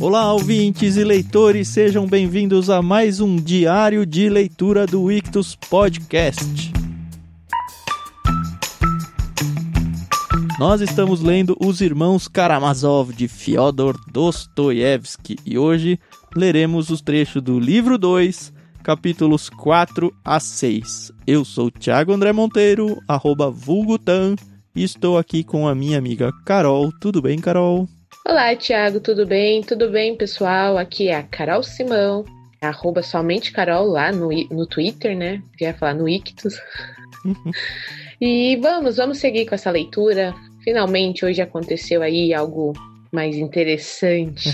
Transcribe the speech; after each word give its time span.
Olá, 0.00 0.32
ouvintes 0.32 0.96
e 0.96 1.04
leitores, 1.04 1.68
sejam 1.68 2.06
bem-vindos 2.06 2.70
a 2.70 2.80
mais 2.80 3.20
um 3.20 3.36
diário 3.36 4.06
de 4.06 4.30
leitura 4.30 4.86
do 4.86 5.12
Ictus 5.12 5.54
Podcast. 5.54 6.72
Nós 10.58 10.80
estamos 10.80 11.20
lendo 11.20 11.54
Os 11.60 11.82
Irmãos 11.82 12.28
Karamazov 12.28 13.12
de 13.12 13.28
Fyodor 13.28 13.94
Dostoiévski 14.10 15.36
e 15.44 15.58
hoje 15.58 16.00
leremos 16.34 16.88
os 16.88 17.02
trechos 17.02 17.42
do 17.42 17.60
livro 17.60 17.98
2, 17.98 18.54
capítulos 18.82 19.50
4 19.50 20.10
a 20.24 20.40
6. 20.40 21.12
Eu 21.26 21.44
sou 21.44 21.70
Thiago 21.70 22.14
André 22.14 22.32
Monteiro, 22.32 22.96
arroba 23.06 23.50
vulgutan, 23.50 24.34
e 24.74 24.82
estou 24.82 25.18
aqui 25.18 25.44
com 25.44 25.68
a 25.68 25.74
minha 25.74 25.98
amiga 25.98 26.32
Carol. 26.46 26.90
Tudo 26.90 27.20
bem, 27.20 27.38
Carol? 27.38 27.86
Olá, 28.26 28.54
Thiago, 28.54 29.00
tudo 29.00 29.26
bem? 29.26 29.62
Tudo 29.62 29.90
bem, 29.90 30.16
pessoal? 30.16 30.76
Aqui 30.76 31.08
é 31.08 31.16
a 31.16 31.22
Carol 31.22 31.62
Simão, 31.62 32.24
arroba 32.60 33.02
somente 33.02 33.52
Carol 33.52 33.86
lá 33.86 34.12
no, 34.12 34.28
no 34.50 34.66
Twitter, 34.66 35.16
né? 35.16 35.42
Queria 35.56 35.74
falar 35.74 35.94
no 35.94 36.08
Ictus. 36.08 36.54
e 38.20 38.56
vamos, 38.56 38.96
vamos 38.96 39.18
seguir 39.18 39.46
com 39.46 39.54
essa 39.54 39.70
leitura. 39.70 40.34
Finalmente, 40.62 41.24
hoje 41.24 41.40
aconteceu 41.40 42.02
aí 42.02 42.34
algo 42.34 42.72
mais 43.10 43.36
interessante. 43.36 44.50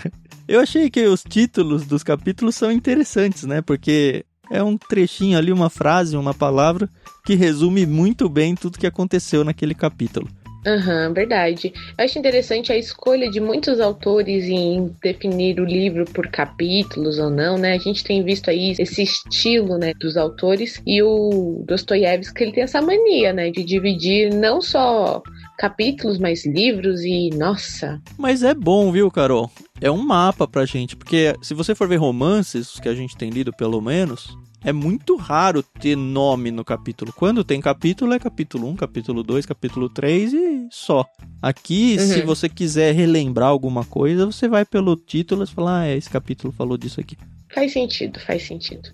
Eu 0.46 0.60
achei 0.60 0.90
que 0.90 1.06
os 1.06 1.22
títulos 1.22 1.86
dos 1.86 2.02
capítulos 2.02 2.54
são 2.54 2.70
interessantes, 2.70 3.44
né? 3.44 3.62
Porque 3.62 4.26
é 4.50 4.62
um 4.62 4.76
trechinho 4.76 5.38
ali, 5.38 5.50
uma 5.50 5.70
frase, 5.70 6.16
uma 6.16 6.34
palavra 6.34 6.88
que 7.24 7.34
resume 7.34 7.86
muito 7.86 8.28
bem 8.28 8.54
tudo 8.54 8.78
que 8.78 8.86
aconteceu 8.86 9.42
naquele 9.42 9.74
capítulo. 9.74 10.28
Aham, 10.66 11.08
uhum, 11.08 11.14
verdade. 11.14 11.72
Eu 11.96 12.04
acho 12.04 12.18
interessante 12.18 12.72
a 12.72 12.76
escolha 12.76 13.30
de 13.30 13.40
muitos 13.40 13.80
autores 13.80 14.44
em 14.44 14.94
definir 15.02 15.60
o 15.60 15.64
livro 15.64 16.04
por 16.06 16.28
capítulos 16.28 17.18
ou 17.18 17.28
não, 17.28 17.58
né? 17.58 17.74
A 17.74 17.78
gente 17.78 18.02
tem 18.02 18.22
visto 18.24 18.48
aí 18.48 18.74
esse 18.78 19.02
estilo, 19.02 19.76
né, 19.76 19.92
dos 20.00 20.16
autores 20.16 20.80
e 20.86 21.02
o 21.02 21.62
Dostoiévski, 21.66 22.42
ele 22.42 22.52
tem 22.52 22.64
essa 22.64 22.80
mania, 22.80 23.32
né, 23.32 23.50
de 23.50 23.62
dividir 23.62 24.32
não 24.32 24.60
só 24.60 25.22
capítulos, 25.58 26.18
mas 26.18 26.44
livros 26.46 27.02
e 27.02 27.30
nossa. 27.30 28.00
Mas 28.18 28.42
é 28.42 28.54
bom, 28.54 28.90
viu, 28.90 29.10
Carol? 29.10 29.50
É 29.80 29.90
um 29.90 30.02
mapa 30.02 30.48
pra 30.48 30.64
gente, 30.64 30.96
porque 30.96 31.34
se 31.42 31.52
você 31.52 31.74
for 31.74 31.86
ver 31.88 31.96
romances, 31.96 32.80
que 32.80 32.88
a 32.88 32.94
gente 32.94 33.16
tem 33.16 33.28
lido 33.28 33.52
pelo 33.52 33.80
menos, 33.80 34.36
é 34.64 34.72
muito 34.72 35.14
raro 35.16 35.62
ter 35.62 35.94
nome 35.94 36.50
no 36.50 36.64
capítulo. 36.64 37.12
Quando 37.12 37.44
tem 37.44 37.60
capítulo, 37.60 38.14
é 38.14 38.18
capítulo 38.18 38.68
1, 38.70 38.76
capítulo 38.76 39.22
2, 39.22 39.44
capítulo 39.44 39.88
3 39.90 40.32
e 40.32 40.68
só. 40.70 41.04
Aqui, 41.42 41.96
uhum. 41.98 42.06
se 42.06 42.22
você 42.22 42.48
quiser 42.48 42.94
relembrar 42.94 43.48
alguma 43.48 43.84
coisa, 43.84 44.24
você 44.24 44.48
vai 44.48 44.64
pelo 44.64 44.96
título 44.96 45.44
e 45.44 45.46
fala, 45.46 45.80
ah, 45.80 45.94
esse 45.94 46.08
capítulo 46.08 46.52
falou 46.52 46.78
disso 46.78 46.98
aqui. 46.98 47.16
Faz 47.52 47.72
sentido, 47.72 48.18
faz 48.18 48.42
sentido. 48.42 48.88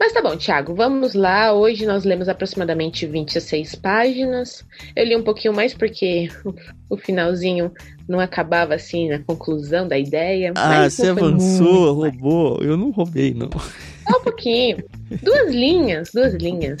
Mas 0.00 0.12
tá 0.12 0.20
bom, 0.20 0.36
Thiago, 0.36 0.74
vamos 0.74 1.14
lá. 1.14 1.52
Hoje 1.52 1.86
nós 1.86 2.04
lemos 2.04 2.28
aproximadamente 2.28 3.06
26 3.06 3.76
páginas. 3.76 4.64
Eu 4.96 5.04
li 5.04 5.14
um 5.14 5.22
pouquinho 5.22 5.54
mais 5.54 5.72
porque 5.72 6.28
o 6.90 6.96
finalzinho 6.96 7.70
não 8.08 8.18
acabava 8.18 8.74
assim 8.74 9.08
na 9.08 9.20
conclusão 9.20 9.86
da 9.86 9.96
ideia. 9.96 10.52
Ah, 10.56 10.88
você 10.88 11.08
avançou, 11.08 11.92
roubou. 11.92 12.60
Eu 12.60 12.76
não 12.76 12.90
roubei, 12.90 13.34
não. 13.34 13.50
Só 14.08 14.18
um 14.18 14.22
pouquinho. 14.22 14.84
Duas 15.22 15.50
linhas, 15.50 16.10
duas 16.12 16.34
linhas. 16.34 16.78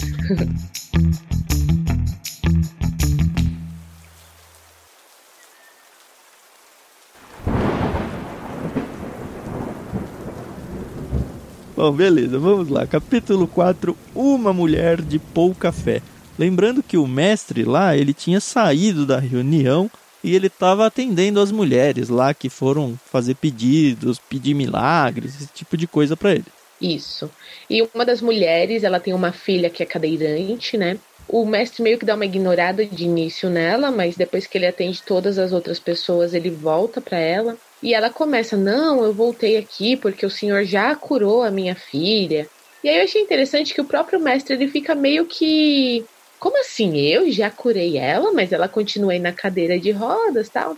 Bom, 11.82 11.90
beleza, 11.90 12.38
vamos 12.38 12.68
lá. 12.68 12.86
Capítulo 12.86 13.48
4: 13.48 13.96
Uma 14.14 14.52
mulher 14.52 15.02
de 15.02 15.18
pouca 15.18 15.72
fé. 15.72 16.00
Lembrando 16.38 16.82
que 16.82 16.96
o 16.96 17.08
mestre 17.08 17.64
lá, 17.64 17.96
ele 17.96 18.14
tinha 18.14 18.40
saído 18.40 19.04
da 19.04 19.18
reunião 19.18 19.90
e 20.22 20.34
ele 20.34 20.46
estava 20.46 20.86
atendendo 20.86 21.40
as 21.40 21.50
mulheres 21.50 22.08
lá 22.08 22.32
que 22.32 22.48
foram 22.48 22.98
fazer 23.10 23.34
pedidos, 23.34 24.18
pedir 24.18 24.54
milagres, 24.54 25.34
esse 25.34 25.48
tipo 25.52 25.76
de 25.76 25.86
coisa 25.86 26.16
para 26.16 26.34
ele. 26.36 26.44
Isso. 26.82 27.30
E 27.70 27.80
uma 27.94 28.04
das 28.04 28.20
mulheres, 28.20 28.82
ela 28.82 28.98
tem 28.98 29.14
uma 29.14 29.30
filha 29.32 29.70
que 29.70 29.84
é 29.84 29.86
cadeirante, 29.86 30.76
né? 30.76 30.98
O 31.28 31.46
mestre 31.46 31.80
meio 31.82 31.96
que 31.96 32.04
dá 32.04 32.16
uma 32.16 32.24
ignorada 32.24 32.84
de 32.84 33.04
início 33.04 33.48
nela, 33.48 33.92
mas 33.92 34.16
depois 34.16 34.46
que 34.46 34.58
ele 34.58 34.66
atende 34.66 35.00
todas 35.02 35.38
as 35.38 35.52
outras 35.52 35.78
pessoas, 35.78 36.34
ele 36.34 36.50
volta 36.50 37.00
para 37.00 37.16
ela. 37.18 37.56
E 37.80 37.94
ela 37.94 38.10
começa: 38.10 38.56
Não, 38.56 39.04
eu 39.04 39.12
voltei 39.12 39.56
aqui 39.56 39.96
porque 39.96 40.26
o 40.26 40.30
senhor 40.30 40.64
já 40.64 40.94
curou 40.96 41.44
a 41.44 41.50
minha 41.50 41.76
filha. 41.76 42.48
E 42.82 42.88
aí 42.88 42.98
eu 42.98 43.04
achei 43.04 43.22
interessante 43.22 43.72
que 43.72 43.80
o 43.80 43.86
próprio 43.86 44.18
mestre 44.18 44.54
ele 44.54 44.68
fica 44.68 44.94
meio 44.94 45.24
que. 45.24 46.04
Como 46.40 46.58
assim? 46.58 46.98
Eu 46.98 47.30
já 47.30 47.48
curei 47.48 47.96
ela, 47.96 48.32
mas 48.32 48.50
ela 48.50 48.68
continua 48.68 49.12
aí 49.12 49.20
na 49.20 49.32
cadeira 49.32 49.78
de 49.78 49.92
rodas 49.92 50.48
tal. 50.48 50.76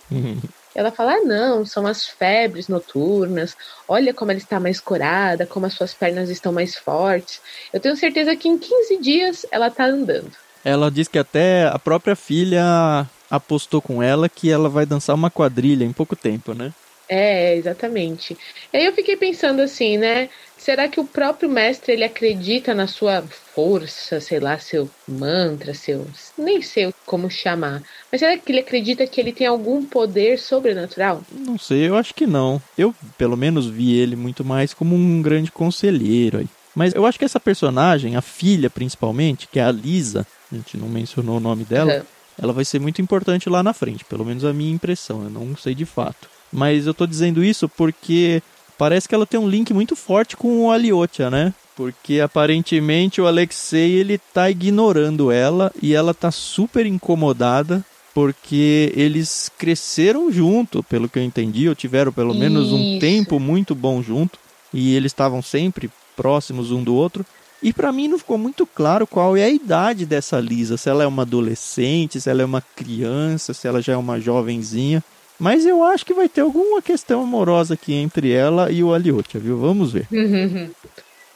Ela 0.75 0.91
fala: 0.91 1.15
ah, 1.15 1.21
não, 1.25 1.65
são 1.65 1.87
as 1.87 2.05
febres 2.07 2.69
noturnas. 2.69 3.57
Olha 3.87 4.13
como 4.13 4.31
ela 4.31 4.39
está 4.39 4.59
mais 4.59 4.81
curada, 4.81 5.47
como 5.47 5.67
as 5.67 5.75
suas 5.75 5.95
pernas 5.95 6.31
estão 6.31 6.53
mais 6.53 6.75
fortes. 6.75 7.41
Eu 7.73 7.81
tenho 7.81 7.97
certeza 7.97 8.35
que 8.35 8.49
em 8.49 8.59
15 8.59 8.99
dias 8.99 9.47
ela 9.51 9.69
está 9.69 9.85
andando. 9.85 10.33
Ela 10.65 10.91
diz 10.91 11.09
que 11.09 11.19
até 11.19 11.69
a 11.69 11.79
própria 11.79 12.17
filha 12.17 13.07
apostou 13.31 13.83
com 13.83 14.03
ela 14.03 14.29
que 14.29 14.51
ela 14.51 14.69
vai 14.69 14.87
dançar 14.87 15.15
uma 15.15 15.31
quadrilha 15.31 15.85
em 15.85 15.93
pouco 15.93 16.17
tempo, 16.17 16.55
né? 16.55 16.73
É, 17.09 17.55
exatamente. 17.57 18.37
E 18.73 18.77
aí 18.77 18.87
eu 18.87 18.93
fiquei 18.95 19.17
pensando 19.17 19.61
assim, 19.61 19.99
né? 19.99 20.29
Será 20.57 20.89
que 20.89 20.99
o 20.99 21.05
próprio 21.05 21.49
mestre 21.49 21.93
ele 21.93 22.05
acredita 22.05 22.75
na 22.75 22.87
sua 22.87 23.23
força, 23.55 24.19
sei 24.21 24.41
lá, 24.41 24.59
seu 24.59 24.89
mantra, 25.07 25.75
seu. 25.75 26.07
Nem 26.39 26.63
sei 26.63 26.93
como 27.05 27.31
chamar. 27.31 27.83
Mas 28.11 28.21
será 28.21 28.39
que 28.39 28.51
ele 28.51 28.61
acredita 28.61 29.07
que 29.07 29.21
ele 29.21 29.33
tem 29.33 29.47
algum 29.47 29.85
poder 29.85 30.39
sobrenatural? 30.39 31.23
Não 31.31 31.59
sei, 31.59 31.87
eu 31.87 31.97
acho 31.97 32.15
que 32.15 32.27
não. 32.27 32.63
Eu, 32.79 32.95
pelo 33.19 33.37
menos, 33.37 33.67
vi 33.67 33.95
ele 33.95 34.17
muito 34.17 34.43
mais 34.43 34.73
como 34.73 34.97
um 34.97 35.21
grande 35.21 35.53
conselheiro 35.53 36.39
aí. 36.39 36.49
Mas 36.75 36.95
eu 36.95 37.05
acho 37.07 37.19
que 37.19 37.25
essa 37.25 37.39
personagem, 37.39 38.17
a 38.17 38.23
filha 38.23 38.71
principalmente, 38.71 39.47
que 39.47 39.61
é 39.61 39.65
a 39.65 39.71
Lisa, 39.71 40.27
a 40.51 40.55
gente 40.55 40.77
não 40.77 40.89
mencionou 40.89 41.37
o 41.37 41.41
nome 41.41 41.65
dela, 41.65 41.99
uhum. 41.99 42.03
ela 42.43 42.53
vai 42.53 42.65
ser 42.65 42.81
muito 42.81 43.01
importante 43.01 43.49
lá 43.49 43.63
na 43.63 43.73
frente, 43.73 44.05
pelo 44.05 44.25
menos 44.25 44.45
a 44.45 44.53
minha 44.53 44.73
impressão, 44.73 45.23
eu 45.23 45.31
não 45.31 45.57
sei 45.57 45.75
de 45.75 45.85
fato. 45.85 46.34
Mas 46.55 46.87
eu 46.87 46.95
tô 46.95 47.05
dizendo 47.05 47.45
isso 47.45 47.69
porque 47.69 48.41
parece 48.79 49.09
que 49.09 49.15
ela 49.15 49.27
tem 49.27 49.41
um 49.41 49.49
link 49.49 49.75
muito 49.75 49.97
forte 49.97 50.37
com 50.37 50.63
o 50.63 50.71
Aliotia, 50.71 51.29
né? 51.29 51.53
Porque 51.75 52.21
aparentemente 52.21 53.21
o 53.21 53.27
Alexei 53.27 53.95
ele 53.95 54.17
tá 54.33 54.49
ignorando 54.49 55.33
ela 55.33 55.73
e 55.83 55.93
ela 55.93 56.15
tá 56.15 56.31
super 56.31 56.87
incomodada 56.87 57.85
porque 58.15 58.93
eles 58.95 59.51
cresceram 59.59 60.31
junto, 60.31 60.85
pelo 60.85 61.09
que 61.09 61.19
eu 61.19 61.25
entendi, 61.25 61.69
ou 61.69 61.75
tiveram 61.75 62.13
pelo 62.13 62.33
menos 62.33 62.69
Isso. 62.69 62.77
um 62.77 62.99
tempo 63.01 63.41
muito 63.41 63.75
bom 63.75 64.01
junto 64.01 64.39
e 64.73 64.95
eles 64.95 65.11
estavam 65.11 65.43
sempre 65.43 65.91
próximos 66.15 66.71
um 66.71 66.85
do 66.85 66.95
outro. 66.95 67.27
E 67.61 67.73
para 67.73 67.91
mim 67.91 68.07
não 68.07 68.19
ficou 68.19 68.39
muito 68.39 68.65
claro 68.65 69.05
qual 69.05 69.37
é 69.37 69.43
a 69.43 69.51
idade 69.51 70.07
dessa 70.07 70.39
Lisa, 70.39 70.77
se 70.77 70.89
ela 70.89 71.03
é 71.03 71.07
uma 71.07 71.23
adolescente, 71.23 72.21
se 72.21 72.31
ela 72.31 72.43
é 72.43 72.45
uma 72.45 72.61
criança, 72.61 73.53
se 73.53 73.67
ela 73.67 73.83
já 73.83 73.95
é 73.95 73.97
uma 73.97 74.21
jovenzinha. 74.21 75.03
Mas 75.39 75.67
eu 75.67 75.83
acho 75.83 76.07
que 76.07 76.15
vai 76.15 76.29
ter 76.29 76.43
alguma 76.43 76.81
questão 76.81 77.23
amorosa 77.23 77.75
aqui 77.75 77.95
entre 77.95 78.33
ela 78.33 78.71
e 78.71 78.83
o 78.83 78.95
Aliotia, 78.95 79.41
viu? 79.41 79.59
Vamos 79.59 79.93
ver. 79.93 80.07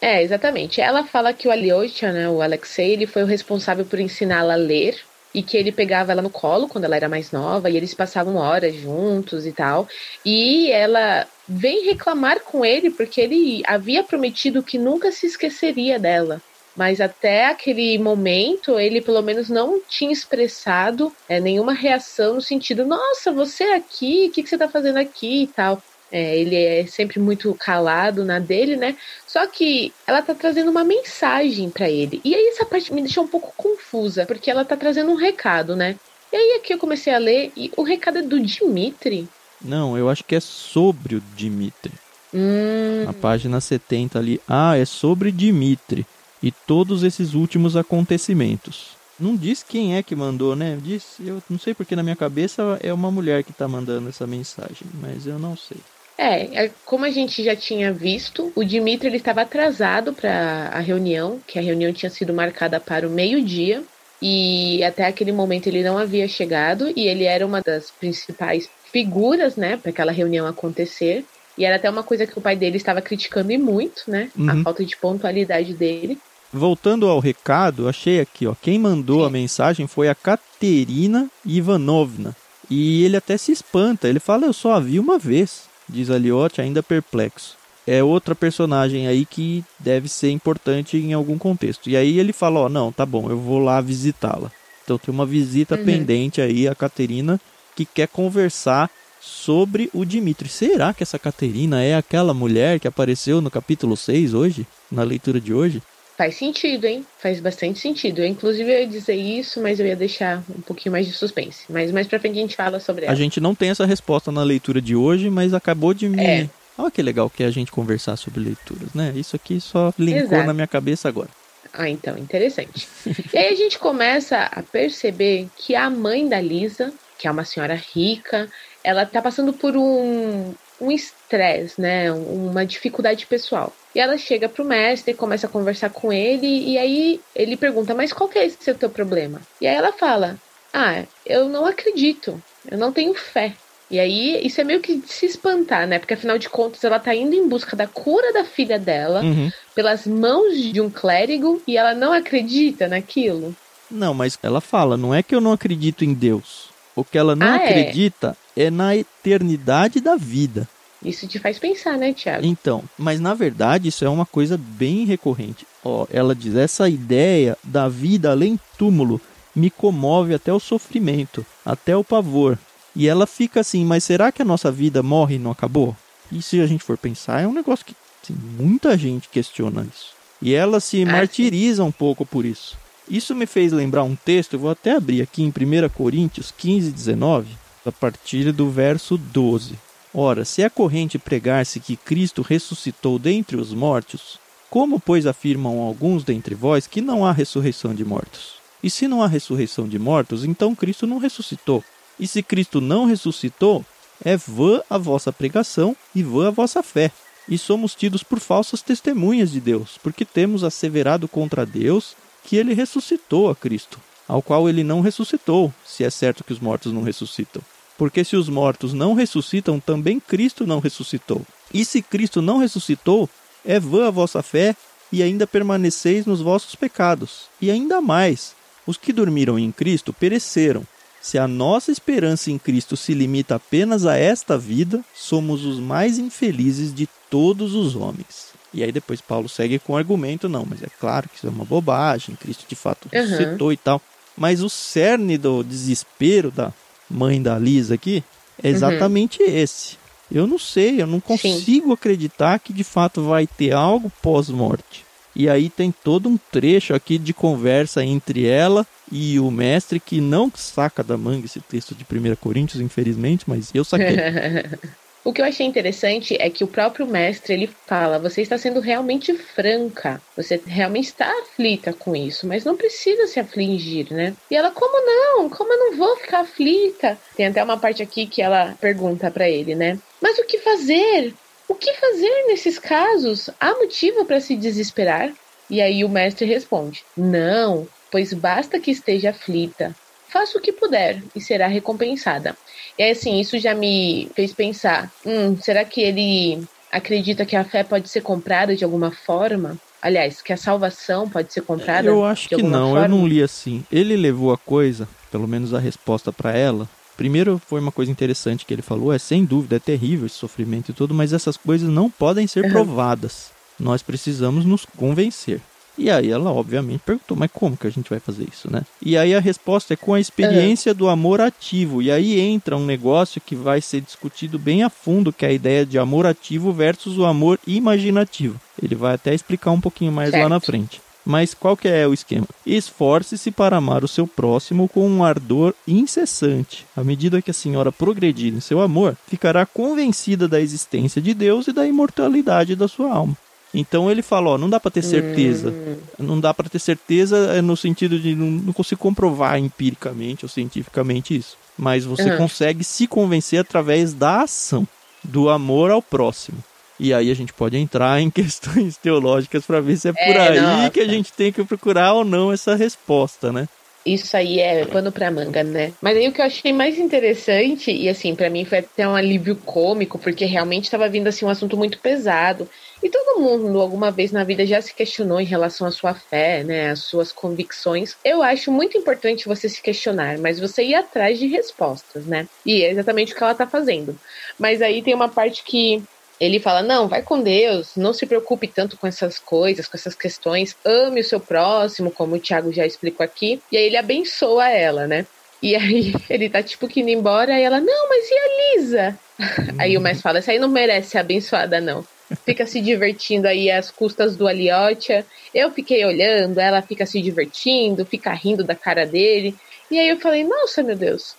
É, 0.00 0.22
exatamente. 0.22 0.81
Ela 0.81 1.03
fala 1.03 1.32
que 1.32 1.48
o 1.48 1.50
Aliotia, 1.50 2.12
né, 2.12 2.28
o 2.28 2.41
Alexei, 2.41 2.92
ele 2.92 3.04
foi 3.04 3.25
o 3.25 3.26
responsável 3.26 3.84
por 3.84 3.98
ensiná-la 3.98 4.53
a 4.53 4.56
ler 4.56 4.97
e 5.34 5.42
que 5.42 5.56
ele 5.56 5.72
pegava 5.72 6.12
ela 6.12 6.22
no 6.22 6.31
colo 6.31 6.69
quando 6.69 6.84
ela 6.84 6.94
era 6.94 7.08
mais 7.08 7.32
nova 7.32 7.69
e 7.69 7.76
eles 7.76 7.94
passavam 7.94 8.37
horas 8.37 8.76
juntos 8.76 9.44
e 9.44 9.50
tal. 9.50 9.88
E 10.25 10.70
ela 10.70 11.26
vem 11.49 11.84
reclamar 11.84 12.40
com 12.40 12.64
ele 12.64 12.90
porque 12.90 13.20
ele 13.20 13.62
havia 13.67 14.05
prometido 14.05 14.62
que 14.62 14.78
nunca 14.78 15.11
se 15.11 15.26
esqueceria 15.26 15.99
dela 15.99 16.40
mas 16.78 17.00
até 17.00 17.46
aquele 17.46 17.98
momento 17.98 18.78
ele 18.78 19.02
pelo 19.02 19.20
menos 19.20 19.50
não 19.50 19.80
tinha 19.88 20.12
expressado 20.12 21.12
é, 21.28 21.40
nenhuma 21.40 21.72
reação 21.72 22.36
no 22.36 22.40
sentido, 22.40 22.86
nossa, 22.86 23.32
você 23.32 23.64
é 23.64 23.75
aqui, 23.75 24.28
o 24.28 24.30
que, 24.30 24.44
que 24.44 24.48
você 24.48 24.54
está 24.54 24.69
fazendo 24.69 24.96
aqui 24.96 25.42
e 25.42 25.46
tal. 25.48 25.82
É, 26.10 26.38
ele 26.38 26.54
é 26.54 26.86
sempre 26.86 27.19
muito 27.19 27.52
calado 27.54 28.25
na 28.25 28.38
dele, 28.38 28.76
né? 28.76 28.96
Só 29.26 29.44
que 29.46 29.92
ela 30.06 30.22
tá 30.22 30.32
trazendo 30.32 30.70
uma 30.70 30.84
mensagem 30.84 31.69
para 31.69 31.90
ele. 31.90 32.20
E 32.25 32.34
aí 32.34 32.46
essa 32.46 32.64
parte 32.64 32.94
me 32.94 33.02
deixou 33.02 33.24
um 33.24 33.28
pouco 33.28 33.52
confusa, 33.56 34.24
porque 34.24 34.48
ela 34.48 34.64
tá 34.64 34.76
trazendo 34.76 35.10
um 35.10 35.16
recado, 35.16 35.74
né? 35.74 35.96
E 36.32 36.36
aí 36.36 36.60
aqui 36.60 36.72
eu 36.72 36.78
comecei 36.78 37.12
a 37.12 37.19
ler 37.19 37.50
e 37.56 37.72
o 37.76 37.82
recado 37.82 38.19
é 38.19 38.22
do 38.22 38.40
Dimitri. 38.40 39.28
Não, 39.60 39.98
eu 39.98 40.08
acho 40.08 40.22
que 40.22 40.36
é 40.36 40.40
sobre 40.40 41.16
o 41.16 41.22
Dimitri. 41.34 41.92
Hum. 42.32 43.04
Na 43.04 43.12
página 43.12 43.60
70 43.60 44.19
ali. 44.19 44.40
Ah, 44.48 44.78
é 44.78 44.84
sobre 44.84 45.32
Dimitri 45.32 46.06
e 46.43 46.50
todos 46.50 47.02
esses 47.02 47.35
últimos 47.35 47.76
acontecimentos. 47.76 48.96
Não 49.19 49.35
diz 49.35 49.62
quem 49.62 49.96
é 49.96 50.02
que 50.02 50.14
mandou, 50.14 50.55
né? 50.55 50.79
Diz, 50.81 51.17
eu 51.19 51.43
não 51.50 51.58
sei 51.58 51.75
porque 51.75 51.96
na 51.96 52.02
minha 52.02 52.14
cabeça 52.14 52.79
é 52.82 52.93
uma 52.93 53.11
mulher 53.11 53.43
que 53.43 53.50
está 53.50 53.67
mandando 53.67 54.08
essa 54.08 54.26
mensagem, 54.26 54.87
mas 55.00 55.26
eu 55.26 55.38
não 55.38 55.56
sei. 55.56 55.79
É, 56.17 56.64
é, 56.64 56.70
como 56.85 57.05
a 57.05 57.11
gente 57.11 57.44
já 57.44 57.55
tinha 57.55 57.93
visto, 57.93 58.52
o 58.56 58.64
Dimitri 58.64 59.06
ele 59.06 59.19
estava 59.19 59.43
atrasado 59.43 60.12
para 60.12 60.69
a 60.73 60.81
reunião, 60.81 61.40
que 61.46 61.58
a 61.58 61.62
reunião 61.62 61.93
tinha 61.93 62.11
sido 62.11 62.35
marcada 62.35 62.81
para 62.81 63.06
o 63.06 63.11
meio-dia, 63.11 63.84
e 64.20 64.82
até 64.82 65.06
aquele 65.06 65.31
momento 65.31 65.69
ele 65.69 65.84
não 65.84 65.96
havia 65.96 66.26
chegado, 66.26 66.93
e 66.96 67.06
ele 67.06 67.23
era 67.23 67.46
uma 67.46 67.61
das 67.61 67.93
principais 67.93 68.69
figuras, 68.91 69.55
né, 69.55 69.76
para 69.76 69.91
aquela 69.91 70.11
reunião 70.11 70.46
acontecer. 70.46 71.25
E 71.56 71.64
era 71.64 71.76
até 71.76 71.88
uma 71.88 72.02
coisa 72.02 72.26
que 72.26 72.38
o 72.38 72.41
pai 72.41 72.56
dele 72.56 72.76
estava 72.76 73.00
criticando 73.00 73.52
e 73.52 73.58
muito, 73.58 74.02
né, 74.08 74.29
uhum. 74.37 74.50
a 74.50 74.62
falta 74.64 74.84
de 74.84 74.96
pontualidade 74.96 75.73
dele. 75.73 76.19
Voltando 76.52 77.08
ao 77.08 77.20
recado, 77.20 77.88
achei 77.88 78.20
aqui, 78.20 78.46
ó, 78.46 78.54
quem 78.60 78.78
mandou 78.78 79.20
Sim. 79.20 79.26
a 79.26 79.30
mensagem 79.30 79.86
foi 79.86 80.08
a 80.08 80.14
Katerina 80.14 81.28
Ivanovna. 81.44 82.34
E 82.70 83.04
ele 83.04 83.16
até 83.16 83.36
se 83.36 83.52
espanta, 83.52 84.08
ele 84.08 84.20
fala, 84.20 84.46
eu 84.46 84.52
só 84.52 84.74
a 84.74 84.80
vi 84.80 84.98
uma 84.98 85.18
vez 85.18 85.68
diz 85.88 86.10
Aliotti, 86.10 86.60
ainda 86.60 86.82
perplexo. 86.82 87.56
É 87.86 88.02
outra 88.02 88.34
personagem 88.34 89.06
aí 89.06 89.24
que 89.24 89.64
deve 89.78 90.08
ser 90.08 90.30
importante 90.30 90.98
em 90.98 91.14
algum 91.14 91.38
contexto. 91.38 91.88
E 91.88 91.96
aí 91.96 92.18
ele 92.18 92.32
fala, 92.32 92.60
ó, 92.60 92.66
oh, 92.66 92.68
não, 92.68 92.92
tá 92.92 93.06
bom, 93.06 93.30
eu 93.30 93.38
vou 93.38 93.58
lá 93.58 93.80
visitá-la. 93.80 94.52
Então 94.84 94.98
tem 94.98 95.12
uma 95.12 95.24
visita 95.24 95.74
uhum. 95.74 95.84
pendente 95.84 96.40
aí 96.40 96.68
a 96.68 96.74
Caterina 96.74 97.40
que 97.74 97.86
quer 97.86 98.08
conversar 98.08 98.90
sobre 99.20 99.90
o 99.94 100.04
Dimitri. 100.04 100.48
Será 100.48 100.92
que 100.92 101.02
essa 101.02 101.18
Caterina 101.18 101.82
é 101.82 101.94
aquela 101.94 102.34
mulher 102.34 102.78
que 102.78 102.88
apareceu 102.88 103.40
no 103.40 103.50
capítulo 103.50 103.96
6 103.96 104.34
hoje, 104.34 104.66
na 104.92 105.02
leitura 105.02 105.40
de 105.40 105.54
hoje? 105.54 105.82
Faz 106.19 106.35
sentido, 106.35 106.85
hein? 106.85 107.06
Faz 107.17 107.38
bastante 107.38 107.79
sentido. 107.79 108.19
Eu, 108.19 108.26
inclusive, 108.26 108.69
eu 108.69 108.81
ia 108.81 108.87
dizer 108.88 109.15
isso, 109.15 109.62
mas 109.62 109.79
eu 109.79 109.87
ia 109.87 109.94
deixar 109.94 110.43
um 110.50 110.61
pouquinho 110.61 110.91
mais 110.91 111.06
de 111.06 111.12
suspense. 111.12 111.61
Mas 111.70 111.93
mais 111.93 112.09
pra 112.09 112.19
frente 112.19 112.37
a 112.37 112.41
gente 112.41 112.56
fala 112.56 112.81
sobre 112.81 113.05
ela. 113.05 113.12
A 113.12 113.17
gente 113.17 113.41
não 113.41 113.55
tem 113.55 113.70
essa 113.70 113.87
resposta 113.87 114.32
na 114.32 114.43
leitura 114.43 114.82
de 114.82 114.97
hoje, 114.97 115.31
mas 115.31 115.55
acabou 115.55 115.94
de 115.94 116.09
me. 116.09 116.20
É. 116.20 116.50
Olha 116.76 116.91
que 116.91 117.00
legal 117.03 117.31
que 117.31 117.44
é 117.44 117.47
a 117.47 117.53
gente 117.53 117.70
conversar 117.70 118.17
sobre 118.17 118.41
leituras, 118.41 118.93
né? 118.94 119.12
Isso 119.15 119.37
aqui 119.37 119.61
só 119.61 119.94
linkou 119.97 120.25
Exato. 120.25 120.47
na 120.49 120.53
minha 120.53 120.67
cabeça 120.67 121.09
agora. 121.09 121.29
Ah, 121.73 121.88
então, 121.88 122.19
interessante. 122.19 122.88
e 123.32 123.38
aí 123.38 123.53
a 123.53 123.55
gente 123.55 123.79
começa 123.79 124.38
a 124.38 124.61
perceber 124.61 125.47
que 125.56 125.76
a 125.76 125.88
mãe 125.88 126.29
da 126.29 126.41
Lisa, 126.41 126.93
que 127.17 127.29
é 127.29 127.31
uma 127.31 127.44
senhora 127.44 127.81
rica, 127.94 128.49
ela 128.82 129.06
tá 129.06 129.23
passando 129.23 129.53
por 129.53 129.76
um, 129.76 130.53
um 130.80 130.90
estresse, 130.90 131.80
né? 131.80 132.12
Uma 132.12 132.64
dificuldade 132.64 133.26
pessoal. 133.26 133.72
E 133.94 134.00
ela 134.00 134.16
chega 134.16 134.48
pro 134.48 134.64
mestre, 134.64 135.14
começa 135.14 135.46
a 135.46 135.50
conversar 135.50 135.90
com 135.90 136.12
ele, 136.12 136.46
e 136.46 136.78
aí 136.78 137.20
ele 137.34 137.56
pergunta: 137.56 137.94
Mas 137.94 138.12
qual 138.12 138.28
que 138.28 138.38
é 138.38 138.46
esse 138.46 138.58
seu 138.60 138.75
teu 138.75 138.90
problema? 138.90 139.40
E 139.60 139.66
aí 139.66 139.75
ela 139.75 139.92
fala: 139.92 140.36
Ah, 140.72 141.04
eu 141.26 141.48
não 141.48 141.66
acredito, 141.66 142.40
eu 142.70 142.78
não 142.78 142.92
tenho 142.92 143.14
fé. 143.14 143.54
E 143.90 143.98
aí, 143.98 144.46
isso 144.46 144.60
é 144.60 144.64
meio 144.64 144.80
que 144.80 144.96
de 144.96 145.08
se 145.08 145.25
espantar, 145.25 145.86
né? 145.86 145.98
Porque 145.98 146.12
afinal 146.12 146.36
de 146.36 146.48
contas, 146.50 146.84
ela 146.84 146.98
tá 146.98 147.14
indo 147.14 147.34
em 147.34 147.48
busca 147.48 147.74
da 147.74 147.86
cura 147.86 148.34
da 148.34 148.44
filha 148.44 148.78
dela 148.78 149.22
uhum. 149.22 149.50
pelas 149.74 150.06
mãos 150.06 150.54
de 150.54 150.78
um 150.78 150.90
clérigo 150.90 151.62
e 151.66 151.78
ela 151.78 151.94
não 151.94 152.12
acredita 152.12 152.86
naquilo. 152.86 153.56
Não, 153.90 154.12
mas 154.12 154.38
ela 154.42 154.60
fala: 154.60 154.96
não 154.96 155.14
é 155.14 155.22
que 155.22 155.34
eu 155.34 155.40
não 155.40 155.52
acredito 155.52 156.04
em 156.04 156.12
Deus. 156.12 156.69
O 156.98 157.04
que 157.04 157.16
ela 157.16 157.36
não 157.36 157.46
ah, 157.46 157.58
é? 157.58 157.64
acredita 157.64 158.36
é? 158.56 158.64
é 158.64 158.70
na 158.70 158.96
eternidade 158.96 160.00
da 160.00 160.16
vida. 160.16 160.68
Isso 161.00 161.28
te 161.28 161.38
faz 161.38 161.56
pensar, 161.56 161.96
né, 161.96 162.12
Tiago? 162.12 162.44
Então, 162.44 162.82
mas 162.98 163.20
na 163.20 163.34
verdade 163.34 163.86
isso 163.86 164.04
é 164.04 164.08
uma 164.08 164.26
coisa 164.26 164.58
bem 164.58 165.04
recorrente. 165.04 165.64
Ó, 165.84 166.08
ela 166.10 166.34
diz: 166.34 166.56
essa 166.56 166.88
ideia 166.88 167.56
da 167.62 167.88
vida 167.88 168.32
além 168.32 168.58
túmulo 168.76 169.20
me 169.54 169.70
comove 169.70 170.34
até 170.34 170.52
o 170.52 170.58
sofrimento, 170.58 171.46
até 171.64 171.96
o 171.96 172.02
pavor. 172.02 172.58
E 172.96 173.06
ela 173.06 173.28
fica 173.28 173.60
assim: 173.60 173.84
mas 173.84 174.02
será 174.02 174.32
que 174.32 174.42
a 174.42 174.44
nossa 174.44 174.72
vida 174.72 175.00
morre 175.00 175.36
e 175.36 175.38
não 175.38 175.52
acabou? 175.52 175.96
E 176.32 176.42
se 176.42 176.60
a 176.60 176.66
gente 176.66 176.82
for 176.82 176.98
pensar, 176.98 177.40
é 177.40 177.46
um 177.46 177.54
negócio 177.54 177.86
que 177.86 177.94
assim, 178.24 178.34
muita 178.58 178.98
gente 178.98 179.28
questiona 179.28 179.86
isso. 179.88 180.08
E 180.42 180.52
ela 180.52 180.80
se 180.80 181.04
ah, 181.04 181.06
martiriza 181.06 181.84
sim. 181.84 181.88
um 181.88 181.92
pouco 181.92 182.26
por 182.26 182.44
isso. 182.44 182.76
Isso 183.10 183.34
me 183.34 183.46
fez 183.46 183.72
lembrar 183.72 184.02
um 184.05 184.14
texto, 184.14 184.52
eu 184.52 184.60
vou 184.60 184.70
até 184.70 184.94
abrir 184.94 185.22
aqui 185.22 185.43
em 185.43 185.49
1 185.49 185.88
Coríntios 185.88 186.52
15, 186.56 186.90
19, 186.90 187.49
a 187.87 187.90
partir 187.90 188.52
do 188.52 188.70
verso 188.70 189.16
12. 189.16 189.78
Ora, 190.12 190.44
se 190.44 190.62
é 190.62 190.69
corrente 190.69 191.19
pregar-se 191.19 191.81
que 191.81 191.96
Cristo 191.96 192.43
ressuscitou 192.43 193.19
dentre 193.19 193.56
os 193.56 193.72
mortos, 193.72 194.38
como, 194.69 195.00
pois, 195.00 195.26
afirmam 195.26 195.81
alguns 195.81 196.22
dentre 196.22 196.55
vós 196.55 196.87
que 196.87 197.00
não 197.00 197.25
há 197.25 197.32
ressurreição 197.32 197.94
de 197.94 198.05
mortos? 198.05 198.56
E 198.82 198.90
se 198.90 199.08
não 199.08 199.22
há 199.22 199.26
ressurreição 199.26 199.88
de 199.88 199.99
mortos, 199.99 200.44
então 200.44 200.75
Cristo 200.75 201.06
não 201.06 201.16
ressuscitou. 201.16 201.82
E 202.20 202.26
se 202.26 202.43
Cristo 202.43 202.78
não 202.78 203.06
ressuscitou, 203.06 203.84
é 204.22 204.37
vã 204.37 204.82
a 204.90 204.99
vossa 204.99 205.32
pregação 205.32 205.96
e 206.14 206.22
vã 206.22 206.49
a 206.49 206.50
vossa 206.50 206.82
fé. 206.82 207.10
E 207.49 207.56
somos 207.56 207.94
tidos 207.94 208.22
por 208.22 208.38
falsas 208.38 208.82
testemunhas 208.82 209.50
de 209.50 209.60
Deus, 209.60 209.99
porque 210.02 210.26
temos 210.26 210.62
asseverado 210.62 211.26
contra 211.26 211.64
Deus 211.64 212.14
que 212.48 212.56
ele 212.56 212.72
ressuscitou 212.72 213.50
a 213.50 213.54
Cristo, 213.54 214.00
ao 214.26 214.40
qual 214.40 214.70
ele 214.70 214.82
não 214.82 215.02
ressuscitou, 215.02 215.70
se 215.84 216.02
é 216.02 216.08
certo 216.08 216.42
que 216.42 216.50
os 216.54 216.58
mortos 216.58 216.90
não 216.94 217.02
ressuscitam. 217.02 217.60
Porque 217.98 218.24
se 218.24 218.36
os 218.36 218.48
mortos 218.48 218.94
não 218.94 219.12
ressuscitam, 219.12 219.78
também 219.78 220.18
Cristo 220.18 220.66
não 220.66 220.80
ressuscitou. 220.80 221.42
E 221.74 221.84
se 221.84 222.00
Cristo 222.00 222.40
não 222.40 222.56
ressuscitou, 222.56 223.28
é 223.62 223.78
vã 223.78 224.08
a 224.08 224.10
vossa 224.10 224.42
fé 224.42 224.74
e 225.12 225.22
ainda 225.22 225.46
permaneceis 225.46 226.24
nos 226.24 226.40
vossos 226.40 226.74
pecados. 226.74 227.50
E 227.60 227.70
ainda 227.70 228.00
mais, 228.00 228.54
os 228.86 228.96
que 228.96 229.12
dormiram 229.12 229.58
em 229.58 229.70
Cristo 229.70 230.10
pereceram. 230.10 230.84
Se 231.20 231.36
a 231.36 231.46
nossa 231.46 231.92
esperança 231.92 232.50
em 232.50 232.56
Cristo 232.56 232.96
se 232.96 233.12
limita 233.12 233.56
apenas 233.56 234.06
a 234.06 234.16
esta 234.16 234.56
vida, 234.56 235.04
somos 235.14 235.66
os 235.66 235.78
mais 235.78 236.18
infelizes 236.18 236.94
de 236.94 237.06
todos 237.28 237.74
os 237.74 237.94
homens. 237.94 238.47
E 238.73 238.82
aí 238.82 238.93
depois 238.93 239.20
Paulo 239.20 239.49
segue 239.49 239.79
com 239.79 239.94
o 239.94 239.97
argumento, 239.97 240.49
não, 240.49 240.67
mas 240.69 240.82
é 240.82 240.88
claro 241.00 241.29
que 241.29 241.37
isso 241.37 241.47
é 241.47 241.50
uma 241.50 241.65
bobagem, 241.65 242.37
Cristo 242.37 242.65
de 242.69 242.75
fato 242.75 243.09
uhum. 243.12 243.73
e 243.73 243.76
tal. 243.76 244.00
Mas 244.37 244.62
o 244.62 244.69
cerne 244.69 245.37
do 245.38 245.65
desespero 245.65 246.50
da, 246.50 246.73
mãe 247.11 247.41
da 247.41 247.59
Lisa 247.59 247.94
aqui, 247.94 248.23
é 248.62 248.69
uhum. 248.69 248.75
exatamente 248.75 249.43
uhum. 249.43 249.49
esse. 249.49 249.97
Eu 250.31 250.47
não 250.47 250.59
sei, 250.59 251.00
eu 251.00 251.06
não 251.06 251.20
consigo 251.20 251.87
Sim. 251.87 251.93
acreditar 251.93 252.59
que 252.59 252.73
de 252.73 252.85
fato 252.85 253.23
vai 253.23 253.47
ter 253.47 253.73
algo 253.73 254.12
pós-morte. 254.23 255.06
E 255.35 255.49
aí 255.49 255.70
tem 255.70 255.93
todo 255.93 256.29
um 256.29 256.37
trecho 256.37 256.94
aqui 256.94 257.17
de 257.17 257.32
conversa 257.32 258.05
entre 258.05 258.47
ela 258.47 258.87
e 259.11 259.38
o 259.38 259.50
mestre 259.50 260.00
que 260.00 260.20
não 260.20 260.53
saca 260.55 261.03
da 261.03 261.17
manga 261.17 261.47
esse 261.47 261.61
texto 261.61 261.94
de 261.94 262.05
1 262.05 262.35
Coríntios, 262.37 262.81
infelizmente, 262.81 263.44
mas 263.47 263.70
eu 263.73 263.85
saquei. 263.85 264.17
O 265.25 265.32
que 265.32 265.43
eu 265.43 265.44
achei 265.44 265.67
interessante 265.67 266.37
é 266.41 266.48
que 266.48 266.65
o 266.65 266.69
próprio 266.69 267.06
mestre 267.06 267.53
ele 267.53 267.70
fala: 267.87 268.19
você 268.19 268.43
está 268.43 268.56
sendo 268.56 268.81
realmente 268.81 269.34
franca, 269.34 270.20
você 270.37 270.60
realmente 270.67 271.06
está 271.06 271.31
aflita 271.43 271.93
com 271.93 272.15
isso, 272.15 272.46
mas 272.46 272.65
não 272.65 272.77
precisa 272.77 273.27
se 273.27 273.39
afligir, 273.39 274.13
né? 274.13 274.34
E 274.51 274.56
ela: 274.56 274.70
como 274.70 275.05
não? 275.05 275.51
Como 275.51 275.72
eu 275.72 275.79
não 275.79 275.96
vou 275.96 276.17
ficar 276.17 276.41
aflita? 276.41 277.19
Tem 277.37 277.46
até 277.46 277.63
uma 277.63 277.79
parte 277.79 278.03
aqui 278.03 278.27
que 278.27 278.41
ela 278.41 278.77
pergunta 278.81 279.31
para 279.31 279.48
ele, 279.48 279.75
né? 279.75 279.98
Mas 280.20 280.39
o 280.39 280.44
que 280.44 280.58
fazer? 280.58 281.34
O 281.69 281.75
que 281.75 281.93
fazer 281.94 282.46
nesses 282.46 282.79
casos? 282.79 283.51
Há 283.60 283.75
motivo 283.75 284.25
para 284.25 284.41
se 284.41 284.56
desesperar? 284.56 285.32
E 285.69 285.82
aí 285.82 286.03
o 286.05 286.08
mestre 286.08 286.46
responde: 286.46 287.05
Não, 287.17 287.87
pois 288.10 288.32
basta 288.32 288.81
que 288.81 288.91
esteja 288.91 289.31
aflita. 289.31 289.94
Faça 290.29 290.58
o 290.58 290.61
que 290.61 290.73
puder 290.73 291.23
e 291.35 291.41
será 291.41 291.67
recompensada. 291.67 292.56
E 292.99 293.03
aí, 293.03 293.11
assim, 293.13 293.41
isso 293.41 293.58
já 293.58 293.75
me 293.75 294.31
fez 294.35 294.53
pensar: 294.53 295.11
hum, 295.25 295.56
será 295.56 295.85
que 295.85 296.01
ele 296.01 296.63
acredita 296.91 297.47
que 297.47 297.56
a 297.56 297.65
fé 297.65 297.82
pode 297.82 298.08
ser 298.08 298.20
comprada 298.20 298.77
de 298.77 298.85
alguma 298.85 299.11
forma? 299.11 299.77
Aliás, 300.01 300.41
que 300.41 300.53
a 300.53 300.56
salvação 300.56 301.29
pode 301.29 301.53
ser 301.53 301.63
comprada? 301.63 302.06
Eu 302.06 302.25
acho 302.25 302.49
que 302.49 302.63
não, 302.63 302.91
forma? 302.91 303.05
eu 303.05 303.08
não 303.08 303.27
li 303.27 303.43
assim. 303.43 303.85
Ele 303.91 304.17
levou 304.17 304.53
a 304.53 304.58
coisa, 304.58 305.08
pelo 305.31 305.49
menos 305.49 305.75
a 305.75 305.79
resposta 305.79 306.32
para 306.32 306.56
ela. 306.56 306.89
Primeiro 307.17 307.61
foi 307.67 307.81
uma 307.81 307.91
coisa 307.91 308.13
interessante 308.13 308.65
que 308.65 308.73
ele 308.73 308.81
falou, 308.81 309.13
é 309.13 309.19
sem 309.19 309.44
dúvida, 309.44 309.75
é 309.75 309.81
terrível 309.81 310.27
esse 310.27 310.37
sofrimento 310.37 310.93
e 310.93 310.94
tudo, 310.94 311.13
mas 311.13 311.32
essas 311.32 311.56
coisas 311.56 311.89
não 311.89 312.08
podem 312.08 312.47
ser 312.47 312.65
uhum. 312.65 312.70
provadas. 312.70 313.51
Nós 313.79 314.03
precisamos 314.03 314.65
nos 314.65 314.85
convencer. 314.85 315.61
E 315.98 316.10
aí 316.10 316.31
ela, 316.31 316.52
obviamente, 316.52 317.00
perguntou, 317.05 317.36
mas 317.36 317.50
como 317.52 317.76
que 317.76 317.86
a 317.86 317.90
gente 317.90 318.08
vai 318.08 318.20
fazer 318.20 318.46
isso, 318.50 318.72
né? 318.72 318.82
E 319.02 319.17
aí 319.17 319.34
a 319.34 319.40
resposta 319.40 319.94
é 319.94 319.96
com 319.96 320.14
a 320.14 320.20
experiência 320.20 320.94
do 320.94 321.08
amor 321.08 321.40
ativo. 321.40 322.00
E 322.00 322.10
aí 322.10 322.38
entra 322.38 322.76
um 322.76 322.86
negócio 322.86 323.40
que 323.40 323.56
vai 323.56 323.81
ser 323.81 324.00
discutido 324.00 324.58
bem 324.58 324.84
a 324.84 324.88
fundo, 324.88 325.32
que 325.32 325.44
é 325.44 325.48
a 325.48 325.52
ideia 325.52 325.84
de 325.84 325.98
amor 325.98 326.24
ativo 326.24 326.72
versus 326.72 327.19
o 327.19 327.24
amor 327.24 327.58
imaginativo. 327.67 328.60
Ele 328.81 328.94
vai 328.94 329.14
até 329.14 329.34
explicar 329.34 329.72
um 329.72 329.81
pouquinho 329.81 330.12
mais 330.12 330.31
certo. 330.31 330.43
lá 330.44 330.48
na 330.48 330.60
frente. 330.60 331.00
Mas 331.28 331.52
qual 331.52 331.76
que 331.76 331.88
é 331.88 332.06
o 332.06 332.14
esquema? 332.14 332.46
Esforce-se 332.64 333.50
para 333.50 333.76
amar 333.76 334.02
o 334.02 334.08
seu 334.08 334.26
próximo 334.26 334.88
com 334.88 335.06
um 335.06 335.22
ardor 335.22 335.74
incessante. 335.86 336.86
À 336.96 337.05
medida 337.05 337.43
que 337.43 337.50
a 337.50 337.55
senhora 337.55 337.93
progredir 337.93 338.55
em 338.55 338.60
seu 338.60 338.81
amor, 338.81 339.14
ficará 339.26 339.67
convencida 339.67 340.48
da 340.48 340.58
existência 340.58 341.20
de 341.20 341.34
Deus 341.34 341.69
e 341.69 341.72
da 341.72 341.86
imortalidade 341.86 342.74
da 342.74 342.88
sua 342.88 343.12
alma. 343.12 343.36
Então 343.72 344.10
ele 344.10 344.22
fala, 344.22 344.51
ó, 344.51 344.58
não 344.58 344.70
dá 344.70 344.81
para 344.81 344.91
ter 344.91 345.03
certeza. 345.03 345.70
Hum. 345.70 345.96
Não 346.19 346.41
dá 346.41 346.55
para 346.55 346.69
ter 346.69 346.79
certeza 346.79 347.37
é 347.55 347.60
no 347.60 347.77
sentido 347.77 348.19
de 348.19 348.34
não, 348.34 348.46
não 348.46 348.72
consigo 348.72 349.01
comprovar 349.01 349.58
empiricamente 349.58 350.44
ou 350.44 350.48
cientificamente 350.48 351.37
isso. 351.37 351.56
Mas 351.77 352.05
você 352.05 352.31
uhum. 352.31 352.39
consegue 352.39 352.82
se 352.82 353.06
convencer 353.06 353.60
através 353.60 354.13
da 354.15 354.43
ação. 354.43 354.87
do 355.22 355.48
amor 355.48 355.91
ao 355.91 356.01
próximo. 356.01 356.63
E 356.98 357.15
aí 357.15 357.31
a 357.31 357.34
gente 357.34 357.53
pode 357.53 357.77
entrar 357.77 358.20
em 358.20 358.29
questões 358.31 358.96
teológicas 358.96 359.65
para 359.65 359.81
ver 359.81 359.96
se 359.96 360.08
é, 360.08 360.13
é 360.17 360.27
por 360.27 360.41
aí 360.41 360.60
nossa. 360.60 360.91
que 360.91 361.01
a 361.01 361.08
gente 361.08 361.32
tem 361.32 361.53
que 361.53 361.63
procurar 361.65 362.15
ou 362.15 362.25
não 362.25 362.53
essa 362.53 362.75
resposta, 362.75 363.53
né? 363.53 363.69
Isso 364.05 364.37
aí 364.37 364.58
é 364.58 364.87
pano 364.87 365.13
pra 365.13 365.31
manga, 365.31 365.63
né? 365.63 365.93
Mas 366.01 366.17
aí 366.17 366.27
o 366.29 366.32
que 366.32 366.41
eu 366.41 366.46
achei 366.46 366.72
mais 366.72 366.98
interessante, 366.98 367.91
e 367.91 368.08
assim, 368.08 368.34
para 368.34 368.48
mim 368.48 368.65
foi 368.65 368.79
até 368.79 369.06
um 369.06 369.15
alívio 369.15 369.55
cômico, 369.56 370.19
porque 370.19 370.46
realmente 370.46 370.84
estava 370.84 371.08
vindo 371.08 371.27
assim 371.27 371.44
um 371.44 371.51
assunto 371.51 371.77
muito 371.77 371.98
pesado. 371.98 372.69
E 373.02 373.08
todo 373.08 373.40
mundo 373.40 373.81
alguma 373.81 374.10
vez 374.10 374.32
na 374.32 374.44
vida 374.44 374.67
já 374.67 374.81
se 374.81 374.93
questionou 374.93 375.40
em 375.40 375.44
relação 375.44 375.86
à 375.86 375.90
sua 375.90 376.14
fé, 376.14 376.64
né, 376.64 376.90
às 376.90 377.00
suas 377.00 377.31
convicções. 377.31 378.17
Eu 378.24 378.43
acho 378.43 378.72
muito 378.72 378.98
importante 378.98 379.46
você 379.46 379.69
se 379.69 379.81
questionar, 379.81 380.38
mas 380.38 380.58
você 380.58 380.82
ir 380.82 380.94
atrás 380.94 381.38
de 381.38 381.46
respostas, 381.46 382.26
né? 382.26 382.48
E 382.67 382.82
é 382.82 382.90
exatamente 382.90 383.32
o 383.32 383.36
que 383.36 383.43
ela 383.43 383.55
tá 383.55 383.67
fazendo. 383.67 384.19
Mas 384.58 384.82
aí 384.82 385.02
tem 385.02 385.14
uma 385.14 385.28
parte 385.28 385.62
que 385.64 386.02
ele 386.40 386.60
fala: 386.60 386.82
não, 386.82 387.08
vai 387.08 387.22
com 387.22 387.40
Deus, 387.40 387.96
não 387.96 388.12
se 388.12 388.26
preocupe 388.26 388.69
tanto 388.69 388.96
com 388.96 389.06
essas 389.06 389.38
coisas, 389.38 389.86
com 389.86 389.96
essas 389.96 390.14
questões, 390.14 390.76
ame 390.84 391.20
o 391.20 391.24
seu 391.24 391.40
próximo, 391.40 392.10
como 392.10 392.36
o 392.36 392.40
Thiago 392.40 392.72
já 392.72 392.86
explicou 392.86 393.24
aqui. 393.24 393.60
E 393.70 393.76
aí 393.76 393.84
ele 393.84 393.96
abençoa 393.96 394.69
ela, 394.69 395.06
né? 395.06 395.26
E 395.62 395.74
aí 395.74 396.12
ele 396.31 396.48
tá 396.48 396.62
tipo 396.62 396.88
que 396.88 397.00
indo 397.00 397.10
embora, 397.10 397.58
e 397.58 397.62
ela: 397.62 397.81
não, 397.81 398.08
mas 398.08 398.28
e 398.28 398.34
a 398.34 398.76
Lisa? 398.76 399.19
Aí 399.78 399.96
o 399.96 400.00
mais 400.00 400.20
fala: 400.20 400.38
essa 400.38 400.50
aí 400.50 400.58
não 400.58 400.69
merece 400.69 401.10
ser 401.10 401.19
abençoada, 401.19 401.81
não. 401.81 402.05
Fica 402.44 402.67
se 402.67 402.81
divertindo 402.81 403.49
aí 403.49 403.70
às 403.70 403.91
custas 403.91 404.37
do 404.37 404.47
Aliotia. 404.47 405.25
Eu 405.55 405.70
fiquei 405.70 406.05
olhando, 406.05 406.58
ela 406.58 406.82
fica 406.82 407.06
se 407.06 407.20
divertindo, 407.23 408.05
fica 408.05 408.32
rindo 408.32 408.63
da 408.63 408.75
cara 408.75 409.06
dele. 409.06 409.55
E 409.91 409.99
aí 409.99 410.08
eu 410.08 410.19
falei: 410.19 410.44
nossa, 410.44 410.82
meu 410.82 410.97
Deus, 410.97 411.35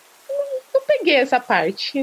não 0.74 0.82
peguei 0.88 1.16
essa 1.16 1.40
parte. 1.40 2.00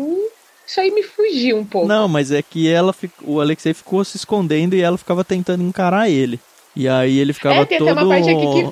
Isso 0.67 0.81
aí 0.81 0.91
me 0.91 1.03
fugiu 1.03 1.57
um 1.59 1.65
pouco. 1.65 1.89
Não, 1.89 2.09
mas 2.09 2.31
é 2.31 2.43
que 2.43 2.71
ela 2.71 2.95
o 3.23 3.41
Alexei 3.41 3.75
ficou 3.75 4.05
se 4.05 4.17
escondendo 4.17 4.75
e 4.75 4.81
ela 4.81 4.99
ficava 4.99 5.25
tentando 5.25 5.63
encarar 5.63 6.09
ele. 6.09 6.41
E 6.75 6.89
aí 6.89 7.19
ele 7.19 7.33
ficava 7.33 7.63
é, 7.63 7.65
todo 7.65 7.95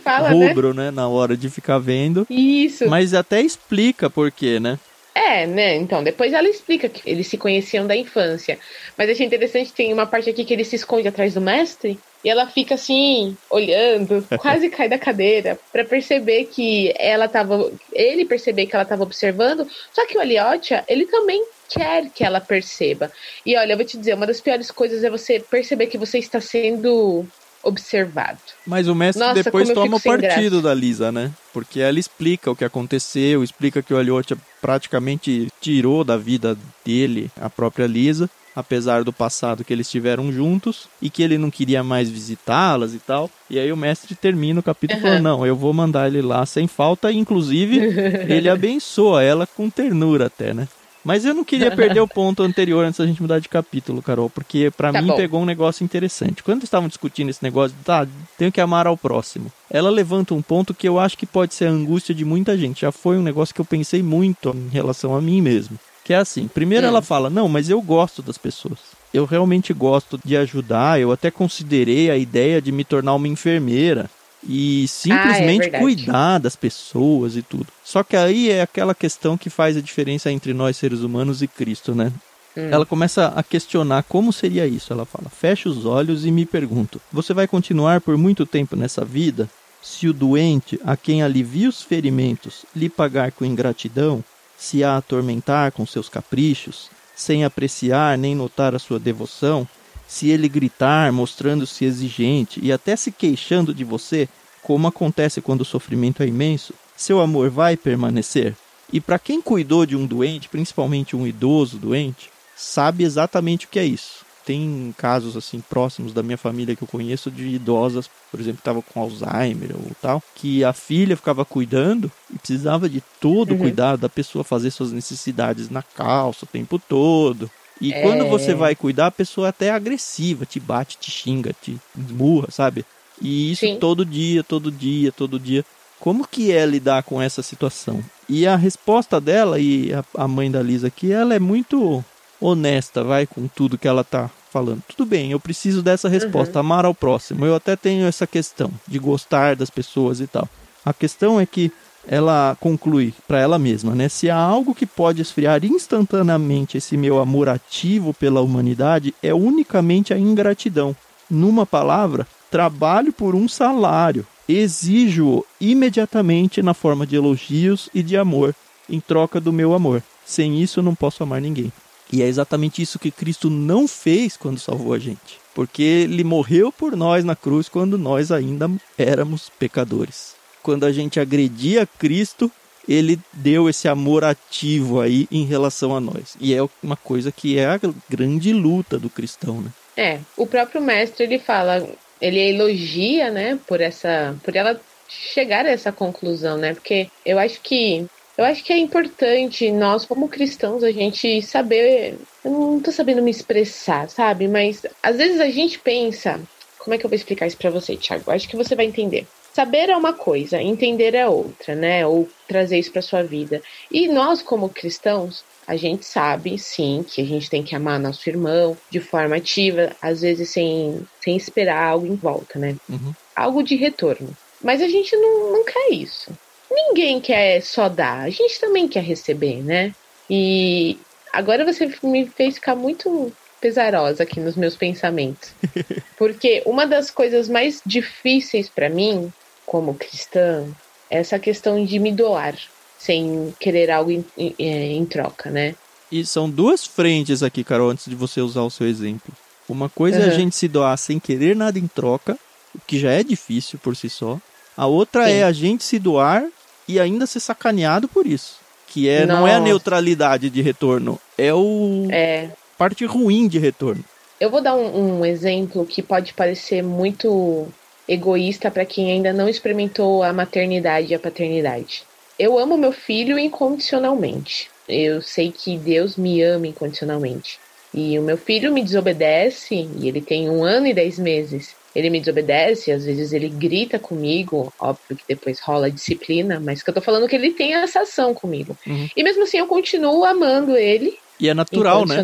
fala, 0.00 0.28
né? 0.28 0.48
rubro, 0.48 0.74
né? 0.74 0.84
né? 0.84 0.90
Na 0.90 1.08
hora 1.08 1.36
de 1.36 1.48
ficar 1.48 1.78
vendo. 1.78 2.26
Isso. 2.28 2.86
Mas 2.88 3.14
até 3.14 3.40
explica 3.40 4.10
por 4.10 4.30
quê, 4.30 4.60
né? 4.60 4.78
É, 5.14 5.46
né? 5.46 5.76
Então, 5.76 6.02
depois 6.02 6.32
ela 6.32 6.48
explica 6.48 6.88
que 6.88 7.08
eles 7.08 7.28
se 7.28 7.38
conheciam 7.38 7.86
da 7.86 7.94
infância. 7.94 8.58
Mas 8.98 9.08
achei 9.08 9.24
interessante, 9.24 9.72
tem 9.72 9.92
uma 9.92 10.06
parte 10.06 10.28
aqui 10.28 10.44
que 10.44 10.52
ele 10.52 10.64
se 10.64 10.74
esconde 10.74 11.06
atrás 11.06 11.34
do 11.34 11.40
mestre. 11.40 12.00
E 12.24 12.28
ela 12.28 12.48
fica 12.48 12.74
assim, 12.74 13.36
olhando, 13.48 14.26
quase 14.38 14.68
cai 14.70 14.88
da 14.88 14.98
cadeira, 14.98 15.56
para 15.70 15.84
perceber 15.84 16.46
que 16.46 16.92
ela 16.98 17.28
tava. 17.28 17.70
Ele 17.92 18.24
perceber 18.24 18.66
que 18.66 18.74
ela 18.74 18.84
tava 18.84 19.04
observando. 19.04 19.68
Só 19.92 20.04
que 20.04 20.18
o 20.18 20.20
Aliotia, 20.20 20.84
ele 20.88 21.06
também 21.06 21.44
quer 21.68 22.10
que 22.10 22.24
ela 22.24 22.40
perceba. 22.40 23.12
E 23.46 23.56
olha, 23.56 23.74
eu 23.74 23.76
vou 23.76 23.86
te 23.86 23.96
dizer, 23.96 24.14
uma 24.14 24.26
das 24.26 24.40
piores 24.40 24.70
coisas 24.70 25.04
é 25.04 25.10
você 25.10 25.38
perceber 25.38 25.86
que 25.86 25.98
você 25.98 26.18
está 26.18 26.40
sendo 26.40 27.24
observado. 27.64 28.38
Mas 28.66 28.88
o 28.88 28.94
mestre 28.94 29.22
Nossa, 29.22 29.42
depois 29.42 29.70
toma 29.70 29.98
partido 30.00 30.60
da 30.62 30.72
Lisa, 30.74 31.10
né? 31.10 31.30
Porque 31.52 31.80
ela 31.80 31.98
explica 31.98 32.50
o 32.50 32.56
que 32.56 32.64
aconteceu, 32.64 33.42
explica 33.42 33.82
que 33.82 33.92
o 33.92 33.96
Aliotia 33.96 34.36
praticamente 34.60 35.48
tirou 35.60 36.04
da 36.04 36.16
vida 36.16 36.56
dele 36.84 37.30
a 37.40 37.48
própria 37.50 37.86
Lisa, 37.86 38.28
apesar 38.54 39.02
do 39.02 39.12
passado 39.12 39.64
que 39.64 39.72
eles 39.72 39.90
tiveram 39.90 40.32
juntos 40.32 40.88
e 41.02 41.10
que 41.10 41.22
ele 41.22 41.36
não 41.36 41.50
queria 41.50 41.82
mais 41.82 42.08
visitá-las 42.08 42.94
e 42.94 42.98
tal. 42.98 43.30
E 43.50 43.58
aí 43.58 43.72
o 43.72 43.76
mestre 43.76 44.14
termina 44.14 44.60
o 44.60 44.62
capítulo 44.62 45.00
uhum. 45.00 45.06
falando: 45.06 45.22
"Não, 45.22 45.46
eu 45.46 45.56
vou 45.56 45.72
mandar 45.72 46.06
ele 46.06 46.22
lá 46.22 46.44
sem 46.46 46.66
falta", 46.66 47.12
inclusive 47.12 47.78
ele 48.28 48.48
abençoa 48.48 49.22
ela 49.22 49.46
com 49.46 49.68
ternura 49.68 50.26
até, 50.26 50.54
né? 50.54 50.68
Mas 51.04 51.24
eu 51.24 51.34
não 51.34 51.44
queria 51.44 51.70
perder 51.76 52.00
o 52.00 52.08
ponto 52.08 52.42
anterior 52.42 52.84
antes 52.84 52.98
da 52.98 53.06
gente 53.06 53.20
mudar 53.20 53.38
de 53.38 53.48
capítulo, 53.48 54.00
Carol, 54.00 54.30
porque 54.30 54.70
para 54.70 54.92
tá 54.92 55.02
mim 55.02 55.08
bom. 55.08 55.16
pegou 55.16 55.42
um 55.42 55.44
negócio 55.44 55.84
interessante. 55.84 56.42
Quando 56.42 56.64
estavam 56.64 56.88
discutindo 56.88 57.28
esse 57.28 57.42
negócio, 57.42 57.76
tá, 57.84 58.06
tenho 58.38 58.50
que 58.50 58.60
amar 58.60 58.86
ao 58.86 58.96
próximo. 58.96 59.52
Ela 59.70 59.90
levanta 59.90 60.34
um 60.34 60.42
ponto 60.42 60.72
que 60.72 60.88
eu 60.88 60.98
acho 60.98 61.18
que 61.18 61.26
pode 61.26 61.54
ser 61.54 61.66
a 61.66 61.70
angústia 61.70 62.14
de 62.14 62.24
muita 62.24 62.56
gente. 62.56 62.80
Já 62.80 62.90
foi 62.90 63.18
um 63.18 63.22
negócio 63.22 63.54
que 63.54 63.60
eu 63.60 63.64
pensei 63.64 64.02
muito 64.02 64.50
em 64.56 64.68
relação 64.68 65.14
a 65.14 65.20
mim 65.20 65.42
mesmo. 65.42 65.78
Que 66.02 66.12
é 66.12 66.16
assim, 66.16 66.48
primeiro 66.48 66.86
hum. 66.86 66.88
ela 66.88 67.02
fala: 67.02 67.28
"Não, 67.30 67.48
mas 67.48 67.68
eu 67.68 67.80
gosto 67.80 68.22
das 68.22 68.38
pessoas. 68.38 68.78
Eu 69.12 69.24
realmente 69.24 69.72
gosto 69.72 70.18
de 70.24 70.36
ajudar, 70.36 71.00
eu 71.00 71.12
até 71.12 71.30
considerei 71.30 72.10
a 72.10 72.16
ideia 72.16 72.60
de 72.60 72.72
me 72.72 72.84
tornar 72.84 73.14
uma 73.14 73.28
enfermeira 73.28 74.10
e 74.46 74.86
simplesmente 74.88 75.70
ah, 75.72 75.76
é 75.76 75.80
cuidar 75.80 76.38
das 76.38 76.56
pessoas 76.56 77.36
e 77.36 77.42
tudo. 77.42 77.66
Só 77.84 78.02
que 78.02 78.16
aí 78.16 78.50
é 78.50 78.62
aquela 78.62 78.94
questão 78.94 79.36
que 79.36 79.50
faz 79.50 79.76
a 79.76 79.80
diferença 79.80 80.30
entre 80.30 80.52
nós 80.52 80.76
seres 80.76 81.00
humanos 81.00 81.42
e 81.42 81.48
Cristo, 81.48 81.94
né? 81.94 82.12
Hum. 82.56 82.68
Ela 82.70 82.86
começa 82.86 83.28
a 83.28 83.42
questionar 83.42 84.04
como 84.04 84.32
seria 84.32 84.66
isso. 84.66 84.92
Ela 84.92 85.04
fala: 85.04 85.28
fecha 85.28 85.68
os 85.68 85.84
olhos 85.84 86.24
e 86.24 86.30
me 86.30 86.46
pergunto: 86.46 87.00
você 87.12 87.34
vai 87.34 87.46
continuar 87.46 88.00
por 88.00 88.16
muito 88.16 88.46
tempo 88.46 88.76
nessa 88.76 89.04
vida? 89.04 89.48
Se 89.82 90.08
o 90.08 90.14
doente, 90.14 90.80
a 90.84 90.96
quem 90.96 91.22
alivia 91.22 91.68
os 91.68 91.82
ferimentos, 91.82 92.64
lhe 92.74 92.88
pagar 92.88 93.32
com 93.32 93.44
ingratidão, 93.44 94.24
se 94.56 94.82
a 94.82 94.96
atormentar 94.96 95.72
com 95.72 95.84
seus 95.84 96.08
caprichos, 96.08 96.88
sem 97.14 97.44
apreciar 97.44 98.16
nem 98.16 98.34
notar 98.34 98.74
a 98.74 98.78
sua 98.78 98.98
devoção, 98.98 99.68
se 100.06 100.28
ele 100.28 100.48
gritar, 100.48 101.12
mostrando-se 101.12 101.84
exigente 101.84 102.60
e 102.62 102.72
até 102.72 102.96
se 102.96 103.10
queixando 103.10 103.74
de 103.74 103.84
você, 103.84 104.28
como 104.62 104.86
acontece 104.86 105.40
quando 105.40 105.62
o 105.62 105.64
sofrimento 105.64 106.22
é 106.22 106.26
imenso, 106.26 106.74
seu 106.96 107.20
amor 107.20 107.50
vai 107.50 107.76
permanecer? 107.76 108.54
E 108.92 109.00
para 109.00 109.18
quem 109.18 109.40
cuidou 109.40 109.84
de 109.84 109.96
um 109.96 110.06
doente, 110.06 110.48
principalmente 110.48 111.16
um 111.16 111.26
idoso 111.26 111.78
doente, 111.78 112.30
sabe 112.56 113.04
exatamente 113.04 113.66
o 113.66 113.68
que 113.68 113.78
é 113.78 113.84
isso. 113.84 114.24
Tem 114.44 114.94
casos 114.98 115.38
assim 115.38 115.60
próximos 115.60 116.12
da 116.12 116.22
minha 116.22 116.36
família 116.36 116.76
que 116.76 116.82
eu 116.82 116.88
conheço 116.88 117.30
de 117.30 117.48
idosas, 117.48 118.10
por 118.30 118.38
exemplo, 118.38 118.58
que 118.58 118.60
estavam 118.60 118.82
com 118.82 119.00
Alzheimer 119.00 119.74
ou 119.74 119.90
tal, 120.02 120.22
que 120.34 120.62
a 120.62 120.74
filha 120.74 121.16
ficava 121.16 121.46
cuidando 121.46 122.12
e 122.32 122.38
precisava 122.38 122.86
de 122.88 123.02
todo 123.18 123.50
o 123.50 123.54
uhum. 123.54 123.60
cuidado 123.60 124.00
da 124.00 124.08
pessoa 124.08 124.44
fazer 124.44 124.70
suas 124.70 124.92
necessidades 124.92 125.70
na 125.70 125.82
calça 125.82 126.44
o 126.44 126.48
tempo 126.48 126.78
todo, 126.78 127.50
e 127.80 127.92
é... 127.92 128.02
quando 128.02 128.26
você 128.26 128.54
vai 128.54 128.74
cuidar, 128.74 129.06
a 129.06 129.10
pessoa 129.10 129.48
até 129.48 129.66
é 129.66 129.70
agressiva, 129.70 130.46
te 130.46 130.60
bate, 130.60 130.98
te 130.98 131.10
xinga, 131.10 131.54
te 131.60 131.78
esmurra, 131.98 132.48
sabe? 132.50 132.84
E 133.20 133.52
isso 133.52 133.60
Sim. 133.60 133.78
todo 133.78 134.04
dia, 134.04 134.42
todo 134.42 134.70
dia, 134.70 135.12
todo 135.12 135.38
dia. 135.38 135.64
Como 136.00 136.26
que 136.26 136.52
é 136.52 136.66
lidar 136.66 137.02
com 137.02 137.20
essa 137.20 137.42
situação? 137.42 138.02
E 138.28 138.46
a 138.46 138.56
resposta 138.56 139.20
dela 139.20 139.58
e 139.58 139.92
a, 139.92 140.04
a 140.22 140.28
mãe 140.28 140.50
da 140.50 140.62
Lisa 140.62 140.88
aqui, 140.88 141.12
ela 141.12 141.34
é 141.34 141.38
muito 141.38 142.04
honesta, 142.40 143.02
vai, 143.02 143.26
com 143.26 143.46
tudo 143.48 143.78
que 143.78 143.88
ela 143.88 144.04
tá 144.04 144.30
falando. 144.50 144.82
Tudo 144.88 145.06
bem, 145.06 145.32
eu 145.32 145.40
preciso 145.40 145.82
dessa 145.82 146.08
resposta, 146.08 146.58
uhum. 146.58 146.60
amar 146.60 146.84
ao 146.84 146.94
próximo. 146.94 147.44
Eu 147.44 147.54
até 147.54 147.74
tenho 147.74 148.06
essa 148.06 148.26
questão 148.26 148.70
de 148.86 148.98
gostar 148.98 149.56
das 149.56 149.70
pessoas 149.70 150.20
e 150.20 150.26
tal. 150.26 150.48
A 150.84 150.92
questão 150.92 151.40
é 151.40 151.46
que 151.46 151.72
ela 152.06 152.56
conclui 152.60 153.14
para 153.26 153.40
ela 153.40 153.58
mesma, 153.58 153.94
né? 153.94 154.08
Se 154.08 154.28
há 154.28 154.36
algo 154.36 154.74
que 154.74 154.86
pode 154.86 155.22
esfriar 155.22 155.64
instantaneamente 155.64 156.76
esse 156.76 156.96
meu 156.96 157.18
amor 157.18 157.48
ativo 157.48 158.12
pela 158.12 158.40
humanidade, 158.40 159.14
é 159.22 159.32
unicamente 159.32 160.12
a 160.12 160.18
ingratidão. 160.18 160.94
Numa 161.30 161.64
palavra, 161.64 162.26
trabalho 162.50 163.12
por 163.12 163.34
um 163.34 163.48
salário, 163.48 164.26
exijo-o 164.48 165.44
imediatamente 165.60 166.62
na 166.62 166.74
forma 166.74 167.06
de 167.06 167.16
elogios 167.16 167.88
e 167.94 168.02
de 168.02 168.16
amor, 168.16 168.54
em 168.88 169.00
troca 169.00 169.40
do 169.40 169.52
meu 169.52 169.74
amor. 169.74 170.02
Sem 170.24 170.60
isso, 170.62 170.82
não 170.82 170.94
posso 170.94 171.22
amar 171.22 171.40
ninguém. 171.40 171.72
E 172.12 172.22
é 172.22 172.26
exatamente 172.26 172.82
isso 172.82 172.98
que 172.98 173.10
Cristo 173.10 173.48
não 173.48 173.88
fez 173.88 174.36
quando 174.36 174.58
salvou 174.58 174.92
a 174.92 174.98
gente. 174.98 175.40
Porque 175.54 175.82
ele 175.82 176.22
morreu 176.22 176.70
por 176.70 176.94
nós 176.96 177.24
na 177.24 177.34
cruz 177.34 177.68
quando 177.68 177.96
nós 177.96 178.30
ainda 178.30 178.70
éramos 178.98 179.50
pecadores 179.58 180.34
quando 180.64 180.84
a 180.84 180.90
gente 180.90 181.20
agredia 181.20 181.86
Cristo, 181.98 182.50
ele 182.88 183.20
deu 183.32 183.68
esse 183.68 183.86
amor 183.86 184.24
ativo 184.24 185.00
aí 185.00 185.28
em 185.30 185.44
relação 185.44 185.94
a 185.94 186.00
nós. 186.00 186.36
E 186.40 186.54
é 186.54 186.58
uma 186.82 186.96
coisa 186.96 187.30
que 187.30 187.58
é 187.58 187.66
a 187.66 187.80
grande 188.08 188.52
luta 188.52 188.98
do 188.98 189.10
cristão, 189.10 189.60
né? 189.60 189.70
É, 189.96 190.18
o 190.36 190.46
próprio 190.46 190.80
mestre 190.80 191.24
ele 191.24 191.38
fala, 191.38 191.86
ele 192.20 192.40
elogia, 192.40 193.30
né, 193.30 193.58
por 193.66 193.80
essa, 193.80 194.34
por 194.42 194.56
ela 194.56 194.80
chegar 195.06 195.66
a 195.66 195.70
essa 195.70 195.92
conclusão, 195.92 196.56
né? 196.56 196.74
Porque 196.74 197.08
eu 197.24 197.38
acho 197.38 197.60
que 197.60 198.06
eu 198.36 198.44
acho 198.44 198.64
que 198.64 198.72
é 198.72 198.78
importante 198.78 199.70
nós, 199.70 200.04
como 200.04 200.28
cristãos, 200.28 200.82
a 200.82 200.90
gente 200.90 201.40
saber. 201.42 202.18
Eu 202.44 202.50
não 202.50 202.80
tô 202.80 202.90
sabendo 202.90 203.22
me 203.22 203.30
expressar, 203.30 204.08
sabe? 204.08 204.48
Mas 204.48 204.84
às 205.02 205.16
vezes 205.16 205.40
a 205.40 205.48
gente 205.50 205.78
pensa. 205.78 206.40
Como 206.78 206.94
é 206.94 206.98
que 206.98 207.06
eu 207.06 207.08
vou 207.08 207.16
explicar 207.16 207.46
isso 207.46 207.56
para 207.56 207.70
você, 207.70 207.96
Thiago? 207.96 208.30
Acho 208.30 208.48
que 208.48 208.56
você 208.56 208.74
vai 208.74 208.86
entender. 208.86 209.26
Saber 209.54 209.88
é 209.88 209.96
uma 209.96 210.12
coisa, 210.12 210.60
entender 210.60 211.14
é 211.14 211.28
outra, 211.28 211.76
né? 211.76 212.04
Ou 212.04 212.28
trazer 212.48 212.76
isso 212.76 212.90
para 212.90 213.00
sua 213.00 213.22
vida. 213.22 213.62
E 213.88 214.08
nós, 214.08 214.42
como 214.42 214.68
cristãos, 214.68 215.44
a 215.64 215.76
gente 215.76 216.04
sabe, 216.04 216.58
sim, 216.58 217.04
que 217.08 217.22
a 217.22 217.24
gente 217.24 217.48
tem 217.48 217.62
que 217.62 217.74
amar 217.74 218.00
nosso 218.00 218.28
irmão 218.28 218.76
de 218.90 218.98
forma 218.98 219.36
ativa, 219.36 219.92
às 220.02 220.22
vezes 220.22 220.50
sem, 220.50 221.06
sem 221.22 221.36
esperar 221.36 221.82
algo 221.82 222.04
em 222.04 222.16
volta, 222.16 222.58
né? 222.58 222.74
Uhum. 222.88 223.14
Algo 223.34 223.62
de 223.62 223.76
retorno. 223.76 224.36
Mas 224.60 224.82
a 224.82 224.88
gente 224.88 225.16
não, 225.16 225.52
não 225.52 225.64
quer 225.64 225.90
isso. 225.90 226.32
Ninguém 226.70 227.20
quer 227.20 227.60
só 227.62 227.88
dar, 227.88 228.22
a 228.22 228.30
gente 228.30 228.58
também 228.58 228.88
quer 228.88 229.04
receber, 229.04 229.62
né? 229.62 229.94
E 230.28 230.98
agora 231.32 231.64
você 231.64 231.88
me 232.02 232.26
fez 232.26 232.56
ficar 232.56 232.74
muito 232.74 233.32
pesarosa 233.60 234.24
aqui 234.24 234.40
nos 234.40 234.56
meus 234.56 234.76
pensamentos. 234.76 235.52
Porque 236.18 236.62
uma 236.66 236.86
das 236.86 237.10
coisas 237.10 237.48
mais 237.48 237.80
difíceis 237.86 238.68
para 238.68 238.90
mim, 238.90 239.32
como 239.66 239.94
cristã, 239.94 240.66
é 241.10 241.18
essa 241.18 241.38
questão 241.38 241.84
de 241.84 241.98
me 241.98 242.12
doar 242.12 242.56
sem 242.98 243.54
querer 243.60 243.90
algo 243.90 244.10
em, 244.10 244.24
em, 244.36 244.54
é, 244.58 244.92
em 244.92 245.04
troca, 245.04 245.50
né? 245.50 245.74
E 246.10 246.24
são 246.24 246.48
duas 246.48 246.86
frentes 246.86 247.42
aqui, 247.42 247.62
Carol, 247.62 247.90
antes 247.90 248.06
de 248.06 248.14
você 248.14 248.40
usar 248.40 248.62
o 248.62 248.70
seu 248.70 248.86
exemplo. 248.86 249.32
Uma 249.68 249.88
coisa 249.88 250.18
uhum. 250.18 250.24
é 250.24 250.28
a 250.28 250.30
gente 250.30 250.54
se 250.54 250.68
doar 250.68 250.96
sem 250.96 251.18
querer 251.18 251.56
nada 251.56 251.78
em 251.78 251.86
troca, 251.86 252.38
o 252.74 252.80
que 252.86 252.98
já 252.98 253.10
é 253.10 253.22
difícil 253.22 253.78
por 253.78 253.96
si 253.96 254.08
só. 254.08 254.38
A 254.76 254.86
outra 254.86 255.26
Sim. 255.26 255.32
é 255.32 255.44
a 255.44 255.52
gente 255.52 255.84
se 255.84 255.98
doar 255.98 256.44
e 256.86 257.00
ainda 257.00 257.26
ser 257.26 257.40
sacaneado 257.40 258.08
por 258.08 258.26
isso. 258.26 258.58
Que 258.86 259.08
é, 259.08 259.26
não 259.26 259.46
é 259.46 259.54
a 259.54 259.60
neutralidade 259.60 260.48
de 260.48 260.62
retorno, 260.62 261.18
é 261.36 261.52
o 261.52 262.06
é. 262.10 262.50
parte 262.78 263.04
ruim 263.04 263.48
de 263.48 263.58
retorno. 263.58 264.04
Eu 264.38 264.50
vou 264.50 264.60
dar 264.60 264.76
um, 264.76 265.20
um 265.20 265.26
exemplo 265.26 265.86
que 265.86 266.02
pode 266.02 266.32
parecer 266.34 266.82
muito 266.82 267.66
egoísta 268.08 268.70
para 268.70 268.84
quem 268.84 269.10
ainda 269.10 269.32
não 269.32 269.48
experimentou 269.48 270.22
a 270.22 270.32
maternidade 270.32 271.12
e 271.12 271.14
a 271.14 271.18
paternidade. 271.18 272.04
Eu 272.38 272.58
amo 272.58 272.76
meu 272.76 272.92
filho 272.92 273.38
incondicionalmente. 273.38 274.68
Eu 274.88 275.22
sei 275.22 275.52
que 275.52 275.78
Deus 275.78 276.16
me 276.16 276.42
ama 276.42 276.66
incondicionalmente. 276.66 277.58
E 277.92 278.18
o 278.18 278.22
meu 278.22 278.36
filho 278.36 278.72
me 278.72 278.82
desobedece, 278.82 279.88
e 279.98 280.08
ele 280.08 280.20
tem 280.20 280.50
um 280.50 280.64
ano 280.64 280.88
e 280.88 280.92
dez 280.92 281.18
meses. 281.18 281.76
Ele 281.94 282.10
me 282.10 282.18
desobedece, 282.18 282.90
às 282.90 283.04
vezes 283.04 283.32
ele 283.32 283.48
grita 283.48 284.00
comigo, 284.00 284.72
óbvio 284.80 285.16
que 285.16 285.22
depois 285.28 285.60
rola 285.60 285.88
disciplina, 285.88 286.58
mas 286.58 286.82
que 286.82 286.90
eu 286.90 286.94
tô 286.94 287.00
falando 287.00 287.28
que 287.28 287.36
ele 287.36 287.52
tem 287.52 287.74
essa 287.74 288.00
ação 288.00 288.34
comigo. 288.34 288.76
Uhum. 288.84 289.08
E 289.16 289.22
mesmo 289.22 289.44
assim 289.44 289.58
eu 289.58 289.68
continuo 289.68 290.24
amando 290.24 290.76
ele. 290.76 291.16
E 291.38 291.48
é 291.48 291.54
natural, 291.54 292.04
né? 292.04 292.16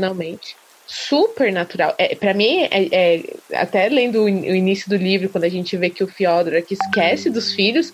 Super 0.93 1.53
natural. 1.53 1.95
É, 1.97 2.17
para 2.17 2.35
mim, 2.35 2.63
é, 2.69 2.89
é, 2.91 3.37
até 3.55 3.89
lendo 3.89 4.25
o, 4.25 4.29
início 4.29 4.91
do 4.91 4.97
livro, 4.97 5.29
quando 5.29 5.45
a 5.45 5.49
gente 5.49 5.77
vê 5.77 5.89
que 5.89 6.03
o 6.03 6.09
Fyodor 6.09 6.57
aqui 6.57 6.75
esquece 6.75 7.31
dos 7.31 7.53
filhos, 7.53 7.93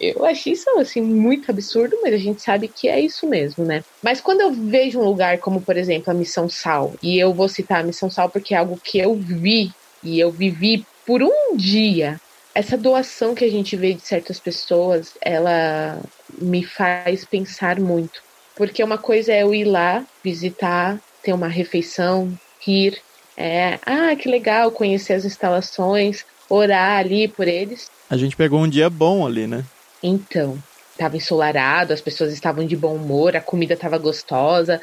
eu 0.00 0.24
achei 0.24 0.52
isso 0.52 0.68
assim 0.80 1.00
muito 1.00 1.48
absurdo, 1.48 1.96
mas 2.02 2.12
a 2.12 2.18
gente 2.18 2.42
sabe 2.42 2.66
que 2.66 2.88
é 2.88 2.98
isso 2.98 3.24
mesmo, 3.28 3.64
né? 3.64 3.84
Mas 4.02 4.20
quando 4.20 4.40
eu 4.40 4.52
vejo 4.52 4.98
um 4.98 5.04
lugar 5.04 5.38
como, 5.38 5.60
por 5.60 5.76
exemplo, 5.76 6.10
a 6.10 6.14
Missão 6.14 6.48
Sal, 6.48 6.94
e 7.00 7.16
eu 7.16 7.32
vou 7.32 7.48
citar 7.48 7.82
a 7.82 7.84
Missão 7.84 8.10
Sal 8.10 8.28
porque 8.28 8.52
é 8.52 8.58
algo 8.58 8.80
que 8.82 8.98
eu 8.98 9.14
vi 9.14 9.70
e 10.02 10.18
eu 10.18 10.32
vivi 10.32 10.84
por 11.06 11.22
um 11.22 11.56
dia. 11.56 12.20
Essa 12.52 12.76
doação 12.76 13.32
que 13.36 13.44
a 13.44 13.50
gente 13.50 13.76
vê 13.76 13.94
de 13.94 14.04
certas 14.04 14.40
pessoas, 14.40 15.12
ela 15.20 16.00
me 16.36 16.64
faz 16.64 17.24
pensar 17.24 17.78
muito. 17.78 18.20
Porque 18.56 18.82
uma 18.82 18.98
coisa 18.98 19.32
é 19.32 19.44
eu 19.44 19.54
ir 19.54 19.64
lá, 19.64 20.04
visitar, 20.22 21.00
ter 21.24 21.32
uma 21.32 21.48
refeição, 21.48 22.32
rir, 22.60 23.00
é, 23.36 23.78
ah, 23.84 24.14
que 24.14 24.28
legal 24.28 24.70
conhecer 24.70 25.14
as 25.14 25.24
instalações, 25.24 26.24
orar 26.48 26.98
ali 26.98 27.26
por 27.26 27.48
eles. 27.48 27.90
A 28.08 28.16
gente 28.16 28.36
pegou 28.36 28.60
um 28.60 28.68
dia 28.68 28.88
bom 28.90 29.26
ali, 29.26 29.46
né? 29.46 29.64
Então, 30.02 30.58
estava 30.92 31.16
ensolarado, 31.16 31.92
as 31.92 32.00
pessoas 32.00 32.32
estavam 32.32 32.66
de 32.66 32.76
bom 32.76 32.94
humor, 32.94 33.34
a 33.34 33.40
comida 33.40 33.74
estava 33.74 33.98
gostosa. 33.98 34.80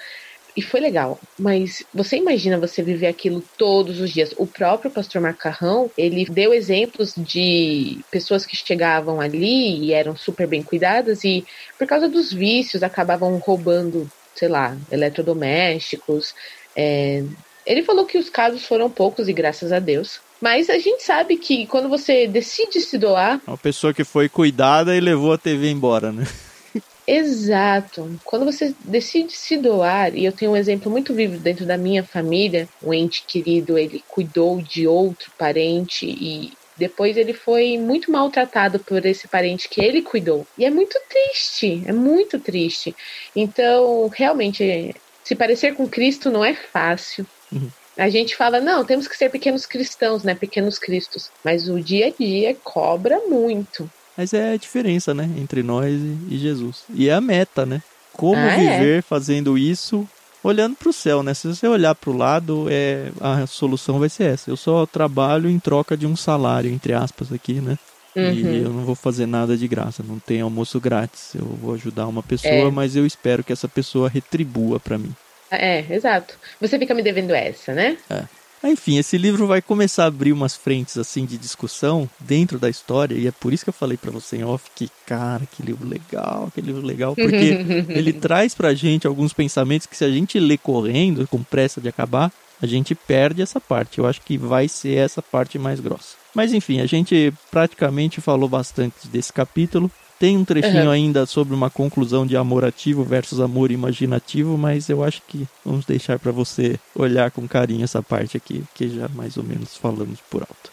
E 0.55 0.61
foi 0.61 0.81
legal, 0.81 1.17
mas 1.39 1.81
você 1.93 2.17
imagina 2.17 2.59
você 2.59 2.83
viver 2.83 3.07
aquilo 3.07 3.41
todos 3.57 4.01
os 4.01 4.11
dias. 4.11 4.33
O 4.37 4.45
próprio 4.45 4.91
pastor 4.91 5.21
Macarrão, 5.21 5.89
ele 5.97 6.25
deu 6.25 6.53
exemplos 6.53 7.13
de 7.15 7.99
pessoas 8.11 8.45
que 8.45 8.57
chegavam 8.57 9.21
ali 9.21 9.79
e 9.79 9.93
eram 9.93 10.17
super 10.17 10.47
bem 10.47 10.61
cuidadas 10.61 11.23
e 11.23 11.45
por 11.77 11.87
causa 11.87 12.09
dos 12.09 12.33
vícios 12.33 12.83
acabavam 12.83 13.37
roubando, 13.37 14.11
sei 14.35 14.47
lá, 14.47 14.77
eletrodomésticos. 14.91 16.33
É... 16.75 17.23
Ele 17.65 17.83
falou 17.83 18.05
que 18.05 18.17
os 18.17 18.29
casos 18.29 18.65
foram 18.65 18.89
poucos 18.89 19.27
e 19.27 19.33
graças 19.33 19.71
a 19.71 19.79
Deus. 19.79 20.19
Mas 20.41 20.69
a 20.69 20.79
gente 20.79 21.03
sabe 21.03 21.37
que 21.37 21.67
quando 21.67 21.87
você 21.87 22.25
decide 22.27 22.81
se 22.81 22.97
doar. 22.97 23.39
Uma 23.45 23.57
pessoa 23.57 23.93
que 23.93 24.03
foi 24.03 24.27
cuidada 24.27 24.95
e 24.95 24.99
levou 24.99 25.33
a 25.33 25.37
TV 25.37 25.69
embora, 25.69 26.11
né? 26.11 26.25
Exato. 27.05 28.19
Quando 28.23 28.45
você 28.45 28.73
decide 28.85 29.33
se 29.33 29.57
doar, 29.57 30.15
e 30.15 30.25
eu 30.25 30.31
tenho 30.31 30.51
um 30.51 30.55
exemplo 30.55 30.89
muito 30.89 31.13
vivo 31.13 31.37
dentro 31.37 31.65
da 31.65 31.77
minha 31.77 32.03
família, 32.03 32.67
um 32.81 32.93
ente 32.93 33.23
querido, 33.27 33.77
ele 33.77 34.03
cuidou 34.07 34.61
de 34.61 34.87
outro 34.87 35.31
parente 35.37 36.05
e 36.05 36.53
depois 36.81 37.15
ele 37.15 37.31
foi 37.31 37.77
muito 37.77 38.11
maltratado 38.11 38.79
por 38.79 39.05
esse 39.05 39.27
parente 39.27 39.69
que 39.69 39.79
ele 39.79 40.01
cuidou. 40.01 40.47
E 40.57 40.65
é 40.65 40.71
muito 40.71 40.99
triste, 41.07 41.83
é 41.85 41.93
muito 41.93 42.39
triste. 42.39 42.95
Então, 43.35 44.07
realmente, 44.11 44.95
se 45.23 45.35
parecer 45.35 45.75
com 45.75 45.87
Cristo 45.87 46.31
não 46.31 46.43
é 46.43 46.55
fácil. 46.55 47.23
Uhum. 47.51 47.69
A 47.95 48.09
gente 48.09 48.35
fala, 48.35 48.59
não, 48.59 48.83
temos 48.83 49.07
que 49.07 49.15
ser 49.15 49.29
pequenos 49.29 49.67
cristãos, 49.67 50.23
né? 50.23 50.33
Pequenos 50.33 50.79
cristos. 50.79 51.29
Mas 51.43 51.69
o 51.69 51.79
dia 51.79 52.07
a 52.07 52.09
dia 52.09 52.57
cobra 52.63 53.19
muito. 53.27 53.87
Mas 54.17 54.33
é 54.33 54.53
a 54.53 54.57
diferença, 54.57 55.13
né? 55.13 55.29
Entre 55.37 55.61
nós 55.61 55.93
e 56.31 56.35
Jesus. 56.35 56.83
E 56.89 57.09
é 57.09 57.13
a 57.13 57.21
meta, 57.21 57.63
né? 57.63 57.83
Como 58.11 58.37
ah, 58.37 58.53
é? 58.53 58.57
viver 58.57 58.99
é? 58.99 59.01
fazendo 59.03 59.55
isso 59.55 60.09
olhando 60.43 60.75
para 60.75 60.89
o 60.89 60.93
céu, 60.93 61.23
né? 61.23 61.33
Se 61.33 61.47
você 61.47 61.67
olhar 61.67 61.95
para 61.95 62.09
o 62.09 62.17
lado, 62.17 62.67
é 62.69 63.11
a 63.19 63.45
solução 63.47 63.99
vai 63.99 64.09
ser 64.09 64.33
essa. 64.33 64.49
Eu 64.49 64.57
só 64.57 64.85
trabalho 64.85 65.49
em 65.49 65.59
troca 65.59 65.95
de 65.95 66.05
um 66.05 66.15
salário, 66.15 66.71
entre 66.71 66.93
aspas, 66.93 67.31
aqui, 67.31 67.53
né? 67.53 67.77
Uhum. 68.15 68.31
E 68.31 68.63
eu 68.63 68.69
não 68.69 68.83
vou 68.83 68.95
fazer 68.95 69.25
nada 69.25 69.55
de 69.55 69.67
graça, 69.67 70.03
não 70.03 70.19
tem 70.19 70.41
almoço 70.41 70.79
grátis. 70.79 71.33
Eu 71.35 71.45
vou 71.45 71.73
ajudar 71.75 72.07
uma 72.07 72.21
pessoa, 72.21 72.51
é. 72.53 72.71
mas 72.71 72.95
eu 72.95 73.05
espero 73.05 73.43
que 73.43 73.53
essa 73.53 73.67
pessoa 73.67 74.09
retribua 74.09 74.79
para 74.79 74.97
mim. 74.97 75.13
É, 75.49 75.85
exato. 75.93 76.35
Você 76.59 76.79
fica 76.79 76.93
me 76.93 77.03
devendo 77.03 77.31
essa, 77.31 77.73
né? 77.73 77.97
É. 78.09 78.23
Enfim, 78.63 78.97
esse 78.97 79.17
livro 79.17 79.47
vai 79.47 79.61
começar 79.61 80.03
a 80.03 80.07
abrir 80.07 80.31
umas 80.31 80.55
frentes 80.55 80.97
assim 80.97 81.25
de 81.25 81.37
discussão 81.37 82.07
dentro 82.19 82.59
da 82.59 82.69
história 82.69 83.15
e 83.15 83.27
é 83.27 83.31
por 83.31 83.51
isso 83.51 83.63
que 83.63 83.69
eu 83.69 83.73
falei 83.73 83.97
para 83.97 84.11
você 84.11 84.37
em 84.37 84.43
off 84.43 84.69
que, 84.75 84.89
cara, 85.05 85.45
que 85.45 85.63
livro 85.63 85.87
legal, 85.87 86.51
que 86.53 86.61
livro 86.61 86.85
legal, 86.85 87.15
porque 87.15 87.57
ele 87.89 88.13
traz 88.13 88.53
pra 88.53 88.73
gente 88.73 89.07
alguns 89.07 89.33
pensamentos 89.33 89.87
que 89.87 89.97
se 89.97 90.05
a 90.05 90.11
gente 90.11 90.39
lê 90.39 90.57
correndo, 90.57 91.27
com 91.27 91.41
pressa 91.41 91.81
de 91.81 91.89
acabar, 91.89 92.31
a 92.61 92.67
gente 92.67 92.93
perde 92.93 93.41
essa 93.41 93.59
parte. 93.59 93.97
Eu 93.97 94.05
acho 94.05 94.21
que 94.21 94.37
vai 94.37 94.67
ser 94.67 94.97
essa 94.97 95.21
parte 95.21 95.57
mais 95.57 95.79
grossa. 95.79 96.15
Mas 96.33 96.53
enfim, 96.53 96.79
a 96.79 96.85
gente 96.85 97.33
praticamente 97.49 98.21
falou 98.21 98.47
bastante 98.47 99.07
desse 99.07 99.33
capítulo. 99.33 99.91
Tem 100.21 100.37
um 100.37 100.45
trechinho 100.45 100.91
ainda 100.91 101.25
sobre 101.25 101.55
uma 101.55 101.67
conclusão 101.67 102.27
de 102.27 102.37
amor 102.37 102.63
ativo 102.63 103.03
versus 103.03 103.39
amor 103.39 103.71
imaginativo, 103.71 104.55
mas 104.55 104.87
eu 104.87 105.03
acho 105.03 105.19
que 105.27 105.47
vamos 105.65 105.83
deixar 105.83 106.19
para 106.19 106.31
você 106.31 106.79
olhar 106.93 107.31
com 107.31 107.47
carinho 107.47 107.83
essa 107.83 108.03
parte 108.03 108.37
aqui, 108.37 108.63
que 108.75 108.87
já 108.87 109.07
mais 109.07 109.35
ou 109.35 109.43
menos 109.43 109.75
falamos 109.75 110.19
por 110.29 110.43
alto. 110.43 110.71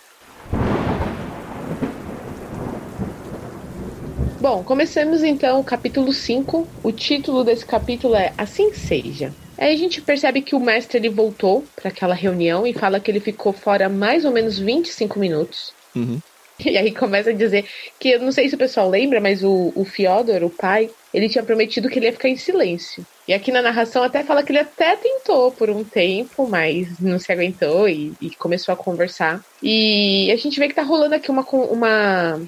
Bom, 4.39 4.63
começamos 4.63 5.23
então 5.23 5.61
o 5.61 5.65
capítulo 5.65 6.13
5. 6.13 6.69
O 6.83 6.93
título 6.93 7.43
desse 7.43 7.65
capítulo 7.65 8.17
é 8.17 8.35
Assim 8.37 8.75
Seja. 8.75 9.33
Aí 9.57 9.73
a 9.73 9.79
gente 9.79 10.03
percebe 10.03 10.43
que 10.43 10.55
o 10.55 10.61
mestre 10.61 10.99
ele 10.99 11.09
voltou 11.09 11.65
para 11.75 11.89
aquela 11.89 12.15
reunião 12.15 12.67
e 12.67 12.75
fala 12.75 13.01
que 13.01 13.11
ele 13.11 13.19
ficou 13.19 13.55
fora 13.55 13.89
mais 13.89 14.27
ou 14.27 14.31
menos 14.31 14.59
25 14.59 15.19
minutos. 15.19 15.73
Uhum. 15.97 16.21
E 16.65 16.77
aí 16.77 16.93
começa 16.93 17.31
a 17.31 17.33
dizer 17.33 17.67
que 17.99 18.11
eu 18.11 18.21
não 18.21 18.33
sei 18.33 18.49
se 18.49 18.55
o 18.55 18.59
pessoal 18.59 18.91
lembra, 18.91 19.21
mas 19.21 19.45
o, 19.45 19.73
o 19.77 19.85
Fyodor, 19.85 20.43
o 20.43 20.51
pai, 20.51 20.91
ele 21.15 21.29
tinha 21.29 21.45
prometido 21.45 21.89
que 21.89 21.99
ele 21.99 22.07
ia 22.07 22.13
ficar 22.13 22.29
em 22.29 22.37
silêncio. 22.37 23.07
E 23.29 23.33
aqui 23.33 23.53
na 23.53 23.63
narração 23.63 24.03
até 24.03 24.25
fala 24.25 24.43
que 24.43 24.51
ele 24.51 24.59
até 24.59 24.97
tentou 24.97 25.53
por 25.53 25.71
um 25.71 25.85
tempo, 25.85 26.49
mas 26.49 26.99
não 26.99 27.19
se 27.19 27.31
aguentou 27.31 27.89
e, 27.89 28.13
e 28.21 28.31
começou 28.31 28.73
a 28.73 28.77
conversar. 28.77 29.45
E 29.63 30.31
a 30.33 30.37
gente 30.37 30.59
vê 30.59 30.67
que 30.67 30.75
tá 30.75 30.83
rolando 30.83 31.15
aqui 31.15 31.31
uma, 31.31 31.43
uma, 31.43 32.41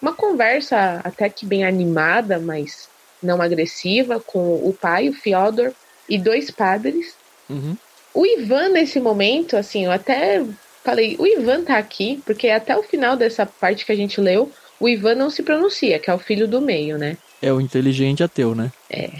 uma 0.00 0.12
conversa 0.12 1.00
até 1.04 1.28
que 1.28 1.46
bem 1.46 1.64
animada, 1.64 2.38
mas 2.40 2.88
não 3.22 3.40
agressiva, 3.40 4.18
com 4.18 4.54
o 4.56 4.76
pai, 4.78 5.08
o 5.08 5.12
Fyodor, 5.12 5.72
e 6.08 6.18
dois 6.18 6.50
padres. 6.50 7.14
Uhum. 7.48 7.76
O 8.14 8.26
Ivan, 8.26 8.70
nesse 8.70 9.00
momento, 9.00 9.56
assim, 9.56 9.84
eu 9.84 9.92
até 9.92 10.42
falei, 10.84 11.16
o 11.18 11.26
Ivan 11.26 11.62
tá 11.62 11.78
aqui, 11.78 12.22
porque 12.24 12.48
até 12.48 12.76
o 12.76 12.82
final 12.82 13.16
dessa 13.16 13.46
parte 13.46 13.86
que 13.86 13.92
a 13.92 13.96
gente 13.96 14.20
leu, 14.20 14.50
o 14.78 14.88
Ivan 14.88 15.14
não 15.14 15.30
se 15.30 15.42
pronuncia, 15.42 15.98
que 15.98 16.10
é 16.10 16.14
o 16.14 16.18
filho 16.18 16.48
do 16.48 16.60
meio, 16.60 16.98
né? 16.98 17.16
É 17.40 17.52
o 17.52 17.60
inteligente 17.60 18.22
ateu, 18.22 18.54
né? 18.54 18.70
É. 18.90 19.10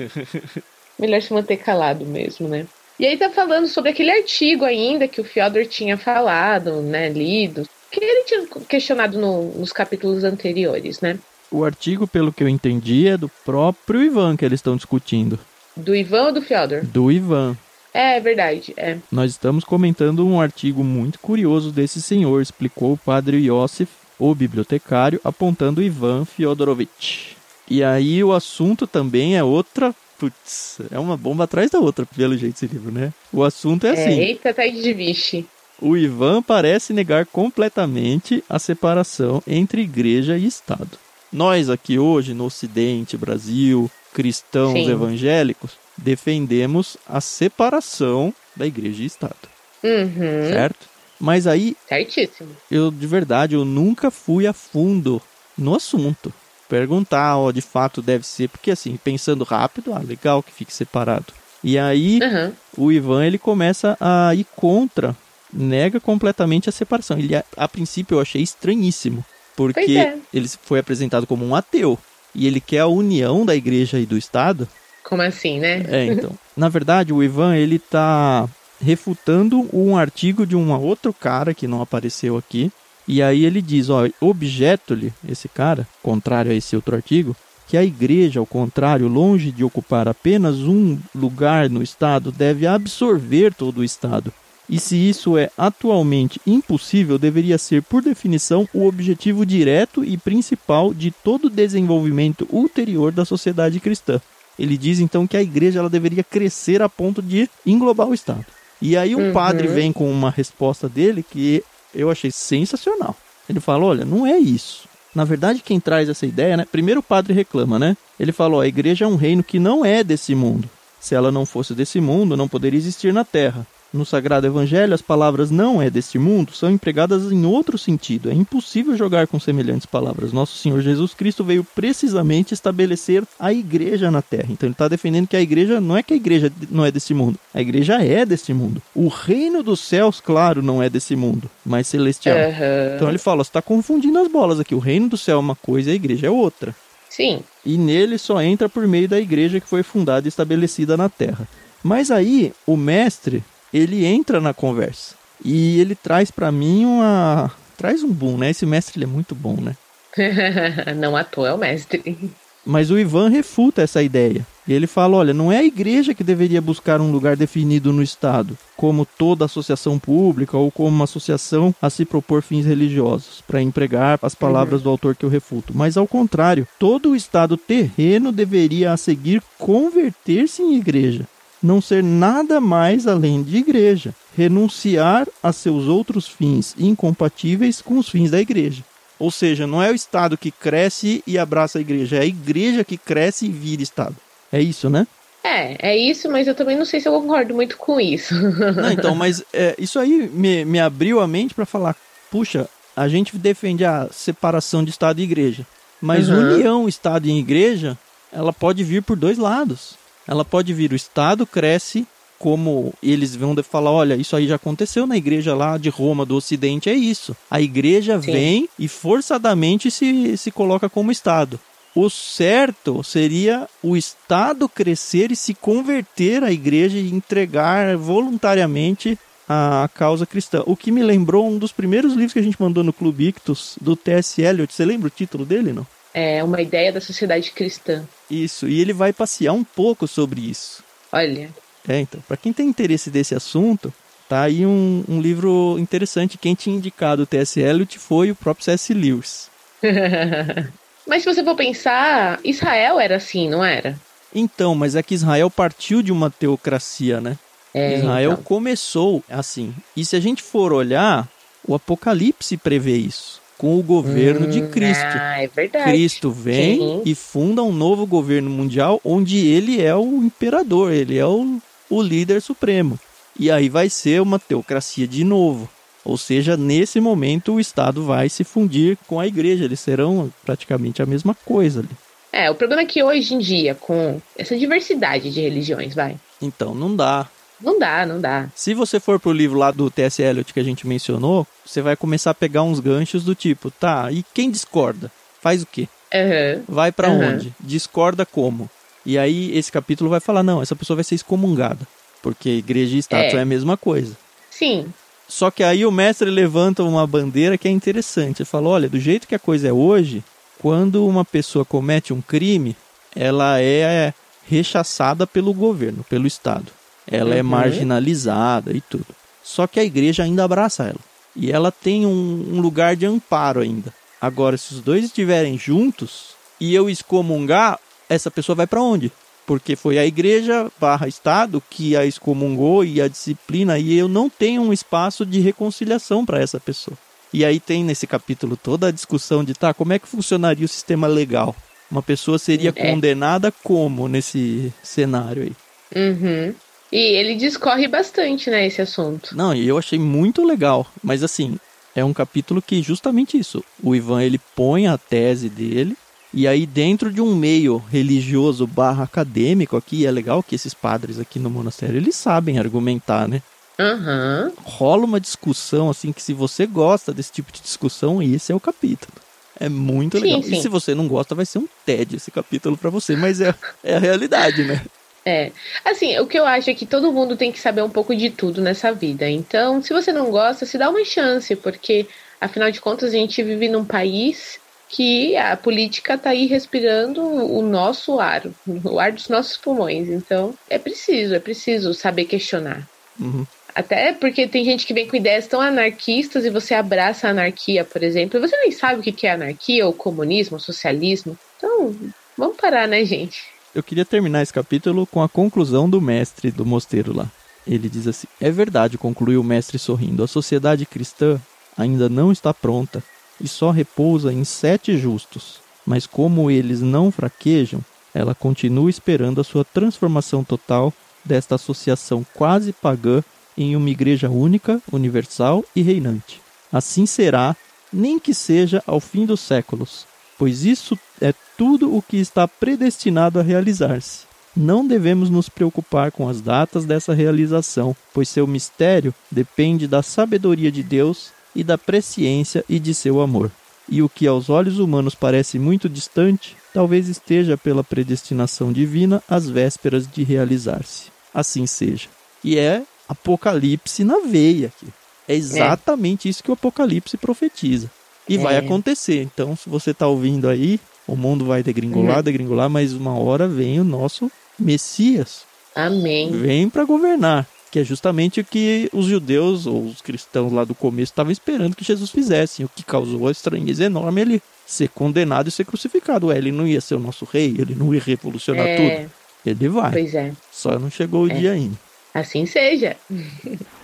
Melhor 0.98 1.22
se 1.22 1.32
manter 1.32 1.58
calado 1.58 2.04
mesmo, 2.04 2.48
né? 2.48 2.66
E 2.98 3.06
aí 3.06 3.16
tá 3.16 3.30
falando 3.30 3.68
sobre 3.68 3.90
aquele 3.90 4.10
artigo 4.10 4.64
ainda 4.64 5.06
que 5.06 5.20
o 5.20 5.24
Fyodor 5.24 5.64
tinha 5.66 5.96
falado, 5.96 6.82
né, 6.82 7.08
lido, 7.08 7.68
que 7.90 8.02
ele 8.02 8.24
tinha 8.24 8.46
questionado 8.68 9.18
no, 9.18 9.52
nos 9.52 9.72
capítulos 9.72 10.24
anteriores, 10.24 11.00
né? 11.00 11.18
O 11.50 11.64
artigo, 11.64 12.06
pelo 12.06 12.32
que 12.32 12.42
eu 12.42 12.48
entendi, 12.48 13.08
é 13.08 13.16
do 13.16 13.28
próprio 13.44 14.02
Ivan 14.02 14.36
que 14.36 14.44
eles 14.44 14.58
estão 14.58 14.76
discutindo. 14.76 15.38
Do 15.76 15.94
Ivan 15.94 16.26
ou 16.26 16.32
do 16.32 16.42
Fyodor? 16.42 16.84
Do 16.84 17.10
Ivan. 17.10 17.56
É, 17.92 18.16
é 18.16 18.20
verdade, 18.20 18.74
é. 18.76 18.98
Nós 19.10 19.30
estamos 19.30 19.64
comentando 19.64 20.26
um 20.26 20.40
artigo 20.40 20.84
muito 20.84 21.18
curioso 21.18 21.70
desse 21.70 22.00
senhor, 22.00 22.40
explicou 22.40 22.92
o 22.92 22.98
padre 22.98 23.38
Iosif, 23.38 23.90
o 24.18 24.34
bibliotecário, 24.34 25.20
apontando 25.24 25.82
Ivan 25.82 26.24
Fyodorovich. 26.24 27.36
E 27.70 27.82
aí 27.84 28.22
o 28.24 28.32
assunto 28.32 28.86
também 28.86 29.36
é 29.36 29.44
outra 29.44 29.94
Putz, 30.18 30.80
é 30.90 30.98
uma 30.98 31.16
bomba 31.16 31.44
atrás 31.44 31.70
da 31.70 31.78
outra, 31.78 32.04
pelo 32.04 32.36
jeito 32.36 32.56
esse 32.56 32.66
livro, 32.66 32.90
né? 32.90 33.12
O 33.32 33.44
assunto 33.44 33.86
é, 33.86 33.90
é 33.90 33.92
assim. 33.92 34.18
Eita, 34.18 34.52
tá 34.52 34.66
de 34.66 34.92
vixe. 34.92 35.46
O 35.80 35.96
Ivan 35.96 36.42
parece 36.42 36.92
negar 36.92 37.24
completamente 37.24 38.42
a 38.48 38.58
separação 38.58 39.40
entre 39.46 39.82
igreja 39.82 40.36
e 40.36 40.44
Estado. 40.44 40.98
Nós 41.32 41.70
aqui 41.70 42.00
hoje, 42.00 42.34
no 42.34 42.46
Ocidente, 42.46 43.16
Brasil, 43.16 43.88
cristãos 44.12 44.72
Sim. 44.72 44.90
evangélicos, 44.90 45.72
defendemos 45.98 46.96
a 47.06 47.20
separação 47.20 48.32
da 48.56 48.66
igreja 48.66 49.02
e 49.02 49.06
Estado. 49.06 49.36
Uhum. 49.82 50.48
Certo? 50.48 50.86
Mas 51.20 51.46
aí. 51.46 51.76
Certíssimo. 51.88 52.50
Eu, 52.70 52.90
de 52.90 53.06
verdade, 53.06 53.54
eu 53.54 53.64
nunca 53.64 54.10
fui 54.10 54.46
a 54.46 54.52
fundo 54.52 55.20
no 55.56 55.74
assunto. 55.74 56.32
Perguntar, 56.68 57.36
ó, 57.36 57.50
de 57.50 57.60
fato 57.60 58.00
deve 58.00 58.24
ser. 58.26 58.48
Porque 58.48 58.70
assim, 58.70 58.96
pensando 58.96 59.44
rápido, 59.44 59.92
ah, 59.92 60.00
legal 60.00 60.42
que 60.42 60.52
fique 60.52 60.72
separado. 60.72 61.32
E 61.62 61.78
aí, 61.78 62.20
uhum. 62.22 62.52
o 62.76 62.92
Ivan, 62.92 63.26
ele 63.26 63.38
começa 63.38 63.96
a 64.00 64.32
ir 64.34 64.46
contra, 64.54 65.16
nega 65.52 65.98
completamente 65.98 66.68
a 66.68 66.72
separação. 66.72 67.18
Ele, 67.18 67.34
a, 67.34 67.44
a 67.56 67.66
princípio, 67.66 68.16
eu 68.16 68.20
achei 68.20 68.42
estranhíssimo. 68.42 69.24
Porque 69.56 69.98
é. 69.98 70.16
ele 70.32 70.48
foi 70.62 70.78
apresentado 70.78 71.26
como 71.26 71.44
um 71.44 71.54
ateu. 71.54 71.98
E 72.32 72.46
ele 72.46 72.60
quer 72.60 72.80
a 72.80 72.86
união 72.86 73.44
da 73.44 73.56
igreja 73.56 73.98
e 73.98 74.06
do 74.06 74.16
Estado. 74.16 74.68
Como 75.08 75.22
assim, 75.22 75.58
né? 75.58 75.84
É, 75.88 76.04
então. 76.04 76.30
Na 76.54 76.68
verdade, 76.68 77.14
o 77.14 77.22
Ivan, 77.22 77.56
ele 77.56 77.78
tá 77.78 78.46
refutando 78.78 79.66
um 79.72 79.96
artigo 79.96 80.46
de 80.46 80.54
um 80.54 80.70
outro 80.78 81.14
cara 81.14 81.54
que 81.54 81.66
não 81.66 81.80
apareceu 81.80 82.36
aqui. 82.36 82.70
E 83.06 83.22
aí 83.22 83.46
ele 83.46 83.62
diz, 83.62 83.88
ó, 83.88 84.06
objeto-lhe, 84.20 85.10
esse 85.26 85.48
cara, 85.48 85.88
contrário 86.02 86.52
a 86.52 86.54
esse 86.54 86.76
outro 86.76 86.94
artigo, 86.94 87.34
que 87.66 87.78
a 87.78 87.82
igreja, 87.82 88.38
ao 88.38 88.44
contrário, 88.44 89.08
longe 89.08 89.50
de 89.50 89.64
ocupar 89.64 90.06
apenas 90.06 90.56
um 90.58 90.98
lugar 91.14 91.70
no 91.70 91.82
Estado, 91.82 92.30
deve 92.30 92.66
absorver 92.66 93.54
todo 93.54 93.78
o 93.78 93.84
Estado. 93.84 94.30
E 94.68 94.78
se 94.78 94.96
isso 94.96 95.38
é 95.38 95.48
atualmente 95.56 96.38
impossível, 96.46 97.18
deveria 97.18 97.56
ser, 97.56 97.82
por 97.82 98.02
definição, 98.02 98.68
o 98.74 98.86
objetivo 98.86 99.46
direto 99.46 100.04
e 100.04 100.18
principal 100.18 100.92
de 100.92 101.10
todo 101.10 101.48
desenvolvimento 101.48 102.46
ulterior 102.50 103.10
da 103.10 103.24
sociedade 103.24 103.80
cristã. 103.80 104.20
Ele 104.58 104.76
diz 104.76 104.98
então 104.98 105.26
que 105.26 105.36
a 105.36 105.42
igreja 105.42 105.78
ela 105.78 105.90
deveria 105.90 106.24
crescer 106.24 106.82
a 106.82 106.88
ponto 106.88 107.22
de 107.22 107.48
englobar 107.64 108.08
o 108.08 108.14
Estado. 108.14 108.44
E 108.80 108.96
aí 108.96 109.14
um 109.14 109.28
uhum. 109.28 109.32
padre 109.32 109.68
vem 109.68 109.92
com 109.92 110.10
uma 110.10 110.30
resposta 110.30 110.88
dele 110.88 111.24
que 111.28 111.62
eu 111.94 112.10
achei 112.10 112.30
sensacional. 112.30 113.16
Ele 113.48 113.60
fala: 113.60 113.84
olha, 113.84 114.04
não 114.04 114.26
é 114.26 114.38
isso. 114.38 114.88
Na 115.14 115.24
verdade, 115.24 115.62
quem 115.64 115.80
traz 115.80 116.08
essa 116.08 116.26
ideia, 116.26 116.56
né? 116.56 116.66
Primeiro 116.70 117.00
o 117.00 117.02
padre 117.02 117.32
reclama, 117.32 117.78
né? 117.78 117.96
Ele 118.18 118.32
falou: 118.32 118.60
a 118.60 118.68
igreja 118.68 119.04
é 119.04 119.08
um 119.08 119.16
reino 119.16 119.42
que 119.42 119.58
não 119.58 119.84
é 119.84 120.04
desse 120.04 120.34
mundo. 120.34 120.68
Se 121.00 121.14
ela 121.14 121.30
não 121.30 121.46
fosse 121.46 121.74
desse 121.74 122.00
mundo, 122.00 122.36
não 122.36 122.48
poderia 122.48 122.78
existir 122.78 123.12
na 123.12 123.24
terra. 123.24 123.66
No 123.92 124.04
Sagrado 124.04 124.46
Evangelho, 124.46 124.92
as 124.92 125.00
palavras 125.00 125.50
não 125.50 125.80
é 125.80 125.88
deste 125.88 126.18
mundo 126.18 126.52
são 126.52 126.70
empregadas 126.70 127.32
em 127.32 127.46
outro 127.46 127.78
sentido. 127.78 128.30
É 128.30 128.34
impossível 128.34 128.94
jogar 128.96 129.26
com 129.26 129.40
semelhantes 129.40 129.86
palavras. 129.86 130.30
Nosso 130.30 130.58
Senhor 130.58 130.82
Jesus 130.82 131.14
Cristo 131.14 131.42
veio 131.42 131.64
precisamente 131.64 132.52
estabelecer 132.52 133.24
a 133.40 133.50
igreja 133.50 134.10
na 134.10 134.20
terra. 134.20 134.48
Então 134.50 134.66
ele 134.66 134.74
está 134.74 134.88
defendendo 134.88 135.26
que 135.26 135.36
a 135.36 135.40
igreja 135.40 135.80
não 135.80 135.96
é 135.96 136.02
que 136.02 136.12
a 136.12 136.16
igreja 136.16 136.52
não 136.70 136.84
é 136.84 136.90
deste 136.90 137.14
mundo. 137.14 137.38
A 137.54 137.62
igreja 137.62 137.94
é 138.04 138.26
deste 138.26 138.52
mundo. 138.52 138.82
O 138.94 139.08
reino 139.08 139.62
dos 139.62 139.80
céus, 139.80 140.20
claro, 140.20 140.62
não 140.62 140.82
é 140.82 140.90
desse 140.90 141.16
mundo, 141.16 141.50
mas 141.64 141.86
celestial. 141.86 142.36
Uhum. 142.36 142.96
Então 142.96 143.08
ele 143.08 143.18
fala: 143.18 143.42
você 143.42 143.48
está 143.48 143.62
confundindo 143.62 144.18
as 144.18 144.28
bolas 144.28 144.60
aqui. 144.60 144.74
O 144.74 144.78
reino 144.80 145.08
do 145.08 145.16
céu 145.16 145.36
é 145.36 145.40
uma 145.40 145.56
coisa 145.56 145.88
e 145.88 145.92
a 145.94 145.96
igreja 145.96 146.26
é 146.26 146.30
outra. 146.30 146.74
Sim. 147.08 147.40
E 147.64 147.78
nele 147.78 148.18
só 148.18 148.40
entra 148.42 148.68
por 148.68 148.86
meio 148.86 149.08
da 149.08 149.18
igreja 149.18 149.60
que 149.60 149.66
foi 149.66 149.82
fundada 149.82 150.26
e 150.26 150.28
estabelecida 150.28 150.94
na 150.94 151.08
terra. 151.08 151.48
Mas 151.82 152.10
aí 152.10 152.52
o 152.66 152.76
mestre 152.76 153.42
ele 153.72 154.04
entra 154.04 154.40
na 154.40 154.54
conversa. 154.54 155.14
E 155.44 155.80
ele 155.80 155.94
traz 155.94 156.30
para 156.30 156.50
mim 156.50 156.84
uma. 156.84 157.50
Traz 157.76 158.02
um 158.02 158.12
boom, 158.12 158.38
né? 158.38 158.50
Esse 158.50 158.66
mestre 158.66 158.98
ele 158.98 159.04
é 159.04 159.08
muito 159.08 159.34
bom, 159.34 159.56
né? 159.60 159.76
não 160.96 161.16
à 161.16 161.22
toa 161.22 161.48
é 161.48 161.52
o 161.52 161.58
mestre. 161.58 162.32
Mas 162.66 162.90
o 162.90 162.98
Ivan 162.98 163.28
refuta 163.28 163.82
essa 163.82 164.02
ideia. 164.02 164.44
E 164.66 164.72
ele 164.72 164.86
fala: 164.86 165.16
olha, 165.16 165.32
não 165.32 165.50
é 165.50 165.58
a 165.58 165.64
igreja 165.64 166.12
que 166.12 166.24
deveria 166.24 166.60
buscar 166.60 167.00
um 167.00 167.10
lugar 167.12 167.36
definido 167.36 167.92
no 167.92 168.02
Estado, 168.02 168.58
como 168.76 169.06
toda 169.06 169.44
associação 169.44 169.98
pública 169.98 170.58
ou 170.58 170.70
como 170.70 170.88
uma 170.88 171.04
associação 171.04 171.74
a 171.80 171.88
se 171.88 172.04
propor 172.04 172.42
fins 172.42 172.66
religiosos, 172.66 173.42
para 173.46 173.62
empregar 173.62 174.18
as 174.20 174.34
palavras 174.34 174.80
uhum. 174.80 174.84
do 174.84 174.90
autor 174.90 175.16
que 175.16 175.24
eu 175.24 175.30
refuto. 175.30 175.72
Mas 175.74 175.96
ao 175.96 176.06
contrário, 176.06 176.66
todo 176.78 177.10
o 177.10 177.16
Estado 177.16 177.56
terreno 177.56 178.32
deveria 178.32 178.92
a 178.92 178.96
seguir 178.96 179.40
converter-se 179.56 180.60
em 180.60 180.76
igreja 180.76 181.26
não 181.62 181.80
ser 181.80 182.02
nada 182.02 182.60
mais 182.60 183.06
além 183.06 183.42
de 183.42 183.56
igreja, 183.56 184.14
renunciar 184.36 185.26
a 185.42 185.52
seus 185.52 185.86
outros 185.86 186.26
fins 186.28 186.74
incompatíveis 186.78 187.82
com 187.82 187.98
os 187.98 188.08
fins 188.08 188.30
da 188.30 188.40
igreja. 188.40 188.84
Ou 189.18 189.30
seja, 189.30 189.66
não 189.66 189.82
é 189.82 189.90
o 189.90 189.94
Estado 189.94 190.38
que 190.38 190.50
cresce 190.50 191.22
e 191.26 191.36
abraça 191.36 191.78
a 191.78 191.80
igreja, 191.80 192.16
é 192.16 192.20
a 192.20 192.26
igreja 192.26 192.84
que 192.84 192.96
cresce 192.96 193.46
e 193.46 193.50
vira 193.50 193.82
Estado. 193.82 194.16
É 194.52 194.60
isso, 194.60 194.88
né? 194.88 195.06
É, 195.42 195.90
é 195.90 195.96
isso, 195.96 196.30
mas 196.30 196.46
eu 196.46 196.54
também 196.54 196.76
não 196.76 196.84
sei 196.84 197.00
se 197.00 197.08
eu 197.08 197.12
concordo 197.12 197.54
muito 197.54 197.76
com 197.76 198.00
isso. 198.00 198.34
não, 198.74 198.92
então, 198.92 199.14
mas 199.14 199.42
é, 199.52 199.74
isso 199.78 199.98
aí 199.98 200.30
me, 200.32 200.64
me 200.64 200.78
abriu 200.78 201.20
a 201.20 201.26
mente 201.26 201.54
para 201.54 201.66
falar: 201.66 201.96
puxa, 202.30 202.68
a 202.96 203.08
gente 203.08 203.36
defende 203.36 203.84
a 203.84 204.08
separação 204.12 204.84
de 204.84 204.90
Estado 204.90 205.20
e 205.20 205.24
igreja, 205.24 205.66
mas 206.00 206.28
uhum. 206.28 206.54
união 206.54 206.88
Estado 206.88 207.26
e 207.26 207.38
igreja, 207.38 207.98
ela 208.32 208.52
pode 208.52 208.84
vir 208.84 209.02
por 209.02 209.16
dois 209.16 209.38
lados 209.38 209.97
ela 210.28 210.44
pode 210.44 210.74
vir, 210.74 210.92
o 210.92 210.96
Estado 210.96 211.46
cresce 211.46 212.06
como 212.38 212.94
eles 213.02 213.34
vão 213.34 213.56
falar, 213.64 213.90
olha, 213.90 214.14
isso 214.14 214.36
aí 214.36 214.46
já 214.46 214.54
aconteceu 214.54 215.06
na 215.06 215.16
igreja 215.16 215.54
lá 215.56 215.76
de 215.76 215.88
Roma, 215.88 216.24
do 216.24 216.36
Ocidente, 216.36 216.88
é 216.88 216.94
isso. 216.94 217.36
A 217.50 217.60
igreja 217.60 218.20
Sim. 218.20 218.32
vem 218.32 218.68
e 218.78 218.86
forçadamente 218.86 219.90
se, 219.90 220.36
se 220.36 220.50
coloca 220.52 220.88
como 220.88 221.10
Estado. 221.10 221.58
O 221.94 222.08
certo 222.08 223.02
seria 223.02 223.66
o 223.82 223.96
Estado 223.96 224.68
crescer 224.68 225.32
e 225.32 225.36
se 225.36 225.52
converter 225.52 226.44
à 226.44 226.52
igreja 226.52 226.96
e 226.96 227.10
entregar 227.10 227.96
voluntariamente 227.96 229.18
a 229.48 229.88
causa 229.92 230.26
cristã. 230.26 230.62
O 230.66 230.76
que 230.76 230.92
me 230.92 231.02
lembrou 231.02 231.48
um 231.48 231.58
dos 231.58 231.72
primeiros 231.72 232.12
livros 232.12 232.34
que 232.34 232.38
a 232.38 232.42
gente 232.42 232.60
mandou 232.60 232.84
no 232.84 232.92
Clube 232.92 233.28
Ictus, 233.28 233.76
do 233.80 233.96
T.S. 233.96 234.40
Eliot. 234.40 234.72
Você 234.72 234.84
lembra 234.84 235.08
o 235.08 235.10
título 235.10 235.44
dele, 235.44 235.72
não? 235.72 235.86
É 236.18 236.42
uma 236.42 236.60
ideia 236.60 236.92
da 236.92 237.00
sociedade 237.00 237.52
cristã. 237.52 238.04
Isso, 238.28 238.66
e 238.66 238.80
ele 238.80 238.92
vai 238.92 239.12
passear 239.12 239.52
um 239.52 239.62
pouco 239.62 240.08
sobre 240.08 240.40
isso. 240.40 240.82
Olha. 241.12 241.48
É, 241.88 242.00
então, 242.00 242.20
para 242.26 242.36
quem 242.36 242.52
tem 242.52 242.68
interesse 242.68 243.08
desse 243.08 243.36
assunto, 243.36 243.94
tá 244.28 244.42
aí 244.42 244.66
um, 244.66 245.04
um 245.08 245.20
livro 245.20 245.76
interessante. 245.78 246.36
Quem 246.36 246.56
tinha 246.56 246.74
indicado 246.74 247.22
o 247.22 247.26
T.S. 247.26 247.60
Eliot 247.60 248.00
foi 248.00 248.32
o 248.32 248.34
próprio 248.34 248.64
C.S. 248.64 248.92
Lewis. 248.92 249.48
mas 251.06 251.22
se 251.22 251.32
você 251.32 251.44
for 251.44 251.54
pensar, 251.54 252.40
Israel 252.42 252.98
era 252.98 253.14
assim, 253.14 253.48
não 253.48 253.64
era? 253.64 253.96
Então, 254.34 254.74
mas 254.74 254.96
é 254.96 255.04
que 255.04 255.14
Israel 255.14 255.48
partiu 255.48 256.02
de 256.02 256.10
uma 256.10 256.30
teocracia, 256.30 257.20
né? 257.20 257.38
É, 257.72 257.96
Israel 257.96 258.32
então. 258.32 258.42
começou 258.42 259.22
assim. 259.30 259.72
E 259.96 260.04
se 260.04 260.16
a 260.16 260.20
gente 260.20 260.42
for 260.42 260.72
olhar, 260.72 261.28
o 261.64 261.76
Apocalipse 261.76 262.56
prevê 262.56 262.96
isso 262.96 263.37
com 263.58 263.78
o 263.78 263.82
governo 263.82 264.46
hum, 264.46 264.50
de 264.50 264.62
Cristo. 264.68 265.04
Ah, 265.04 265.42
é 265.42 265.48
verdade. 265.48 265.90
Cristo 265.90 266.30
vem 266.30 266.78
Sim. 266.78 267.02
e 267.04 267.14
funda 267.14 267.62
um 267.62 267.72
novo 267.72 268.06
governo 268.06 268.48
mundial 268.48 269.00
onde 269.04 269.44
ele 269.44 269.82
é 269.82 269.94
o 269.94 270.22
imperador, 270.22 270.92
ele 270.92 271.18
é 271.18 271.26
o, 271.26 271.60
o 271.90 272.00
líder 272.00 272.40
supremo. 272.40 272.98
E 273.38 273.50
aí 273.50 273.68
vai 273.68 273.90
ser 273.90 274.22
uma 274.22 274.38
teocracia 274.38 275.06
de 275.06 275.24
novo. 275.24 275.68
Ou 276.04 276.16
seja, 276.16 276.56
nesse 276.56 277.00
momento 277.00 277.54
o 277.54 277.60
Estado 277.60 278.04
vai 278.04 278.28
se 278.28 278.44
fundir 278.44 278.96
com 279.06 279.20
a 279.20 279.26
igreja, 279.26 279.64
eles 279.64 279.80
serão 279.80 280.32
praticamente 280.44 281.02
a 281.02 281.06
mesma 281.06 281.34
coisa 281.44 281.80
ali. 281.80 281.90
É, 282.32 282.50
o 282.50 282.54
problema 282.54 282.82
é 282.82 282.86
que 282.86 283.02
hoje 283.02 283.34
em 283.34 283.38
dia, 283.38 283.74
com 283.74 284.20
essa 284.36 284.56
diversidade 284.56 285.30
de 285.30 285.40
religiões, 285.40 285.94
vai. 285.94 286.16
Então, 286.40 286.74
não 286.74 286.94
dá. 286.94 287.28
Não 287.60 287.78
dá, 287.78 288.06
não 288.06 288.20
dá. 288.20 288.48
Se 288.54 288.72
você 288.72 289.00
for 289.00 289.18
pro 289.18 289.32
livro 289.32 289.58
lá 289.58 289.70
do 289.70 289.90
T.S. 289.90 290.22
Eliot 290.22 290.52
que 290.52 290.60
a 290.60 290.64
gente 290.64 290.86
mencionou, 290.86 291.46
você 291.64 291.82
vai 291.82 291.96
começar 291.96 292.30
a 292.30 292.34
pegar 292.34 292.62
uns 292.62 292.80
ganchos 292.80 293.24
do 293.24 293.34
tipo, 293.34 293.70
tá, 293.70 294.10
e 294.12 294.24
quem 294.32 294.50
discorda? 294.50 295.10
Faz 295.40 295.62
o 295.62 295.66
quê? 295.66 295.88
Uhum. 296.14 296.62
Vai 296.68 296.92
para 296.92 297.10
uhum. 297.10 297.34
onde? 297.34 297.54
Discorda 297.60 298.24
como? 298.24 298.70
E 299.04 299.18
aí 299.18 299.56
esse 299.56 299.72
capítulo 299.72 300.10
vai 300.10 300.20
falar, 300.20 300.42
não, 300.42 300.62
essa 300.62 300.76
pessoa 300.76 300.96
vai 300.96 301.04
ser 301.04 301.16
excomungada. 301.16 301.86
Porque 302.22 302.50
igreja 302.50 302.96
e 302.96 302.98
status 302.98 303.34
é, 303.34 303.38
é 303.38 303.40
a 303.40 303.44
mesma 303.44 303.76
coisa. 303.76 304.16
Sim. 304.50 304.92
Só 305.28 305.50
que 305.50 305.62
aí 305.62 305.84
o 305.84 305.92
mestre 305.92 306.30
levanta 306.30 306.82
uma 306.82 307.06
bandeira 307.06 307.58
que 307.58 307.68
é 307.68 307.70
interessante. 307.70 308.42
Ele 308.42 308.48
fala, 308.48 308.68
olha, 308.68 308.88
do 308.88 308.98
jeito 308.98 309.28
que 309.28 309.34
a 309.34 309.38
coisa 309.38 309.68
é 309.68 309.72
hoje, 309.72 310.24
quando 310.58 311.06
uma 311.06 311.24
pessoa 311.24 311.64
comete 311.64 312.12
um 312.12 312.20
crime, 312.20 312.76
ela 313.14 313.60
é 313.60 314.12
rechaçada 314.46 315.26
pelo 315.26 315.52
governo, 315.52 316.04
pelo 316.08 316.26
Estado 316.26 316.77
ela 317.10 317.30
é 317.30 317.34
uhum. 317.34 317.38
é 317.38 317.42
marginalizada 317.42 318.72
e 318.72 318.80
tudo. 318.80 319.06
Só 319.42 319.66
que 319.66 319.80
a 319.80 319.84
igreja 319.84 320.22
ainda 320.22 320.44
abraça 320.44 320.84
ela. 320.84 321.00
E 321.34 321.50
ela 321.50 321.72
tem 321.72 322.04
um, 322.04 322.46
um 322.54 322.60
lugar 322.60 322.96
de 322.96 323.06
amparo 323.06 323.60
ainda. 323.60 323.92
Agora, 324.20 324.56
se 324.56 324.74
os 324.74 324.80
dois 324.80 325.04
estiverem 325.04 325.56
juntos 325.56 326.30
e 326.60 326.74
eu 326.74 326.90
excomungar, 326.90 327.78
essa 328.08 328.30
pessoa 328.30 328.56
vai 328.56 328.66
para 328.66 328.82
onde? 328.82 329.12
porque 329.48 329.76
foi 329.76 329.98
a 329.98 330.04
igreja 330.04 330.70
barra 330.78 331.08
Estado 331.08 331.62
que 331.70 331.96
a 331.96 332.04
excomungou 332.04 332.84
e 332.84 333.00
a 333.00 333.08
disciplina, 333.08 333.78
e 333.78 333.96
eu 333.96 334.06
não 334.06 334.28
tenho 334.28 334.60
um 334.60 334.74
espaço 334.74 335.24
de 335.24 335.40
reconciliação 335.40 336.26
para 336.26 336.38
essa 336.38 336.60
pessoa. 336.60 336.98
E 337.32 337.46
aí 337.46 337.58
tem 337.58 337.82
nesse 337.82 338.06
capítulo 338.06 338.58
toda 338.58 338.88
a 338.88 338.90
discussão 338.90 339.42
de 339.42 339.54
tá, 339.54 339.72
como 339.72 339.94
é 339.94 339.98
que 339.98 340.06
funcionaria 340.06 340.66
o 340.66 340.68
sistema 340.68 341.06
legal? 341.06 341.56
Uma 341.90 342.02
pessoa 342.02 342.38
seria 342.38 342.74
é. 342.76 342.90
condenada 342.90 343.50
como 343.64 344.06
nesse 344.06 344.70
cenário 344.82 345.44
aí? 345.44 345.52
Uhum. 345.96 346.54
E 346.90 346.96
ele 346.96 347.34
discorre 347.34 347.86
bastante, 347.86 348.48
né, 348.50 348.66
esse 348.66 348.80
assunto. 348.80 349.36
Não, 349.36 349.54
e 349.54 349.66
eu 349.66 349.76
achei 349.76 349.98
muito 349.98 350.44
legal. 350.44 350.86
Mas 351.02 351.22
assim, 351.22 351.58
é 351.94 352.04
um 352.04 352.14
capítulo 352.14 352.62
que 352.62 352.82
justamente 352.82 353.38
isso. 353.38 353.64
O 353.82 353.94
Ivan 353.94 354.22
ele 354.22 354.40
põe 354.54 354.86
a 354.86 354.96
tese 354.96 355.48
dele 355.48 355.96
e 356.32 356.46
aí, 356.46 356.66
dentro 356.66 357.10
de 357.10 357.20
um 357.22 357.34
meio 357.34 357.78
religioso 357.78 358.66
barra 358.66 359.04
acadêmico 359.04 359.76
aqui, 359.76 360.04
é 360.04 360.10
legal 360.10 360.42
que 360.42 360.54
esses 360.54 360.74
padres 360.74 361.18
aqui 361.18 361.38
no 361.38 361.48
monastério, 361.48 361.96
eles 361.96 362.16
sabem 362.16 362.58
argumentar, 362.58 363.26
né? 363.26 363.42
Uhum. 363.78 364.52
Rola 364.62 365.04
uma 365.04 365.20
discussão, 365.20 365.88
assim, 365.88 366.12
que 366.12 366.20
se 366.20 366.34
você 366.34 366.66
gosta 366.66 367.14
desse 367.14 367.32
tipo 367.32 367.50
de 367.50 367.62
discussão, 367.62 368.22
esse 368.22 368.52
é 368.52 368.54
o 368.54 368.60
capítulo. 368.60 369.12
É 369.58 369.68
muito 369.68 370.18
legal. 370.18 370.42
Sim, 370.42 370.50
sim. 370.50 370.58
E 370.58 370.62
se 370.62 370.68
você 370.68 370.94
não 370.94 371.08
gosta, 371.08 371.34
vai 371.34 371.46
ser 371.46 371.58
um 371.58 371.68
tédio 371.86 372.16
esse 372.16 372.30
capítulo 372.30 372.76
para 372.76 372.90
você, 372.90 373.16
mas 373.16 373.40
é, 373.40 373.54
é 373.82 373.96
a 373.96 373.98
realidade, 373.98 374.64
né? 374.64 374.82
É. 375.28 375.52
Assim, 375.84 376.18
o 376.18 376.26
que 376.26 376.38
eu 376.38 376.46
acho 376.46 376.70
é 376.70 376.74
que 376.74 376.86
todo 376.86 377.12
mundo 377.12 377.36
tem 377.36 377.52
que 377.52 377.60
saber 377.60 377.82
um 377.82 377.90
pouco 377.90 378.16
de 378.16 378.30
tudo 378.30 378.62
nessa 378.62 378.90
vida. 378.92 379.28
Então, 379.28 379.82
se 379.82 379.92
você 379.92 380.10
não 380.10 380.30
gosta, 380.30 380.64
se 380.64 380.78
dá 380.78 380.88
uma 380.88 381.04
chance, 381.04 381.54
porque 381.54 382.06
afinal 382.40 382.70
de 382.70 382.80
contas 382.80 383.10
a 383.10 383.16
gente 383.16 383.42
vive 383.42 383.68
num 383.68 383.84
país 383.84 384.58
que 384.88 385.36
a 385.36 385.54
política 385.54 386.14
está 386.14 386.30
aí 386.30 386.46
respirando 386.46 387.22
o 387.22 387.60
nosso 387.60 388.18
ar, 388.18 388.42
o 388.66 388.98
ar 388.98 389.12
dos 389.12 389.28
nossos 389.28 389.58
pulmões. 389.58 390.08
Então, 390.08 390.54
é 390.70 390.78
preciso, 390.78 391.34
é 391.34 391.38
preciso 391.38 391.92
saber 391.92 392.24
questionar. 392.24 392.88
Uhum. 393.20 393.46
Até 393.74 394.14
porque 394.14 394.48
tem 394.48 394.64
gente 394.64 394.86
que 394.86 394.94
vem 394.94 395.06
com 395.06 395.14
ideias 395.14 395.46
tão 395.46 395.60
anarquistas 395.60 396.46
e 396.46 396.50
você 396.50 396.72
abraça 396.72 397.28
a 397.28 397.32
anarquia, 397.32 397.84
por 397.84 398.02
exemplo, 398.02 398.38
e 398.38 398.40
você 398.40 398.56
nem 398.56 398.72
sabe 398.72 398.98
o 398.98 399.02
que 399.02 399.26
é 399.26 399.32
anarquia, 399.32 399.86
ou 399.86 399.92
comunismo, 399.92 400.56
ou 400.56 400.60
socialismo. 400.60 401.38
Então, 401.58 401.94
vamos 402.34 402.56
parar, 402.56 402.88
né, 402.88 403.04
gente? 403.04 403.57
Eu 403.74 403.82
queria 403.82 404.04
terminar 404.04 404.42
esse 404.42 404.52
capítulo 404.52 405.06
com 405.06 405.22
a 405.22 405.28
conclusão 405.28 405.88
do 405.88 406.00
mestre 406.00 406.50
do 406.50 406.64
mosteiro 406.64 407.14
lá. 407.14 407.30
Ele 407.66 407.88
diz 407.88 408.06
assim: 408.06 408.26
É 408.40 408.50
verdade, 408.50 408.96
concluiu 408.96 409.40
o 409.40 409.44
mestre 409.44 409.78
sorrindo, 409.78 410.22
a 410.22 410.28
sociedade 410.28 410.86
cristã 410.86 411.40
ainda 411.76 412.08
não 412.08 412.32
está 412.32 412.52
pronta 412.52 413.02
e 413.40 413.46
só 413.46 413.70
repousa 413.70 414.32
em 414.32 414.42
sete 414.44 414.96
justos. 414.96 415.60
Mas 415.86 416.06
como 416.06 416.50
eles 416.50 416.80
não 416.80 417.10
fraquejam, 417.10 417.80
ela 418.12 418.34
continua 418.34 418.90
esperando 418.90 419.40
a 419.40 419.44
sua 419.44 419.64
transformação 419.64 420.42
total 420.42 420.92
desta 421.24 421.54
associação 421.54 422.26
quase 422.34 422.72
pagã 422.72 423.22
em 423.56 423.76
uma 423.76 423.90
igreja 423.90 424.28
única, 424.28 424.80
universal 424.90 425.64
e 425.74 425.82
reinante. 425.82 426.40
Assim 426.72 427.06
será, 427.06 427.56
nem 427.92 428.18
que 428.18 428.34
seja 428.34 428.82
ao 428.86 429.00
fim 429.00 429.24
dos 429.26 429.40
séculos, 429.40 430.06
pois 430.38 430.64
isso 430.64 430.98
é 431.20 431.34
tudo 431.56 431.94
o 431.94 432.00
que 432.00 432.16
está 432.16 432.46
predestinado 432.46 433.40
a 433.40 433.42
realizar-se. 433.42 434.28
Não 434.56 434.86
devemos 434.86 435.28
nos 435.28 435.48
preocupar 435.48 436.10
com 436.10 436.28
as 436.28 436.40
datas 436.40 436.84
dessa 436.84 437.12
realização, 437.12 437.94
pois 438.14 438.28
seu 438.28 438.46
mistério 438.46 439.14
depende 439.30 439.86
da 439.86 440.02
sabedoria 440.02 440.72
de 440.72 440.82
Deus 440.82 441.30
e 441.54 441.62
da 441.62 441.76
presciência 441.76 442.64
e 442.68 442.78
de 442.78 442.94
seu 442.94 443.20
amor. 443.20 443.50
E 443.88 444.02
o 444.02 444.08
que 444.08 444.26
aos 444.26 444.50
olhos 444.50 444.78
humanos 444.78 445.14
parece 445.14 445.58
muito 445.58 445.88
distante, 445.88 446.56
talvez 446.74 447.08
esteja 447.08 447.56
pela 447.56 447.82
predestinação 447.82 448.72
divina 448.72 449.22
às 449.28 449.48
vésperas 449.48 450.06
de 450.06 450.22
realizar-se. 450.22 451.04
Assim 451.32 451.66
seja. 451.66 452.08
E 452.44 452.58
é 452.58 452.82
Apocalipse 453.08 454.04
na 454.04 454.20
veia 454.20 454.68
aqui. 454.68 454.92
É 455.26 455.34
exatamente 455.34 456.28
é. 456.28 456.30
isso 456.30 456.42
que 456.42 456.50
o 456.50 456.54
Apocalipse 456.54 457.16
profetiza. 457.16 457.90
E 458.28 458.36
é. 458.36 458.38
vai 458.38 458.56
acontecer. 458.56 459.22
Então, 459.22 459.56
se 459.56 459.68
você 459.68 459.92
está 459.92 460.06
ouvindo 460.06 460.48
aí, 460.48 460.78
o 461.06 461.16
mundo 461.16 461.44
vai 461.44 461.62
degringolar, 461.62 462.18
uhum. 462.18 462.22
degringolar, 462.22 462.68
mas 462.68 462.92
uma 462.92 463.18
hora 463.18 463.48
vem 463.48 463.80
o 463.80 463.84
nosso 463.84 464.30
Messias. 464.58 465.42
Amém. 465.74 466.30
Vem 466.32 466.68
para 466.68 466.84
governar 466.84 467.46
que 467.70 467.78
é 467.78 467.84
justamente 467.84 468.40
o 468.40 468.44
que 468.44 468.88
os 468.92 469.06
judeus 469.06 469.66
ou 469.66 469.84
os 469.84 470.00
cristãos 470.00 470.52
lá 470.52 470.64
do 470.64 470.74
começo 470.74 471.12
estavam 471.12 471.30
esperando 471.30 471.76
que 471.76 471.84
Jesus 471.84 472.10
fizesse, 472.10 472.64
o 472.64 472.68
que 472.68 472.82
causou 472.82 473.28
a 473.28 473.30
estranheza 473.30 473.84
enorme 473.84 474.20
ele 474.20 474.42
ser 474.66 474.88
condenado 474.88 475.48
e 475.48 475.50
ser 475.50 475.64
crucificado. 475.64 476.28
Ué, 476.28 476.38
ele 476.38 476.52
não 476.52 476.66
ia 476.66 476.80
ser 476.80 476.94
o 476.94 477.00
nosso 477.00 477.24
rei, 477.24 477.54
ele 477.58 477.74
não 477.74 477.94
ia 477.94 478.00
revolucionar 478.00 478.66
é... 478.66 478.76
tudo. 478.76 479.10
Ele 479.46 479.68
vai. 479.68 479.92
Pois 479.92 480.14
é. 480.14 480.32
Só 480.50 480.78
não 480.78 480.90
chegou 480.90 481.24
o 481.24 481.30
é. 481.30 481.34
dia 481.34 481.52
ainda. 481.52 481.76
Assim 482.12 482.46
seja. 482.46 482.96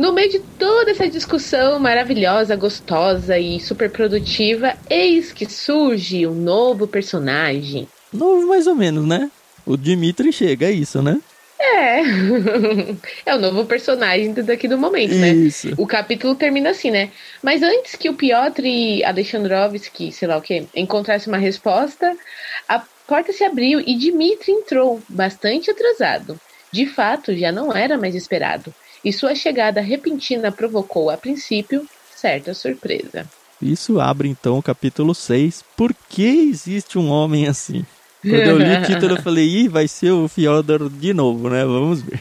No 0.00 0.14
meio 0.14 0.30
de 0.30 0.38
toda 0.38 0.92
essa 0.92 1.06
discussão 1.06 1.78
maravilhosa, 1.78 2.56
gostosa 2.56 3.38
e 3.38 3.60
super 3.60 3.90
produtiva, 3.90 4.72
eis 4.88 5.30
que 5.30 5.44
surge 5.44 6.26
um 6.26 6.32
novo 6.32 6.86
personagem. 6.86 7.86
Novo 8.10 8.48
mais 8.48 8.66
ou 8.66 8.74
menos, 8.74 9.06
né? 9.06 9.30
O 9.66 9.76
Dimitri 9.76 10.32
chega, 10.32 10.68
é 10.68 10.70
isso, 10.70 11.02
né? 11.02 11.20
É. 11.60 12.00
é 13.30 13.34
o 13.34 13.38
novo 13.38 13.66
personagem 13.66 14.32
daqui 14.32 14.66
do 14.66 14.78
momento, 14.78 15.14
né? 15.16 15.34
Isso. 15.34 15.74
O 15.76 15.86
capítulo 15.86 16.34
termina 16.34 16.70
assim, 16.70 16.90
né? 16.90 17.10
Mas 17.42 17.62
antes 17.62 17.94
que 17.94 18.08
o 18.08 18.14
Piotr 18.14 18.62
Alexandrovski, 19.04 20.12
sei 20.12 20.26
lá 20.26 20.38
o 20.38 20.40
que, 20.40 20.66
encontrasse 20.74 21.28
uma 21.28 21.36
resposta, 21.36 22.16
a 22.66 22.82
porta 23.06 23.34
se 23.34 23.44
abriu 23.44 23.80
e 23.80 23.94
Dimitri 23.98 24.50
entrou, 24.50 24.98
bastante 25.10 25.70
atrasado. 25.70 26.40
De 26.72 26.86
fato, 26.86 27.36
já 27.36 27.52
não 27.52 27.70
era 27.70 27.98
mais 27.98 28.14
esperado. 28.14 28.74
E 29.04 29.12
sua 29.12 29.34
chegada 29.34 29.80
repentina 29.80 30.52
provocou, 30.52 31.10
a 31.10 31.16
princípio, 31.16 31.86
certa 32.14 32.52
surpresa. 32.52 33.26
Isso 33.60 34.00
abre 34.00 34.28
então 34.28 34.58
o 34.58 34.62
capítulo 34.62 35.14
6. 35.14 35.64
Por 35.76 35.94
que 36.08 36.48
existe 36.50 36.98
um 36.98 37.10
homem 37.10 37.46
assim? 37.46 37.84
Quando 38.22 38.34
eu 38.34 38.58
li 38.58 38.76
o 38.76 38.82
título, 38.82 39.16
eu 39.16 39.22
falei, 39.22 39.46
ih, 39.46 39.68
vai 39.68 39.88
ser 39.88 40.10
o 40.10 40.28
Fyodor 40.28 40.90
de 40.90 41.14
novo, 41.14 41.48
né? 41.48 41.64
Vamos 41.64 42.02
ver. 42.02 42.20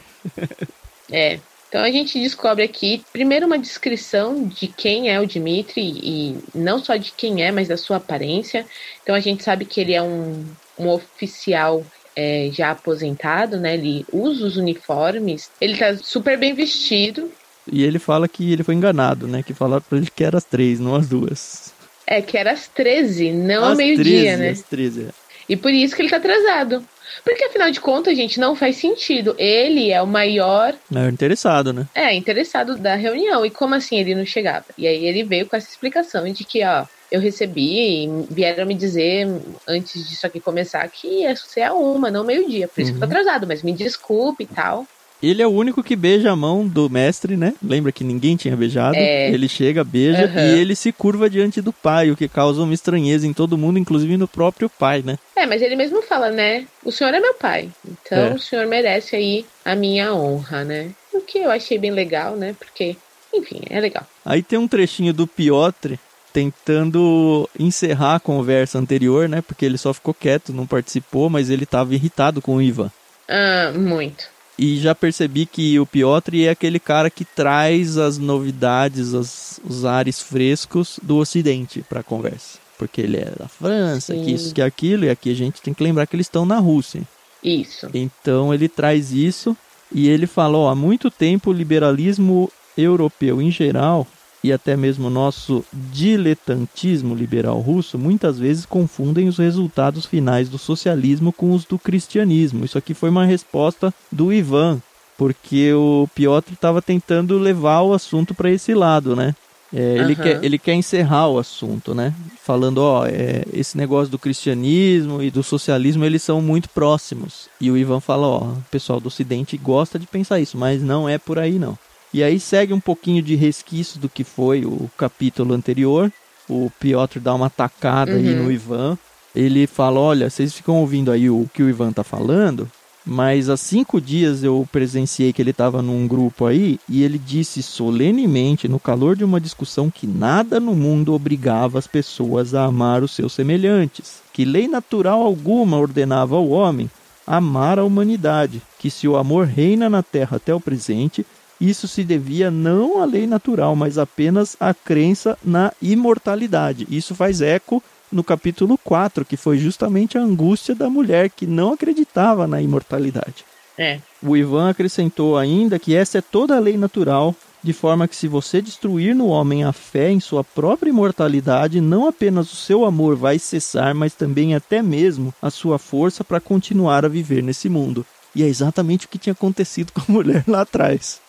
é. 1.12 1.40
Então 1.68 1.84
a 1.84 1.92
gente 1.92 2.20
descobre 2.20 2.64
aqui, 2.64 3.04
primeiro, 3.14 3.46
uma 3.46 3.60
descrição 3.60 4.48
de 4.48 4.68
quem 4.68 5.10
é 5.10 5.20
o 5.20 5.28
Dmitri, 5.28 6.00
e 6.02 6.38
não 6.56 6.84
só 6.84 6.96
de 6.96 7.12
quem 7.12 7.44
é, 7.44 7.52
mas 7.52 7.68
da 7.68 7.78
sua 7.78 7.98
aparência. 7.98 8.66
Então 9.04 9.14
a 9.14 9.20
gente 9.20 9.44
sabe 9.44 9.66
que 9.66 9.80
ele 9.80 9.94
é 9.94 10.02
um, 10.02 10.46
um 10.80 10.90
oficial 10.90 11.86
é, 12.20 12.50
já 12.52 12.72
aposentado, 12.72 13.58
né? 13.58 13.76
Ele 13.76 14.06
usa 14.12 14.46
os 14.46 14.58
uniformes, 14.58 15.50
ele 15.62 15.78
tá 15.78 15.96
super 15.96 16.38
bem 16.38 16.54
vestido. 16.54 17.32
E 17.72 17.82
ele 17.82 17.98
fala 17.98 18.28
que 18.28 18.52
ele 18.52 18.62
foi 18.62 18.76
enganado, 18.76 19.26
né? 19.26 19.42
Que 19.42 19.54
falaram 19.54 19.84
pra 19.88 19.98
ele 19.98 20.10
que 20.14 20.24
era 20.24 20.38
as 20.38 20.44
três, 20.44 20.82
não 20.82 20.96
as 20.96 21.08
duas. 21.08 21.74
É, 22.06 22.22
que 22.22 22.38
era 22.38 22.52
às 22.52 22.68
13, 22.68 23.32
não 23.32 23.64
ao 23.64 23.76
meio-dia, 23.76 24.36
né? 24.36 24.50
Às 24.50 24.64
13, 24.64 25.04
é. 25.04 25.10
E 25.48 25.56
por 25.56 25.72
isso 25.72 25.96
que 25.96 26.02
ele 26.02 26.10
tá 26.10 26.18
atrasado. 26.18 26.84
Porque 27.24 27.46
afinal 27.46 27.72
de 27.72 27.82
contas, 27.82 28.16
gente, 28.16 28.40
não 28.40 28.56
faz 28.56 28.78
sentido. 28.78 29.36
Ele 29.38 29.92
é 29.92 30.02
o 30.02 30.08
maior. 30.08 30.76
Maior 30.90 31.12
interessado, 31.12 31.74
né? 31.74 31.88
É, 31.94 32.14
interessado 32.14 32.78
da 32.78 32.96
reunião. 32.96 33.46
E 33.46 33.50
como 33.50 33.76
assim 33.76 33.98
ele 33.98 34.16
não 34.16 34.26
chegava? 34.26 34.66
E 34.78 34.88
aí 34.88 35.06
ele 35.06 35.24
veio 35.24 35.46
com 35.46 35.56
essa 35.56 35.70
explicação 35.70 36.32
de 36.32 36.44
que, 36.44 36.64
ó, 36.64 36.86
eu 37.12 37.20
recebi 37.20 38.06
e 38.06 38.26
vieram 38.30 38.66
me 38.66 38.76
dizer 38.76 39.28
antes 39.68 40.08
disso 40.08 40.28
aqui 40.28 40.40
começar 40.40 40.88
que 40.90 41.22
ia 41.22 41.36
ser 41.36 41.64
a 41.64 41.74
uma, 41.74 42.12
não 42.12 42.24
meio-dia. 42.24 42.68
Por 42.68 42.82
isso 42.82 42.92
uhum. 42.92 43.00
que 43.00 43.04
eu 43.04 43.08
tô 43.10 43.14
uhum. 43.14 43.22
atrasado, 43.22 43.48
mas 43.48 43.64
me 43.64 43.74
desculpe 43.74 44.44
e 44.44 44.48
tal. 44.48 44.86
Ele 45.22 45.42
é 45.42 45.48
o 45.48 45.52
único 45.52 45.84
que 45.84 45.96
beija 45.96 46.32
a 46.32 46.36
mão 46.36 46.66
do 46.66 46.90
mestre, 46.90 47.36
né? 47.36 47.54
Lembra 47.62 47.92
que 47.92 48.04
ninguém 48.04 48.38
tinha 48.38 48.56
beijado? 48.56 48.96
É. 48.96 49.30
Ele 49.30 49.50
chega, 49.50 49.84
beija 49.84 50.26
uhum. 50.26 50.40
e 50.40 50.60
ele 50.60 50.76
se 50.76 50.92
curva 50.92 51.30
diante 51.30 51.62
do 51.62 51.74
pai, 51.74 52.10
o 52.10 52.16
que 52.16 52.28
causa 52.28 52.62
uma 52.62 52.74
estranheza 52.74 53.28
em 53.28 53.34
todo 53.34 53.58
mundo, 53.58 53.78
inclusive 53.78 54.16
no 54.16 54.28
próprio 54.28 54.70
pai, 54.70 55.04
né? 55.06 55.18
É, 55.36 55.46
mas 55.46 55.62
ele 55.62 55.76
mesmo 55.76 56.02
fala, 56.02 56.30
né? 56.30 56.66
O 56.84 56.92
senhor 56.92 57.14
é 57.14 57.20
meu 57.20 57.34
pai, 57.34 57.70
então 57.86 58.28
é. 58.28 58.34
o 58.34 58.40
senhor 58.40 58.66
merece 58.66 59.16
aí 59.16 59.46
a 59.66 59.76
minha 59.76 60.14
honra, 60.14 60.64
né? 60.64 60.92
O 61.14 61.20
que 61.20 61.40
eu 61.40 61.52
achei 61.52 61.78
bem 61.78 61.92
legal, 61.92 62.36
né? 62.36 62.56
Porque, 62.58 62.96
enfim, 63.34 63.62
é 63.70 63.80
legal. 63.80 64.08
Aí 64.24 64.42
tem 64.42 64.58
um 64.58 64.68
trechinho 64.68 65.14
do 65.14 65.28
Piotr 65.28 65.96
tentando 66.32 67.50
encerrar 67.60 68.16
a 68.16 68.20
conversa 68.20 68.78
anterior, 68.78 69.28
né? 69.28 69.42
Porque 69.42 69.66
ele 69.66 69.78
só 69.78 69.94
ficou 69.94 70.14
quieto, 70.14 70.54
não 70.54 70.66
participou, 70.66 71.30
mas 71.30 71.50
ele 71.50 71.64
estava 71.64 71.94
irritado 71.94 72.42
com 72.42 72.56
o 72.56 72.62
Ivan. 72.62 72.92
Ah, 73.28 73.72
muito. 73.76 74.39
E 74.62 74.78
já 74.78 74.94
percebi 74.94 75.46
que 75.46 75.80
o 75.80 75.86
Piotr 75.86 76.36
é 76.36 76.50
aquele 76.50 76.82
cara 76.82 77.10
que 77.10 77.24
traz 77.24 77.98
as 77.98 78.18
novidades, 78.18 79.14
as, 79.14 79.58
os 79.64 79.86
ares 79.86 80.22
frescos 80.22 81.00
do 81.02 81.16
Ocidente 81.16 81.82
para 81.88 82.02
a 82.02 82.04
conversa. 82.04 82.60
Porque 82.78 83.00
ele 83.00 83.16
é 83.16 83.32
da 83.40 83.48
França, 83.48 84.14
Sim. 84.14 84.26
que 84.26 84.32
isso, 84.32 84.54
que 84.54 84.62
aquilo, 84.62 85.06
e 85.06 85.10
aqui 85.10 85.32
a 85.32 85.36
gente 85.36 85.62
tem 85.62 85.74
que 85.74 85.82
lembrar 85.82 86.06
que 86.06 86.14
eles 86.14 86.26
estão 86.26 86.46
na 86.46 86.60
Rússia. 86.60 87.04
Isso. 87.42 87.90
Então 87.94 88.54
ele 88.54 88.68
traz 88.68 89.14
isso 89.14 89.56
e 89.94 90.10
ele 90.10 90.28
falou: 90.28 90.68
há 90.68 90.76
muito 90.76 91.10
tempo 91.10 91.52
o 91.52 91.54
liberalismo 91.54 92.52
europeu 92.78 93.42
em 93.42 93.50
geral 93.50 94.06
e 94.44 94.54
até 94.54 94.76
mesmo 94.76 95.08
o 95.08 95.12
nosso 95.12 95.64
diletantismo 95.74 97.14
liberal 97.14 97.60
russo 97.60 97.98
muitas 97.98 98.40
vezes 98.40 98.66
confundem 98.66 99.28
os 99.28 99.38
resultados 99.38 100.06
finais 100.06 100.50
do 100.50 100.58
socialismo 100.58 101.34
com 101.34 101.54
os 101.54 101.66
do 101.66 101.78
cristianismo. 101.78 102.66
Isso 102.66 102.78
aqui 102.78 102.94
foi 102.94 103.10
uma 103.10 103.26
resposta 103.26 103.94
do 104.12 104.32
Ivan, 104.32 104.82
porque 105.18 105.74
o 105.74 106.08
Piotr 106.16 106.54
estava 106.54 106.82
tentando 106.82 107.38
levar 107.38 107.82
o 107.82 107.94
assunto 107.94 108.34
para 108.34 108.50
esse 108.50 108.74
lado, 108.74 109.16
né? 109.16 109.36
É, 109.72 109.98
ele, 110.00 110.14
uhum. 110.14 110.16
quer, 110.16 110.44
ele 110.44 110.58
quer 110.58 110.74
encerrar 110.74 111.28
o 111.28 111.38
assunto, 111.38 111.94
né? 111.94 112.14
Falando, 112.42 112.80
ó, 112.80 113.06
é, 113.06 113.44
esse 113.54 113.78
negócio 113.78 114.10
do 114.10 114.18
cristianismo 114.18 115.22
e 115.22 115.30
do 115.30 115.44
socialismo, 115.44 116.04
eles 116.04 116.24
são 116.24 116.42
muito 116.42 116.70
próximos. 116.70 117.48
E 117.62 117.70
o 117.70 117.78
Ivan 117.78 118.00
fala, 118.00 118.28
ó, 118.28 118.40
o 118.46 118.64
pessoal 118.72 119.00
do 119.00 119.08
ocidente 119.08 119.58
gosta 119.58 120.00
de 120.00 120.08
pensar 120.08 120.40
isso, 120.40 120.58
mas 120.58 120.82
não 120.82 121.08
é 121.08 121.20
por 121.20 121.38
aí 121.38 121.60
não. 121.60 121.78
E 122.14 122.24
aí 122.24 122.40
segue 122.40 122.74
um 122.74 122.80
pouquinho 122.80 123.22
de 123.22 123.36
resquício 123.36 124.00
do 124.00 124.10
que 124.10 124.24
foi 124.24 124.66
o 124.66 124.90
capítulo 124.98 125.54
anterior. 125.54 126.12
O 126.48 126.72
Piotr 126.80 127.20
dá 127.20 127.34
uma 127.34 127.50
tacada 127.50 128.14
uhum. 128.14 128.18
aí 128.18 128.36
no 128.36 128.52
Ivan. 128.52 128.98
Ele 129.36 129.68
fala, 129.68 130.00
olha, 130.00 130.30
vocês 130.30 130.54
ficam 130.54 130.78
ouvindo 130.78 131.12
aí 131.12 131.30
o 131.30 131.48
que 131.54 131.62
o 131.62 131.70
Ivan 131.70 131.92
tá 131.92 132.04
falando? 132.04 132.70
mas 133.06 133.50
há 133.50 133.58
cinco 133.58 134.00
dias 134.00 134.44
eu 134.44 134.68
presenciei 134.72 135.34
que 135.34 135.42
ele 135.42 135.50
estava 135.50 135.82
num 135.82 136.08
grupo 136.08 136.46
aí 136.46 136.80
e 136.88 137.04
ele 137.04 137.18
disse 137.18 137.64
solenemente, 137.64 138.68
no 138.68 138.80
calor 138.80 139.16
de 139.16 139.24
uma 139.24 139.42
discussão, 139.42 139.90
que 139.90 140.06
nada 140.06 140.60
no 140.60 140.76
mundo 140.76 141.16
obrigava 141.16 141.80
as 141.80 141.88
pessoas 141.88 142.54
a 142.54 142.66
amar 142.66 143.02
os 143.02 143.12
seus 143.12 143.34
semelhantes, 143.34 144.22
que 144.32 144.46
lei 144.46 144.68
natural 144.68 145.24
alguma 145.24 145.80
ordenava 145.80 146.36
ao 146.36 146.50
homem 146.50 146.90
amar 147.26 147.80
a 147.80 147.84
humanidade, 147.84 148.62
que 148.78 148.90
se 148.92 149.08
o 149.08 149.16
amor 149.16 149.46
reina 149.46 149.90
na 149.90 150.04
terra 150.04 150.38
até 150.38 150.54
o 150.54 150.60
presente, 150.60 151.26
isso 151.60 151.88
se 151.88 152.04
devia 152.04 152.50
não 152.50 153.02
à 153.02 153.06
lei 153.06 153.28
natural, 153.28 153.76
mas 153.76 153.98
apenas 153.98 154.56
à 154.60 154.74
crença 154.74 155.38
na 155.44 155.74
imortalidade. 155.82 156.88
Isso 156.90 157.14
faz 157.14 157.42
eco 157.42 157.84
no 158.12 158.24
capítulo 158.24 158.78
4, 158.78 159.26
que 159.26 159.38
foi 159.38 159.58
justamente 159.58 160.18
a 160.18 160.22
angústia 160.22 160.74
da 160.74 160.90
mulher 160.90 161.30
que 161.30 161.46
não 161.46 161.74
acreditava 161.74 162.48
na 162.48 162.62
imortalidade. 162.62 163.46
É. 163.78 164.00
O 164.22 164.36
Ivan 164.36 164.70
acrescentou 164.70 165.38
ainda 165.38 165.80
que 165.80 165.96
essa 165.96 166.18
é 166.18 166.22
toda 166.22 166.56
a 166.56 166.60
lei 166.60 166.78
natural, 166.78 167.36
de 167.62 167.74
forma 167.74 168.08
que 168.08 168.16
se 168.16 168.28
você 168.28 168.62
destruir 168.62 169.14
no 169.14 169.28
homem 169.28 169.64
a 169.64 169.74
fé 169.74 170.10
em 170.12 170.20
sua 170.20 170.44
própria 170.44 170.90
imortalidade, 170.90 171.82
não 171.82 172.08
apenas 172.08 172.52
o 172.52 172.56
seu 172.56 172.86
amor 172.86 173.16
vai 173.16 173.38
cessar, 173.38 173.94
mas 173.94 174.14
também 174.14 174.56
até 174.56 174.82
mesmo 174.82 175.34
a 175.42 175.50
sua 175.50 175.78
força 175.78 176.24
para 176.24 176.40
continuar 176.40 177.06
a 177.06 177.10
viver 177.10 177.44
nesse 177.44 177.70
mundo. 177.70 178.06
E 178.34 178.44
é 178.44 178.48
exatamente 178.48 179.06
o 179.06 179.10
que 179.10 179.18
tinha 179.18 179.34
acontecido 179.34 179.92
com 179.92 180.02
a 180.02 180.12
mulher 180.12 180.44
lá 180.48 180.62
atrás. 180.62 181.22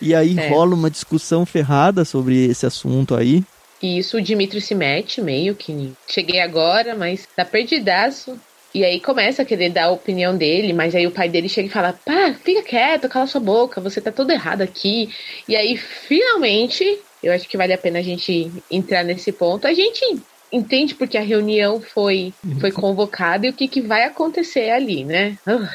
E 0.00 0.14
aí 0.14 0.38
é. 0.38 0.48
rola 0.48 0.74
uma 0.74 0.90
discussão 0.90 1.44
ferrada 1.46 2.04
sobre 2.04 2.46
esse 2.46 2.66
assunto 2.66 3.14
aí. 3.14 3.44
E 3.82 3.98
isso 3.98 4.16
o 4.16 4.22
Dimitri 4.22 4.60
se 4.60 4.74
mete 4.74 5.20
meio 5.20 5.54
que 5.54 5.92
cheguei 6.08 6.40
agora, 6.40 6.94
mas 6.94 7.28
tá 7.36 7.44
perdidaço. 7.44 8.38
E 8.74 8.84
aí 8.84 9.00
começa 9.00 9.42
a 9.42 9.44
querer 9.44 9.70
dar 9.70 9.84
a 9.84 9.90
opinião 9.90 10.36
dele, 10.36 10.72
mas 10.72 10.94
aí 10.94 11.06
o 11.06 11.10
pai 11.10 11.28
dele 11.28 11.48
chega 11.48 11.68
e 11.68 11.72
fala: 11.72 11.98
pá, 12.04 12.34
fica 12.42 12.62
quieto, 12.62 13.08
cala 13.08 13.26
sua 13.26 13.40
boca, 13.40 13.80
você 13.80 14.00
tá 14.00 14.12
todo 14.12 14.30
errado 14.30 14.62
aqui. 14.62 15.08
E 15.48 15.56
aí, 15.56 15.76
finalmente, 15.76 16.98
eu 17.22 17.32
acho 17.32 17.48
que 17.48 17.56
vale 17.56 17.72
a 17.72 17.78
pena 17.78 18.00
a 18.00 18.02
gente 18.02 18.52
entrar 18.70 19.02
nesse 19.02 19.32
ponto. 19.32 19.66
A 19.66 19.72
gente 19.72 20.04
entende 20.52 20.94
porque 20.94 21.18
a 21.18 21.22
reunião 21.22 21.80
foi, 21.80 22.32
foi 22.60 22.70
convocada 22.70 23.46
e 23.46 23.50
o 23.50 23.52
que, 23.52 23.66
que 23.66 23.80
vai 23.80 24.04
acontecer 24.04 24.70
ali, 24.70 25.04
né? 25.04 25.38
Uh, 25.46 25.68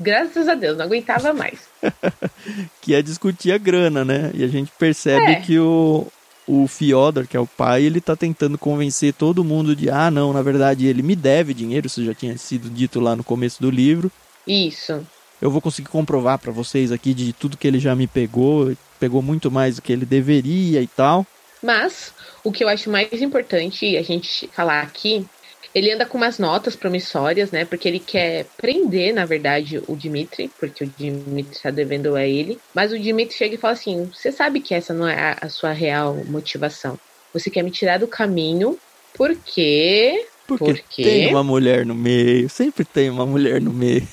graças 0.00 0.48
a 0.48 0.54
Deus, 0.54 0.76
não 0.76 0.84
aguentava 0.84 1.32
mais. 1.32 1.68
que 2.80 2.94
é 2.94 3.02
discutir 3.02 3.52
a 3.52 3.58
grana, 3.58 4.04
né? 4.04 4.30
E 4.34 4.44
a 4.44 4.48
gente 4.48 4.70
percebe 4.78 5.32
é. 5.32 5.40
que 5.40 5.58
o, 5.58 6.06
o 6.46 6.66
Fyodor, 6.66 7.26
que 7.26 7.36
é 7.36 7.40
o 7.40 7.46
pai, 7.46 7.84
ele 7.84 8.00
tá 8.00 8.16
tentando 8.16 8.56
convencer 8.56 9.12
todo 9.12 9.44
mundo 9.44 9.76
de, 9.76 9.90
ah, 9.90 10.10
não, 10.10 10.32
na 10.32 10.42
verdade 10.42 10.86
ele 10.86 11.02
me 11.02 11.14
deve 11.14 11.52
dinheiro, 11.52 11.86
isso 11.86 12.04
já 12.04 12.14
tinha 12.14 12.36
sido 12.38 12.70
dito 12.70 13.00
lá 13.00 13.14
no 13.14 13.22
começo 13.22 13.60
do 13.60 13.70
livro. 13.70 14.10
Isso. 14.46 15.06
Eu 15.40 15.50
vou 15.50 15.60
conseguir 15.60 15.88
comprovar 15.88 16.38
para 16.38 16.50
vocês 16.50 16.90
aqui 16.90 17.14
de 17.14 17.32
tudo 17.32 17.56
que 17.56 17.68
ele 17.68 17.78
já 17.78 17.94
me 17.94 18.06
pegou, 18.06 18.74
pegou 18.98 19.22
muito 19.22 19.50
mais 19.50 19.76
do 19.76 19.82
que 19.82 19.92
ele 19.92 20.04
deveria 20.04 20.82
e 20.82 20.86
tal. 20.86 21.24
Mas 21.62 22.12
o 22.42 22.50
que 22.50 22.64
eu 22.64 22.68
acho 22.68 22.90
mais 22.90 23.20
importante 23.20 23.96
a 23.96 24.02
gente 24.02 24.48
falar 24.52 24.80
aqui 24.80 25.26
ele 25.74 25.92
anda 25.92 26.06
com 26.06 26.16
umas 26.16 26.38
notas 26.38 26.74
promissórias, 26.74 27.50
né? 27.50 27.64
Porque 27.64 27.88
ele 27.88 27.98
quer 27.98 28.46
prender, 28.56 29.14
na 29.14 29.24
verdade, 29.24 29.82
o 29.86 29.96
Dimitri, 29.96 30.50
porque 30.58 30.84
o 30.84 30.86
Dimitri 30.86 31.52
está 31.52 31.70
devendo 31.70 32.14
a 32.14 32.24
ele. 32.24 32.58
Mas 32.74 32.92
o 32.92 32.98
Dimitri 32.98 33.36
chega 33.36 33.54
e 33.54 33.58
fala 33.58 33.74
assim: 33.74 34.10
Você 34.12 34.32
sabe 34.32 34.60
que 34.60 34.74
essa 34.74 34.94
não 34.94 35.06
é 35.06 35.36
a 35.40 35.48
sua 35.48 35.72
real 35.72 36.14
motivação. 36.26 36.98
Você 37.32 37.50
quer 37.50 37.62
me 37.62 37.70
tirar 37.70 37.98
do 37.98 38.08
caminho 38.08 38.78
porque. 39.14 40.26
Porque, 40.46 40.64
porque... 40.64 41.02
tem 41.02 41.28
uma 41.28 41.44
mulher 41.44 41.84
no 41.84 41.94
meio. 41.94 42.48
Sempre 42.48 42.84
tem 42.84 43.10
uma 43.10 43.26
mulher 43.26 43.60
no 43.60 43.72
meio. 43.72 44.06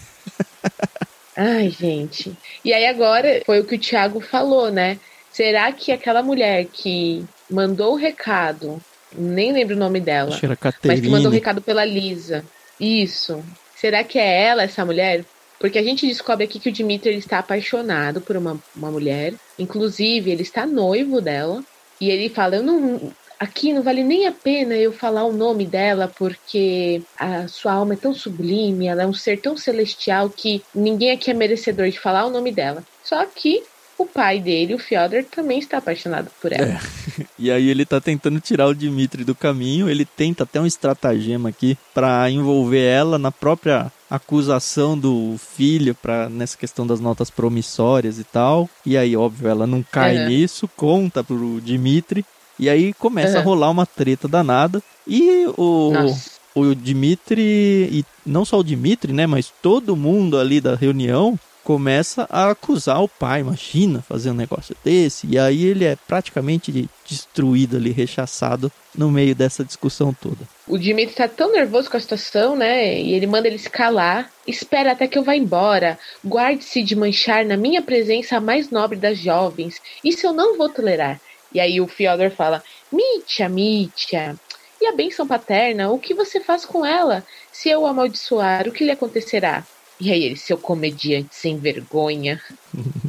Ai, 1.36 1.70
gente. 1.70 2.36
E 2.64 2.74
aí 2.74 2.86
agora 2.86 3.42
foi 3.46 3.60
o 3.60 3.66
que 3.66 3.76
o 3.76 3.80
Thiago 3.80 4.20
falou, 4.20 4.72
né? 4.72 5.00
Será 5.32 5.72
que 5.72 5.92
aquela 5.92 6.24
mulher 6.24 6.66
que 6.66 7.26
mandou 7.50 7.94
o 7.94 7.98
recado 7.98 8.82
nem 9.14 9.52
lembro 9.52 9.76
o 9.76 9.80
nome 9.80 10.00
dela. 10.00 10.30
Acho 10.30 10.40
que 10.40 10.46
era 10.46 10.58
Mas 10.86 11.00
que 11.00 11.10
mandou 11.10 11.32
um 11.32 11.34
recado 11.34 11.62
pela 11.62 11.86
Lisa. 11.86 12.44
Isso. 12.80 13.44
Será 13.76 14.04
que 14.04 14.18
é 14.18 14.44
ela, 14.44 14.64
essa 14.64 14.86
mulher? 14.86 15.24
Porque 15.60 15.80
a 15.80 15.84
gente 15.84 16.08
descobre 16.08 16.46
aqui 16.46 16.60
que 16.60 16.70
o 16.70 16.72
Dimitri 16.72 17.10
ele 17.10 17.20
está 17.20 17.40
apaixonado 17.40 18.22
por 18.22 18.36
uma, 18.36 18.60
uma 18.76 18.92
mulher. 18.92 19.34
Inclusive, 19.58 20.32
ele 20.32 20.42
está 20.42 20.66
noivo 20.66 21.22
dela. 21.22 21.64
E 22.00 22.10
ele 22.10 22.30
fala: 22.30 22.58
Eu 22.58 22.64
não. 22.64 23.14
Aqui 23.38 23.74
não 23.74 23.84
vale 23.84 24.02
nem 24.02 24.28
a 24.28 24.32
pena 24.32 24.76
eu 24.76 24.94
falar 24.94 25.26
o 25.26 25.34
nome 25.34 25.66
dela, 25.66 26.10
porque 26.18 27.02
a 27.20 27.50
sua 27.50 27.74
alma 27.74 27.94
é 27.94 27.98
tão 27.98 28.14
sublime, 28.14 28.88
ela 28.88 29.04
é 29.04 29.08
um 29.08 29.14
ser 29.14 29.42
tão 29.42 29.58
celestial 29.58 30.30
que 30.30 30.64
ninguém 30.74 31.12
aqui 31.12 31.30
é 31.30 31.34
merecedor 31.34 31.90
de 31.90 32.00
falar 32.00 32.26
o 32.26 32.30
nome 32.30 32.54
dela. 32.54 32.82
Só 33.04 33.26
que 33.26 33.62
o 33.98 34.06
pai 34.06 34.40
dele, 34.40 34.74
o 34.74 34.80
Fyodor, 34.80 35.24
também 35.24 35.60
está 35.60 35.78
apaixonado 35.78 36.30
por 36.42 36.52
ela. 36.52 36.74
É. 36.74 36.80
E 37.38 37.52
aí 37.52 37.70
ele 37.70 37.86
tá 37.86 38.00
tentando 38.00 38.40
tirar 38.40 38.68
o 38.68 38.74
Dimitri 38.74 39.24
do 39.24 39.36
caminho, 39.36 39.90
ele 39.90 40.06
tenta 40.06 40.44
até 40.44 40.60
um 40.60 40.66
estratagema 40.66 41.50
aqui 41.50 41.78
para 41.94 42.30
envolver 42.30 42.84
ela 42.84 43.18
na 43.18 43.32
própria 43.32 43.92
acusação 44.10 44.98
do 44.98 45.36
filho 45.38 45.94
para 45.96 46.30
nessa 46.30 46.58
questão 46.58 46.86
das 46.88 47.00
notas 47.00 47.30
promissórias 47.30 48.20
e 48.20 48.24
tal. 48.24 48.70
E 48.86 48.98
aí, 48.98 49.16
óbvio, 49.16 49.50
ela 49.50 49.68
não 49.68 49.84
cai 49.84 50.18
uhum. 50.18 50.28
nisso, 50.28 50.70
conta 50.76 51.24
pro 51.24 51.62
Dimitri 51.62 52.26
e 52.58 52.70
aí 52.70 52.94
começa 52.94 53.36
uhum. 53.36 53.40
a 53.40 53.44
rolar 53.44 53.70
uma 53.70 53.86
treta 53.86 54.28
danada 54.28 54.82
e 55.06 55.46
o 55.58 55.92
Nossa. 55.92 56.32
o 56.54 56.74
Dimitri 56.74 57.42
e 57.42 58.06
não 58.26 58.46
só 58.46 58.60
o 58.60 58.64
Dimitri, 58.64 59.12
né, 59.14 59.28
mas 59.28 59.52
todo 59.62 59.96
mundo 59.96 60.38
ali 60.38 60.62
da 60.62 60.76
reunião 60.76 61.38
começa 61.66 62.28
a 62.30 62.52
acusar 62.52 63.02
o 63.02 63.10
pai, 63.10 63.42
imagina 63.42 64.00
fazer 64.04 64.30
um 64.30 64.36
negócio 64.36 64.76
desse, 64.86 65.26
e 65.26 65.40
aí 65.40 65.66
ele 65.66 65.84
é 65.84 65.98
praticamente 66.08 66.88
destruído 67.04 67.76
ali, 67.76 67.92
rechaçado 67.92 68.72
no 68.96 69.10
meio 69.10 69.34
dessa 69.34 69.66
discussão 69.66 70.14
toda. 70.14 70.48
O 70.68 70.78
Dimitri 70.78 71.16
tá 71.16 71.28
tão 71.28 71.52
nervoso 71.52 71.90
com 71.90 71.98
a 71.98 72.00
situação, 72.00 72.56
né? 72.56 73.02
E 73.02 73.14
ele 73.14 73.26
manda 73.26 73.48
ele 73.48 73.58
se 73.58 73.70
calar. 73.70 74.32
Espera 74.48 74.92
até 74.92 75.08
que 75.08 75.18
eu 75.18 75.24
vá 75.24 75.36
embora. 75.36 75.98
Guarde-se 76.24 76.84
de 76.84 76.96
manchar 76.96 77.44
na 77.44 77.58
minha 77.58 77.82
presença 77.82 78.38
a 78.38 78.42
mais 78.42 78.70
nobre 78.70 78.98
das 78.98 79.18
jovens. 79.18 79.82
Isso 80.04 80.26
eu 80.26 80.34
não 80.34 80.58
vou 80.58 80.70
tolerar. 80.70 81.20
E 81.52 81.60
aí 81.60 81.82
o 81.82 81.88
Fyodor 81.88 82.30
fala: 82.30 82.64
Mitya, 82.92 83.50
Mitya, 83.50 84.36
e 84.80 84.86
a 84.86 84.96
bênção 84.96 85.26
paterna? 85.26 85.90
O 85.90 85.98
que 85.98 86.14
você 86.14 86.40
faz 86.40 86.64
com 86.64 86.86
ela? 86.86 87.26
Se 87.52 87.70
eu 87.70 87.88
amaldiçoar, 87.88 88.68
o 88.68 88.72
que 88.72 88.84
lhe 88.84 88.92
acontecerá? 88.92 89.66
E 90.00 90.12
aí 90.12 90.24
ele, 90.24 90.36
seu 90.36 90.58
comediante 90.58 91.34
sem 91.34 91.58
vergonha. 91.58 92.42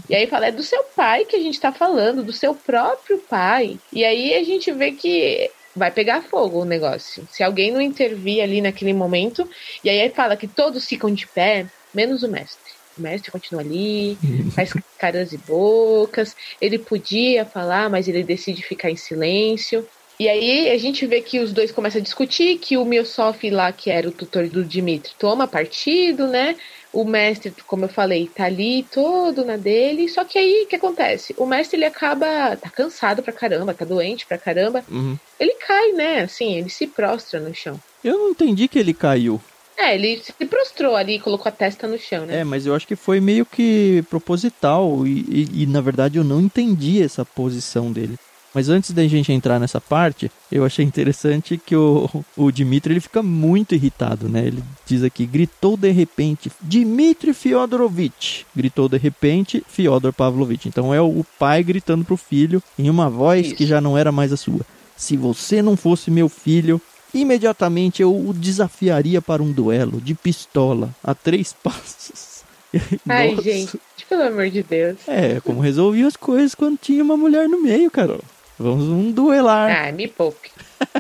e 0.09 0.14
aí 0.14 0.27
fala, 0.27 0.46
é 0.46 0.53
do 0.53 0.62
seu 0.62 0.83
pai 0.85 1.25
que 1.25 1.37
a 1.37 1.40
gente 1.40 1.61
tá 1.61 1.72
falando, 1.72 2.22
do 2.22 2.33
seu 2.33 2.55
próprio 2.55 3.18
pai. 3.18 3.78
E 3.93 4.05
aí 4.05 4.34
a 4.34 4.45
gente 4.45 4.70
vê 4.72 4.93
que 4.93 5.51
vai 5.74 5.91
pegar 5.91 6.22
fogo 6.22 6.62
o 6.62 6.64
negócio. 6.64 7.26
Se 7.30 7.43
alguém 7.43 7.70
não 7.70 7.80
intervir 7.80 8.43
ali 8.43 8.61
naquele 8.61 8.93
momento, 8.93 9.49
e 9.84 9.91
aí 9.91 10.09
fala 10.11 10.37
que 10.37 10.49
todos 10.49 10.87
ficam 10.87 11.12
de 11.12 11.26
pé, 11.26 11.66
menos 11.93 12.22
o 12.22 12.28
mestre. 12.28 12.72
O 12.97 13.03
mestre 13.03 13.30
continua 13.30 13.61
ali, 13.61 14.16
faz 14.55 14.72
caras 14.99 15.32
e 15.32 15.39
bocas. 15.39 16.34
Ele 16.61 16.78
podia 16.78 17.45
falar, 17.45 17.91
mas 17.91 18.09
ele 18.09 18.22
decide 18.22 18.62
ficar 18.62 18.91
em 18.91 18.97
silêncio. 18.97 19.87
E 20.19 20.29
aí 20.29 20.71
a 20.71 20.79
gente 20.79 21.07
vê 21.07 21.21
que 21.21 21.39
os 21.39 21.53
dois 21.53 21.71
começam 21.71 22.01
a 22.01 22.03
discutir, 22.03 22.59
que 22.59 22.77
o 22.77 22.85
Milsoff 22.85 23.49
lá, 23.51 23.71
que 23.71 23.91
era 23.91 24.09
o 24.09 24.12
tutor 24.12 24.49
do 24.49 24.64
Dimitri, 24.64 25.12
toma 25.19 25.47
partido, 25.47 26.27
né? 26.27 26.57
O 26.93 27.05
mestre, 27.05 27.53
como 27.67 27.85
eu 27.85 27.89
falei, 27.91 28.31
tá 28.35 28.45
ali 28.45 28.87
todo 28.91 29.45
na 29.45 29.59
dele. 29.59 30.09
Só 30.09 30.25
que 30.25 30.39
aí 30.39 30.62
o 30.64 30.67
que 30.67 30.77
acontece? 30.77 31.35
O 31.37 31.45
mestre 31.45 31.77
ele 31.77 31.85
acaba. 31.85 32.57
tá 32.57 32.71
cansado 32.71 33.23
pra 33.23 33.33
caramba, 33.33 33.75
tá 33.75 33.85
doente 33.85 34.25
pra 34.25 34.39
caramba. 34.39 34.83
Uhum. 34.91 35.19
Ele 35.39 35.55
cai, 35.67 35.93
né? 35.93 36.23
Assim, 36.23 36.57
ele 36.57 36.71
se 36.71 36.87
prostra 36.87 37.39
no 37.39 37.55
chão. 37.55 37.79
Eu 38.03 38.19
não 38.19 38.31
entendi 38.31 38.67
que 38.69 38.79
ele 38.79 38.95
caiu. 38.95 39.39
É, 39.77 39.95
ele 39.95 40.23
se 40.23 40.33
prostrou 40.47 40.97
ali 40.97 41.17
e 41.17 41.21
colocou 41.21 41.51
a 41.51 41.53
testa 41.53 41.87
no 41.87 41.99
chão, 41.99 42.25
né? 42.25 42.41
É, 42.41 42.45
mas 42.45 42.64
eu 42.64 42.75
acho 42.75 42.87
que 42.87 42.97
foi 42.97 43.21
meio 43.21 43.45
que 43.45 44.03
proposital 44.09 45.07
e, 45.07 45.21
e, 45.29 45.62
e, 45.62 45.67
na 45.67 45.83
verdade 45.83 46.17
eu 46.17 46.25
não 46.25 46.41
entendi 46.41 47.03
essa 47.03 47.27
posição 47.27 47.93
dele. 47.93 48.17
Mas 48.57 48.71
antes 48.71 48.93
da 48.93 49.07
gente 49.07 49.31
entrar 49.31 49.61
nessa 49.61 49.79
parte, 49.79 50.31
eu 50.51 50.65
achei 50.65 50.83
interessante 50.83 51.59
que 51.59 51.77
o, 51.77 52.09
o 52.35 52.51
Dmitry 52.51 52.95
ele 52.95 53.01
fica 53.01 53.23
muito 53.23 53.75
irritado, 53.75 54.31
né? 54.31 54.47
Ele 54.47 54.65
diz 54.87 55.03
aqui, 55.03 55.27
gritou 55.27 55.77
de 55.77 55.91
repente, 55.91 56.51
Dmitry 56.63 57.35
Fyodorovich. 57.35 58.47
Gritou 58.57 58.89
de 58.89 58.97
repente, 58.97 59.63
Fyodor 59.69 60.11
Pavlovich. 60.11 60.67
Então 60.71 60.95
é 60.95 61.03
o 61.03 61.23
pai 61.39 61.63
gritando 61.63 62.03
pro 62.03 62.17
filho 62.17 62.63
em 62.79 62.89
uma 62.89 63.11
voz 63.11 63.49
Isso. 63.49 63.57
que 63.57 63.67
já 63.67 63.79
não 63.79 63.99
era 63.99 64.11
mais 64.11 64.33
a 64.33 64.39
sua. 64.39 64.63
Se 64.97 65.19
você 65.19 65.61
não 65.61 65.77
fosse 65.77 66.11
meu 66.11 66.31
filho, 66.31 66.81
imediatamente 67.13 68.01
eu 68.01 68.11
o 68.11 68.33
desafiaria 68.33 69.21
para 69.21 69.43
um 69.43 69.53
duelo 69.53 70.01
de 70.01 70.15
pistola 70.15 70.97
a 71.05 71.15
três 71.15 71.53
passos. 71.63 72.37
Ai, 73.07 73.33
Nossa. 73.33 73.43
gente, 73.43 73.79
pelo 74.09 74.23
amor 74.23 74.49
de 74.49 74.63
Deus. 74.63 74.97
É, 75.07 75.41
como 75.41 75.61
resolvia 75.61 76.07
as 76.07 76.17
coisas 76.17 76.55
quando 76.55 76.79
tinha 76.79 77.05
uma 77.05 77.19
mulher 77.19 77.47
no 77.51 77.63
meio, 77.63 77.91
Carol. 77.91 78.25
Vamos 78.59 78.85
um 78.85 79.11
duelar. 79.11 79.89
Ah, 79.89 79.93
me 79.93 80.09
poupe. 80.09 80.51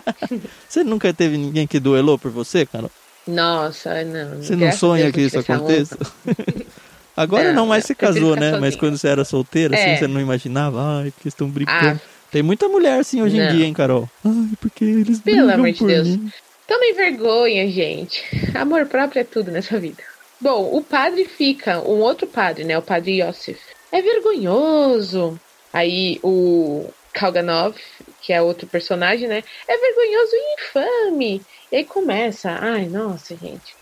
você 0.68 0.84
nunca 0.84 1.12
teve 1.12 1.36
ninguém 1.36 1.66
que 1.66 1.80
duelou 1.80 2.18
por 2.18 2.30
você, 2.30 2.66
Carol? 2.66 2.90
Nossa, 3.26 4.04
não. 4.04 4.36
Você 4.36 4.54
não 4.54 4.70
sonha 4.72 5.10
que 5.10 5.22
isso 5.22 5.38
aconteça? 5.38 5.98
Agora 7.16 7.48
não, 7.48 7.54
não 7.54 7.66
mas 7.66 7.84
você 7.84 7.94
casou, 7.94 8.36
né? 8.36 8.58
Mas 8.60 8.76
quando 8.76 8.98
você 8.98 9.08
era 9.08 9.24
solteira, 9.24 9.74
assim, 9.74 9.84
é. 9.84 9.92
assim, 9.92 10.00
você 10.00 10.06
não 10.06 10.20
imaginava, 10.20 11.00
ai, 11.00 11.10
porque 11.10 11.28
estão 11.28 11.48
brincando. 11.48 12.00
Ah. 12.04 12.16
Tem 12.30 12.42
muita 12.42 12.68
mulher 12.68 13.00
assim 13.00 13.22
hoje 13.22 13.38
não. 13.38 13.46
em 13.46 13.56
dia, 13.56 13.64
hein, 13.64 13.72
Carol? 13.72 14.08
Ai, 14.22 14.50
porque 14.60 14.84
eles 14.84 15.20
Pelo 15.20 15.50
amor 15.50 15.72
de 15.72 15.84
Deus. 15.84 16.08
Mim. 16.08 16.30
Tomem 16.68 16.94
vergonha, 16.94 17.70
gente. 17.70 18.22
Amor 18.54 18.86
próprio 18.86 19.20
é 19.20 19.24
tudo 19.24 19.50
nessa 19.50 19.78
vida. 19.78 20.02
Bom, 20.40 20.76
o 20.76 20.82
padre 20.82 21.24
fica, 21.24 21.80
um 21.80 22.00
outro 22.00 22.26
padre, 22.26 22.64
né? 22.64 22.76
O 22.76 22.82
padre 22.82 23.22
Yosef. 23.22 23.58
É 23.90 24.02
vergonhoso. 24.02 25.40
Aí 25.72 26.18
o 26.22 26.90
Kalganov, 27.16 27.74
que 28.20 28.32
é 28.32 28.42
outro 28.42 28.66
personagem, 28.66 29.26
né? 29.26 29.42
É 29.66 29.78
vergonhoso 29.78 30.32
e 30.34 30.54
infame. 30.60 31.42
E 31.72 31.76
aí 31.76 31.84
começa, 31.84 32.50
ai, 32.60 32.86
nossa, 32.86 33.34
gente. 33.34 33.74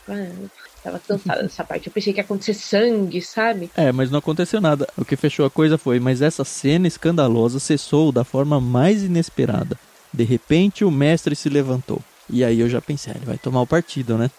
tava 0.82 1.00
cansada 1.00 1.42
dessa 1.44 1.64
parte. 1.64 1.88
Eu 1.88 1.92
pensei 1.92 2.12
que 2.12 2.20
ia 2.20 2.24
acontecer 2.24 2.54
sangue, 2.54 3.20
sabe? 3.20 3.70
É, 3.76 3.90
mas 3.90 4.10
não 4.10 4.20
aconteceu 4.20 4.60
nada. 4.60 4.88
O 4.96 5.04
que 5.04 5.16
fechou 5.16 5.44
a 5.44 5.50
coisa 5.50 5.76
foi, 5.76 5.98
mas 5.98 6.22
essa 6.22 6.44
cena 6.44 6.86
escandalosa 6.86 7.58
cessou 7.58 8.12
da 8.12 8.22
forma 8.22 8.60
mais 8.60 9.02
inesperada. 9.02 9.76
De 10.12 10.22
repente, 10.22 10.84
o 10.84 10.90
mestre 10.90 11.34
se 11.34 11.48
levantou. 11.48 12.00
E 12.30 12.44
aí 12.44 12.60
eu 12.60 12.68
já 12.68 12.80
pensei, 12.80 13.12
ah, 13.12 13.16
ele 13.16 13.26
vai 13.26 13.36
tomar 13.36 13.62
o 13.62 13.66
partido, 13.66 14.16
né? 14.16 14.30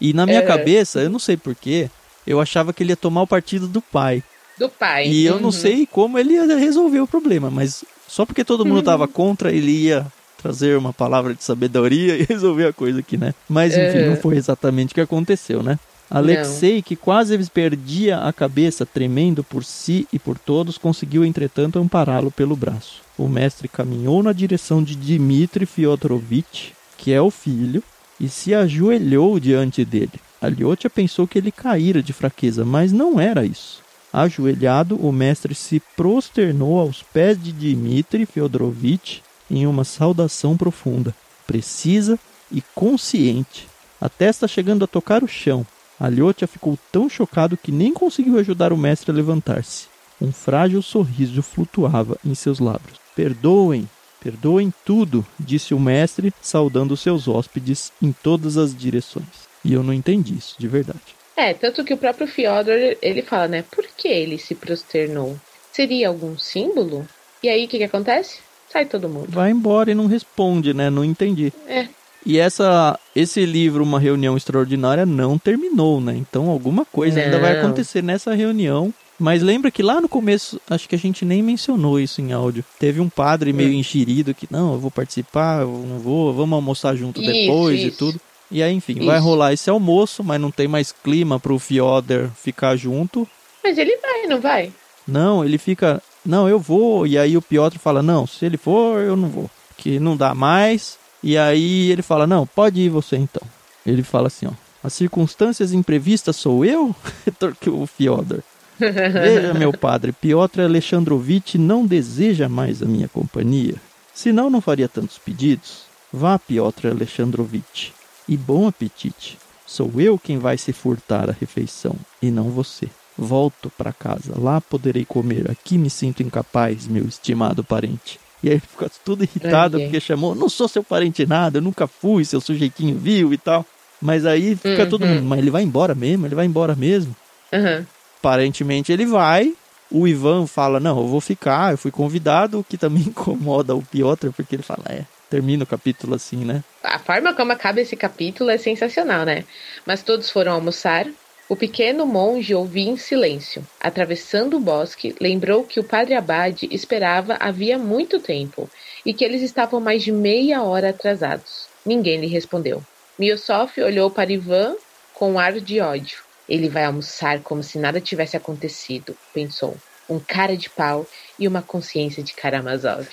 E 0.00 0.12
na 0.12 0.26
minha 0.26 0.40
é. 0.40 0.46
cabeça, 0.46 1.00
eu 1.00 1.08
não 1.08 1.18
sei 1.18 1.36
porquê, 1.36 1.88
eu 2.26 2.40
achava 2.40 2.72
que 2.72 2.82
ele 2.82 2.92
ia 2.92 2.96
tomar 2.96 3.22
o 3.22 3.26
partido 3.26 3.66
do 3.66 3.80
pai. 3.80 4.22
Do 4.58 4.68
pai. 4.68 5.08
E 5.08 5.28
uhum. 5.28 5.34
eu 5.34 5.40
não 5.40 5.46
uhum. 5.46 5.52
sei 5.52 5.86
como 5.86 6.18
ele 6.18 6.34
ia 6.34 6.44
resolver 6.56 7.00
o 7.00 7.06
problema, 7.06 7.50
mas 7.50 7.84
só 8.12 8.26
porque 8.26 8.44
todo 8.44 8.66
mundo 8.66 8.80
estava 8.80 9.04
uhum. 9.04 9.10
contra, 9.10 9.50
ele 9.50 9.70
ia 9.70 10.04
trazer 10.36 10.76
uma 10.76 10.92
palavra 10.92 11.34
de 11.34 11.42
sabedoria 11.42 12.14
e 12.20 12.24
resolver 12.24 12.66
a 12.66 12.72
coisa 12.72 13.00
aqui, 13.00 13.16
né? 13.16 13.32
Mas 13.48 13.74
enfim, 13.74 14.04
não 14.06 14.16
foi 14.18 14.36
exatamente 14.36 14.90
o 14.90 14.94
que 14.94 15.00
aconteceu, 15.00 15.62
né? 15.62 15.78
Alexei, 16.10 16.74
não. 16.74 16.82
que 16.82 16.94
quase 16.94 17.38
perdia 17.48 18.18
a 18.18 18.30
cabeça, 18.30 18.84
tremendo 18.84 19.42
por 19.42 19.64
si 19.64 20.06
e 20.12 20.18
por 20.18 20.36
todos, 20.38 20.76
conseguiu 20.76 21.24
entretanto 21.24 21.78
ampará-lo 21.78 22.30
pelo 22.30 22.54
braço. 22.54 23.00
O 23.16 23.26
mestre 23.26 23.66
caminhou 23.66 24.22
na 24.22 24.34
direção 24.34 24.82
de 24.82 24.94
Dmitri 24.94 25.64
Fyodorovich, 25.64 26.74
que 26.98 27.14
é 27.14 27.22
o 27.22 27.30
filho, 27.30 27.82
e 28.20 28.28
se 28.28 28.54
ajoelhou 28.54 29.40
diante 29.40 29.86
dele. 29.86 30.20
Aliotia 30.38 30.90
pensou 30.90 31.26
que 31.26 31.38
ele 31.38 31.50
caíra 31.50 32.02
de 32.02 32.12
fraqueza, 32.12 32.62
mas 32.62 32.92
não 32.92 33.18
era 33.18 33.46
isso. 33.46 33.81
Ajoelhado, 34.12 34.96
o 34.96 35.10
mestre 35.10 35.54
se 35.54 35.80
prosternou 35.96 36.78
aos 36.78 37.02
pés 37.02 37.42
de 37.42 37.52
Dmitri 37.52 38.26
Fyodorovich 38.26 39.22
em 39.50 39.66
uma 39.66 39.84
saudação 39.84 40.56
profunda, 40.56 41.14
precisa 41.46 42.18
e 42.50 42.62
consciente. 42.74 43.68
A 44.00 44.08
testa 44.08 44.46
chegando 44.46 44.84
a 44.84 44.88
tocar 44.88 45.22
o 45.22 45.28
chão. 45.28 45.66
Aliotia 45.98 46.48
ficou 46.48 46.78
tão 46.90 47.08
chocado 47.08 47.56
que 47.56 47.70
nem 47.70 47.92
conseguiu 47.92 48.38
ajudar 48.38 48.72
o 48.72 48.76
mestre 48.76 49.10
a 49.10 49.14
levantar-se. 49.14 49.86
Um 50.20 50.32
frágil 50.32 50.82
sorriso 50.82 51.42
flutuava 51.42 52.18
em 52.24 52.34
seus 52.34 52.58
lábios. 52.58 52.98
Perdoem, 53.14 53.88
Perdoem 54.22 54.72
tudo, 54.84 55.26
disse 55.38 55.74
o 55.74 55.80
mestre, 55.80 56.32
saudando 56.40 56.96
seus 56.96 57.26
hóspedes 57.26 57.92
em 58.00 58.12
todas 58.12 58.56
as 58.56 58.72
direções. 58.72 59.48
E 59.64 59.72
eu 59.72 59.82
não 59.82 59.92
entendi 59.92 60.34
isso, 60.34 60.54
de 60.60 60.68
verdade. 60.68 61.16
É, 61.36 61.54
tanto 61.54 61.84
que 61.84 61.94
o 61.94 61.96
próprio 61.96 62.26
Fyodor, 62.26 62.96
ele 63.00 63.22
fala, 63.22 63.48
né? 63.48 63.64
Por 63.70 63.86
que 63.96 64.08
ele 64.08 64.38
se 64.38 64.54
prosternou? 64.54 65.36
Seria 65.72 66.08
algum 66.08 66.36
símbolo? 66.36 67.06
E 67.42 67.48
aí, 67.48 67.64
o 67.64 67.68
que, 67.68 67.78
que 67.78 67.84
acontece? 67.84 68.38
Sai 68.70 68.86
todo 68.86 69.08
mundo. 69.08 69.26
Vai 69.28 69.50
embora 69.50 69.90
e 69.90 69.94
não 69.94 70.06
responde, 70.06 70.74
né? 70.74 70.90
Não 70.90 71.04
entendi. 71.04 71.52
É. 71.66 71.88
E 72.24 72.38
essa, 72.38 72.98
esse 73.16 73.44
livro, 73.44 73.82
Uma 73.82 73.98
Reunião 73.98 74.36
Extraordinária, 74.36 75.04
não 75.04 75.38
terminou, 75.38 76.00
né? 76.00 76.14
Então 76.16 76.48
alguma 76.48 76.84
coisa 76.84 77.18
não. 77.18 77.24
ainda 77.24 77.38
vai 77.38 77.58
acontecer 77.58 78.02
nessa 78.02 78.34
reunião 78.34 78.94
mas 79.22 79.40
lembra 79.40 79.70
que 79.70 79.84
lá 79.84 80.00
no 80.00 80.08
começo, 80.08 80.60
acho 80.68 80.88
que 80.88 80.96
a 80.96 80.98
gente 80.98 81.24
nem 81.24 81.44
mencionou 81.44 82.00
isso 82.00 82.20
em 82.20 82.32
áudio. 82.32 82.64
Teve 82.76 83.00
um 83.00 83.08
padre 83.08 83.52
meio 83.52 83.70
é. 83.70 83.74
enxerido 83.74 84.34
que, 84.34 84.48
não, 84.50 84.72
eu 84.72 84.80
vou 84.80 84.90
participar, 84.90 85.62
eu 85.62 85.84
não 85.88 86.00
vou, 86.00 86.34
vamos 86.34 86.54
almoçar 86.56 86.96
junto 86.96 87.22
isso, 87.22 87.32
depois 87.32 87.78
isso. 87.78 87.88
e 87.88 87.90
tudo. 87.92 88.20
E 88.52 88.62
aí, 88.62 88.74
enfim, 88.74 88.92
isso. 88.98 89.06
vai 89.06 89.18
rolar 89.18 89.52
esse 89.52 89.70
almoço, 89.70 90.22
mas 90.22 90.40
não 90.40 90.50
tem 90.50 90.68
mais 90.68 90.92
clima 90.92 91.40
pro 91.40 91.58
Fioder 91.58 92.28
ficar 92.36 92.76
junto. 92.76 93.26
Mas 93.64 93.78
ele 93.78 93.96
vai, 93.96 94.26
não 94.26 94.40
vai? 94.40 94.72
Não, 95.08 95.44
ele 95.44 95.56
fica, 95.56 96.02
não, 96.24 96.48
eu 96.48 96.58
vou. 96.58 97.06
E 97.06 97.18
aí 97.18 97.36
o 97.36 97.42
Piotr 97.42 97.78
fala, 97.78 98.02
não, 98.02 98.26
se 98.26 98.44
ele 98.44 98.56
for, 98.56 99.00
eu 99.00 99.16
não 99.16 99.28
vou. 99.28 99.50
Que 99.76 99.98
não 99.98 100.16
dá 100.16 100.34
mais. 100.34 100.98
E 101.22 101.38
aí 101.38 101.90
ele 101.90 102.02
fala, 102.02 102.26
não, 102.26 102.46
pode 102.46 102.80
ir 102.80 102.88
você 102.88 103.16
então. 103.16 103.42
Ele 103.86 104.02
fala 104.02 104.26
assim, 104.26 104.46
ó. 104.46 104.52
As 104.84 104.92
circunstâncias 104.92 105.72
imprevistas 105.72 106.36
sou 106.36 106.64
eu? 106.64 106.94
o 107.68 107.86
Fyodor. 107.86 108.40
Veja, 108.78 109.54
meu 109.54 109.72
padre, 109.72 110.12
Piotr 110.12 110.60
Alexandrovitch 110.60 111.54
não 111.54 111.86
deseja 111.86 112.48
mais 112.48 112.82
a 112.82 112.86
minha 112.86 113.08
companhia. 113.08 113.76
Senão 114.12 114.50
não 114.50 114.60
faria 114.60 114.88
tantos 114.88 115.18
pedidos. 115.18 115.82
Vá, 116.12 116.38
Piotr 116.38 116.88
Alexandrovitch, 116.88 117.90
e 118.32 118.36
bom 118.36 118.66
apetite. 118.66 119.36
Sou 119.66 119.92
eu 119.98 120.18
quem 120.18 120.38
vai 120.38 120.56
se 120.56 120.72
furtar 120.72 121.28
a 121.28 121.36
refeição, 121.38 121.94
e 122.20 122.30
não 122.30 122.44
você. 122.44 122.88
Volto 123.16 123.70
para 123.76 123.92
casa, 123.92 124.32
lá 124.38 124.58
poderei 124.58 125.04
comer. 125.04 125.50
Aqui 125.50 125.76
me 125.76 125.90
sinto 125.90 126.22
incapaz, 126.22 126.86
meu 126.86 127.04
estimado 127.04 127.62
parente. 127.62 128.18
E 128.42 128.50
aí 128.50 128.58
fica 128.58 128.90
tudo 129.04 129.22
irritado 129.22 129.78
porque 129.78 130.00
chamou, 130.00 130.34
não 130.34 130.48
sou 130.48 130.66
seu 130.66 130.82
parente 130.82 131.26
nada, 131.26 131.58
eu 131.58 131.62
nunca 131.62 131.86
fui, 131.86 132.24
seu 132.24 132.40
sujeitinho 132.40 132.96
viu 132.96 133.34
e 133.34 133.38
tal. 133.38 133.66
Mas 134.00 134.24
aí 134.24 134.56
fica 134.56 134.84
uhum. 134.84 134.88
todo 134.88 135.06
mundo, 135.06 135.22
mas 135.22 135.38
ele 135.38 135.50
vai 135.50 135.62
embora 135.62 135.94
mesmo, 135.94 136.26
ele 136.26 136.34
vai 136.34 136.46
embora 136.46 136.74
mesmo. 136.74 137.14
Uhum. 137.52 137.84
Aparentemente 138.18 138.90
ele 138.90 139.04
vai. 139.04 139.54
O 139.90 140.08
Ivan 140.08 140.46
fala: 140.46 140.80
Não, 140.80 140.98
eu 140.98 141.06
vou 141.06 141.20
ficar, 141.20 141.72
eu 141.72 141.78
fui 141.78 141.90
convidado, 141.90 142.58
o 142.58 142.64
que 142.64 142.78
também 142.78 143.02
incomoda 143.08 143.76
o 143.76 143.82
Piotr, 143.82 144.30
porque 144.34 144.56
ele 144.56 144.62
fala: 144.62 144.84
É, 144.88 145.04
termina 145.32 145.64
o 145.64 145.66
capítulo 145.66 146.14
assim, 146.14 146.44
né? 146.44 146.62
A 146.82 146.98
forma 146.98 147.32
como 147.32 147.52
acaba 147.52 147.80
esse 147.80 147.96
capítulo 147.96 148.50
é 148.50 148.58
sensacional, 148.58 149.24
né? 149.24 149.44
Mas 149.86 150.02
todos 150.02 150.28
foram 150.28 150.52
almoçar. 150.52 151.06
O 151.48 151.56
pequeno 151.56 152.04
monge 152.04 152.54
ouvia 152.54 152.90
em 152.90 152.98
silêncio. 152.98 153.66
Atravessando 153.80 154.58
o 154.58 154.60
bosque, 154.60 155.14
lembrou 155.18 155.64
que 155.64 155.80
o 155.80 155.84
padre 155.84 156.14
Abade 156.14 156.68
esperava 156.70 157.38
havia 157.40 157.78
muito 157.78 158.20
tempo 158.20 158.68
e 159.06 159.14
que 159.14 159.24
eles 159.24 159.40
estavam 159.40 159.80
mais 159.80 160.02
de 160.02 160.12
meia 160.12 160.62
hora 160.62 160.90
atrasados. 160.90 161.66
Ninguém 161.84 162.20
lhe 162.20 162.26
respondeu. 162.26 162.82
Miossof 163.18 163.80
olhou 163.80 164.10
para 164.10 164.32
Ivan 164.32 164.76
com 165.14 165.32
um 165.32 165.38
ar 165.38 165.58
de 165.60 165.80
ódio. 165.80 166.18
Ele 166.46 166.68
vai 166.68 166.84
almoçar 166.84 167.40
como 167.40 167.62
se 167.62 167.78
nada 167.78 168.02
tivesse 168.02 168.36
acontecido, 168.36 169.16
pensou. 169.32 169.76
Um 170.10 170.20
cara 170.20 170.56
de 170.58 170.68
pau 170.68 171.06
e 171.38 171.48
uma 171.48 171.62
consciência 171.62 172.22
de 172.22 172.34
Karamazov. 172.34 173.08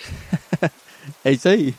é 1.24 1.32
isso 1.32 1.48
aí. 1.48 1.74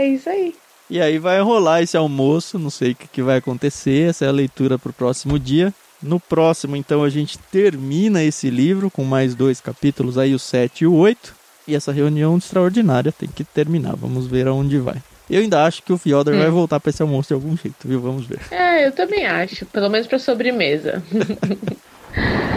É 0.00 0.06
isso 0.06 0.30
aí. 0.30 0.54
E 0.88 0.98
aí 0.98 1.18
vai 1.18 1.42
rolar 1.42 1.82
esse 1.82 1.94
almoço, 1.94 2.58
não 2.58 2.70
sei 2.70 2.92
o 2.92 2.94
que, 2.94 3.06
que 3.06 3.22
vai 3.22 3.36
acontecer, 3.36 4.08
essa 4.08 4.24
é 4.24 4.28
a 4.28 4.32
leitura 4.32 4.78
para 4.78 4.88
o 4.88 4.94
próximo 4.94 5.38
dia. 5.38 5.74
No 6.02 6.18
próximo, 6.18 6.74
então, 6.74 7.04
a 7.04 7.10
gente 7.10 7.36
termina 7.36 8.24
esse 8.24 8.48
livro 8.48 8.90
com 8.90 9.04
mais 9.04 9.34
dois 9.34 9.60
capítulos 9.60 10.16
aí, 10.16 10.34
o 10.34 10.38
7 10.38 10.84
e 10.84 10.86
o 10.86 10.94
8. 10.94 11.34
E 11.68 11.74
essa 11.74 11.92
reunião 11.92 12.38
extraordinária 12.38 13.12
tem 13.12 13.28
que 13.28 13.44
terminar. 13.44 13.94
Vamos 13.94 14.26
ver 14.26 14.48
aonde 14.48 14.78
vai. 14.78 14.96
Eu 15.28 15.42
ainda 15.42 15.64
acho 15.66 15.82
que 15.82 15.92
o 15.92 15.98
Fyodor 15.98 16.34
hum. 16.34 16.38
vai 16.38 16.48
voltar 16.48 16.80
para 16.80 16.88
esse 16.88 17.02
almoço 17.02 17.28
de 17.28 17.34
algum 17.34 17.54
jeito, 17.54 17.86
viu? 17.86 18.00
Vamos 18.00 18.24
ver. 18.24 18.40
É, 18.50 18.86
eu 18.86 18.92
também 18.92 19.26
acho. 19.26 19.66
Pelo 19.66 19.90
menos 19.90 20.06
para 20.06 20.18
sobremesa. 20.18 21.02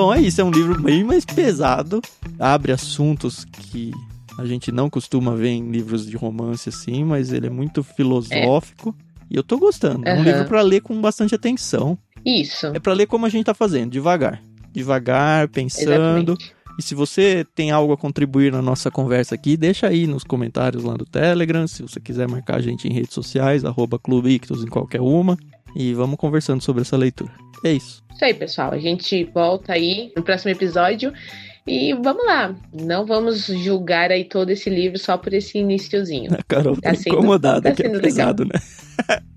Bom, 0.00 0.14
é 0.14 0.20
isso. 0.20 0.40
É 0.40 0.44
um 0.44 0.50
livro 0.50 0.80
bem 0.80 1.04
mais 1.04 1.26
pesado 1.26 2.00
abre 2.38 2.72
assuntos 2.72 3.44
que 3.44 3.92
a 4.38 4.46
gente 4.46 4.72
não 4.72 4.88
costuma 4.88 5.34
ver 5.34 5.50
em 5.50 5.70
livros 5.70 6.06
de 6.06 6.16
romance 6.16 6.70
assim, 6.70 7.04
mas 7.04 7.34
ele 7.34 7.48
é 7.48 7.50
muito 7.50 7.82
filosófico. 7.82 8.96
É. 8.98 9.04
E 9.30 9.36
eu 9.36 9.42
tô 9.42 9.58
gostando. 9.58 10.08
É 10.08 10.18
um 10.18 10.22
livro 10.24 10.46
para 10.46 10.62
ler 10.62 10.80
com 10.80 10.98
bastante 11.02 11.34
atenção. 11.34 11.98
Isso. 12.24 12.68
É 12.68 12.78
para 12.78 12.94
ler 12.94 13.06
como 13.06 13.26
a 13.26 13.28
gente 13.28 13.44
tá 13.44 13.52
fazendo, 13.52 13.90
devagar. 13.90 14.42
Devagar, 14.72 15.48
pensando. 15.48 16.32
Exatamente. 16.32 16.54
E 16.78 16.82
se 16.82 16.94
você 16.94 17.44
tem 17.54 17.70
algo 17.70 17.92
a 17.92 17.96
contribuir 17.98 18.50
na 18.50 18.62
nossa 18.62 18.90
conversa 18.90 19.34
aqui, 19.34 19.54
deixa 19.54 19.86
aí 19.86 20.06
nos 20.06 20.24
comentários 20.24 20.82
lá 20.82 20.94
do 20.94 21.04
Telegram. 21.04 21.66
Se 21.66 21.82
você 21.82 22.00
quiser 22.00 22.26
marcar 22.26 22.56
a 22.56 22.62
gente 22.62 22.88
em 22.88 22.92
redes 22.92 23.12
sociais, 23.12 23.66
arroba 23.66 23.98
Clube 23.98 24.30
Ictus 24.30 24.64
em 24.64 24.68
qualquer 24.68 25.02
uma. 25.02 25.36
E 25.76 25.92
vamos 25.92 26.16
conversando 26.16 26.62
sobre 26.62 26.80
essa 26.80 26.96
leitura. 26.96 27.49
É 27.64 27.72
isso. 27.72 28.02
Isso 28.14 28.24
aí, 28.24 28.34
pessoal. 28.34 28.72
A 28.72 28.78
gente 28.78 29.24
volta 29.24 29.72
aí 29.72 30.12
no 30.16 30.22
próximo 30.22 30.50
episódio. 30.50 31.12
E 31.66 31.92
vamos 31.94 32.24
lá, 32.26 32.54
não 32.72 33.04
vamos 33.06 33.46
julgar 33.46 34.10
aí 34.10 34.24
todo 34.24 34.50
esse 34.50 34.68
livro 34.70 34.98
só 34.98 35.16
por 35.16 35.32
esse 35.34 35.58
iníciozinho. 35.58 36.32
A 36.32 36.42
Carol 36.48 36.74
tá, 36.76 36.90
tá 36.90 36.94
sendo, 36.94 37.16
incomodada, 37.16 37.70
tá 37.70 37.74
que 37.74 37.86
é 37.86 37.98
pesado, 37.98 38.44
legal. 38.44 38.60
né? 39.08 39.20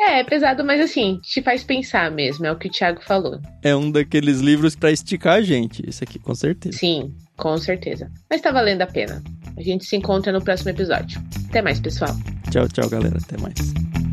É, 0.00 0.20
é 0.20 0.24
pesado, 0.24 0.64
mas 0.64 0.80
assim, 0.80 1.18
te 1.20 1.42
faz 1.42 1.64
pensar 1.64 2.08
mesmo, 2.12 2.46
é 2.46 2.52
o 2.52 2.56
que 2.56 2.68
o 2.68 2.70
Thiago 2.70 3.00
falou. 3.02 3.40
É 3.62 3.74
um 3.74 3.90
daqueles 3.90 4.38
livros 4.38 4.76
para 4.76 4.92
esticar 4.92 5.34
a 5.34 5.40
gente, 5.42 5.82
esse 5.88 6.04
aqui, 6.04 6.20
com 6.20 6.36
certeza. 6.36 6.78
Sim, 6.78 7.12
com 7.36 7.58
certeza. 7.58 8.08
Mas 8.30 8.40
tá 8.40 8.52
valendo 8.52 8.82
a 8.82 8.86
pena. 8.86 9.20
A 9.56 9.60
gente 9.60 9.84
se 9.84 9.96
encontra 9.96 10.30
no 10.30 10.40
próximo 10.40 10.70
episódio. 10.70 11.20
Até 11.48 11.60
mais, 11.60 11.80
pessoal. 11.80 12.14
Tchau, 12.48 12.68
tchau, 12.68 12.88
galera. 12.88 13.18
Até 13.18 13.36
mais. 13.42 14.07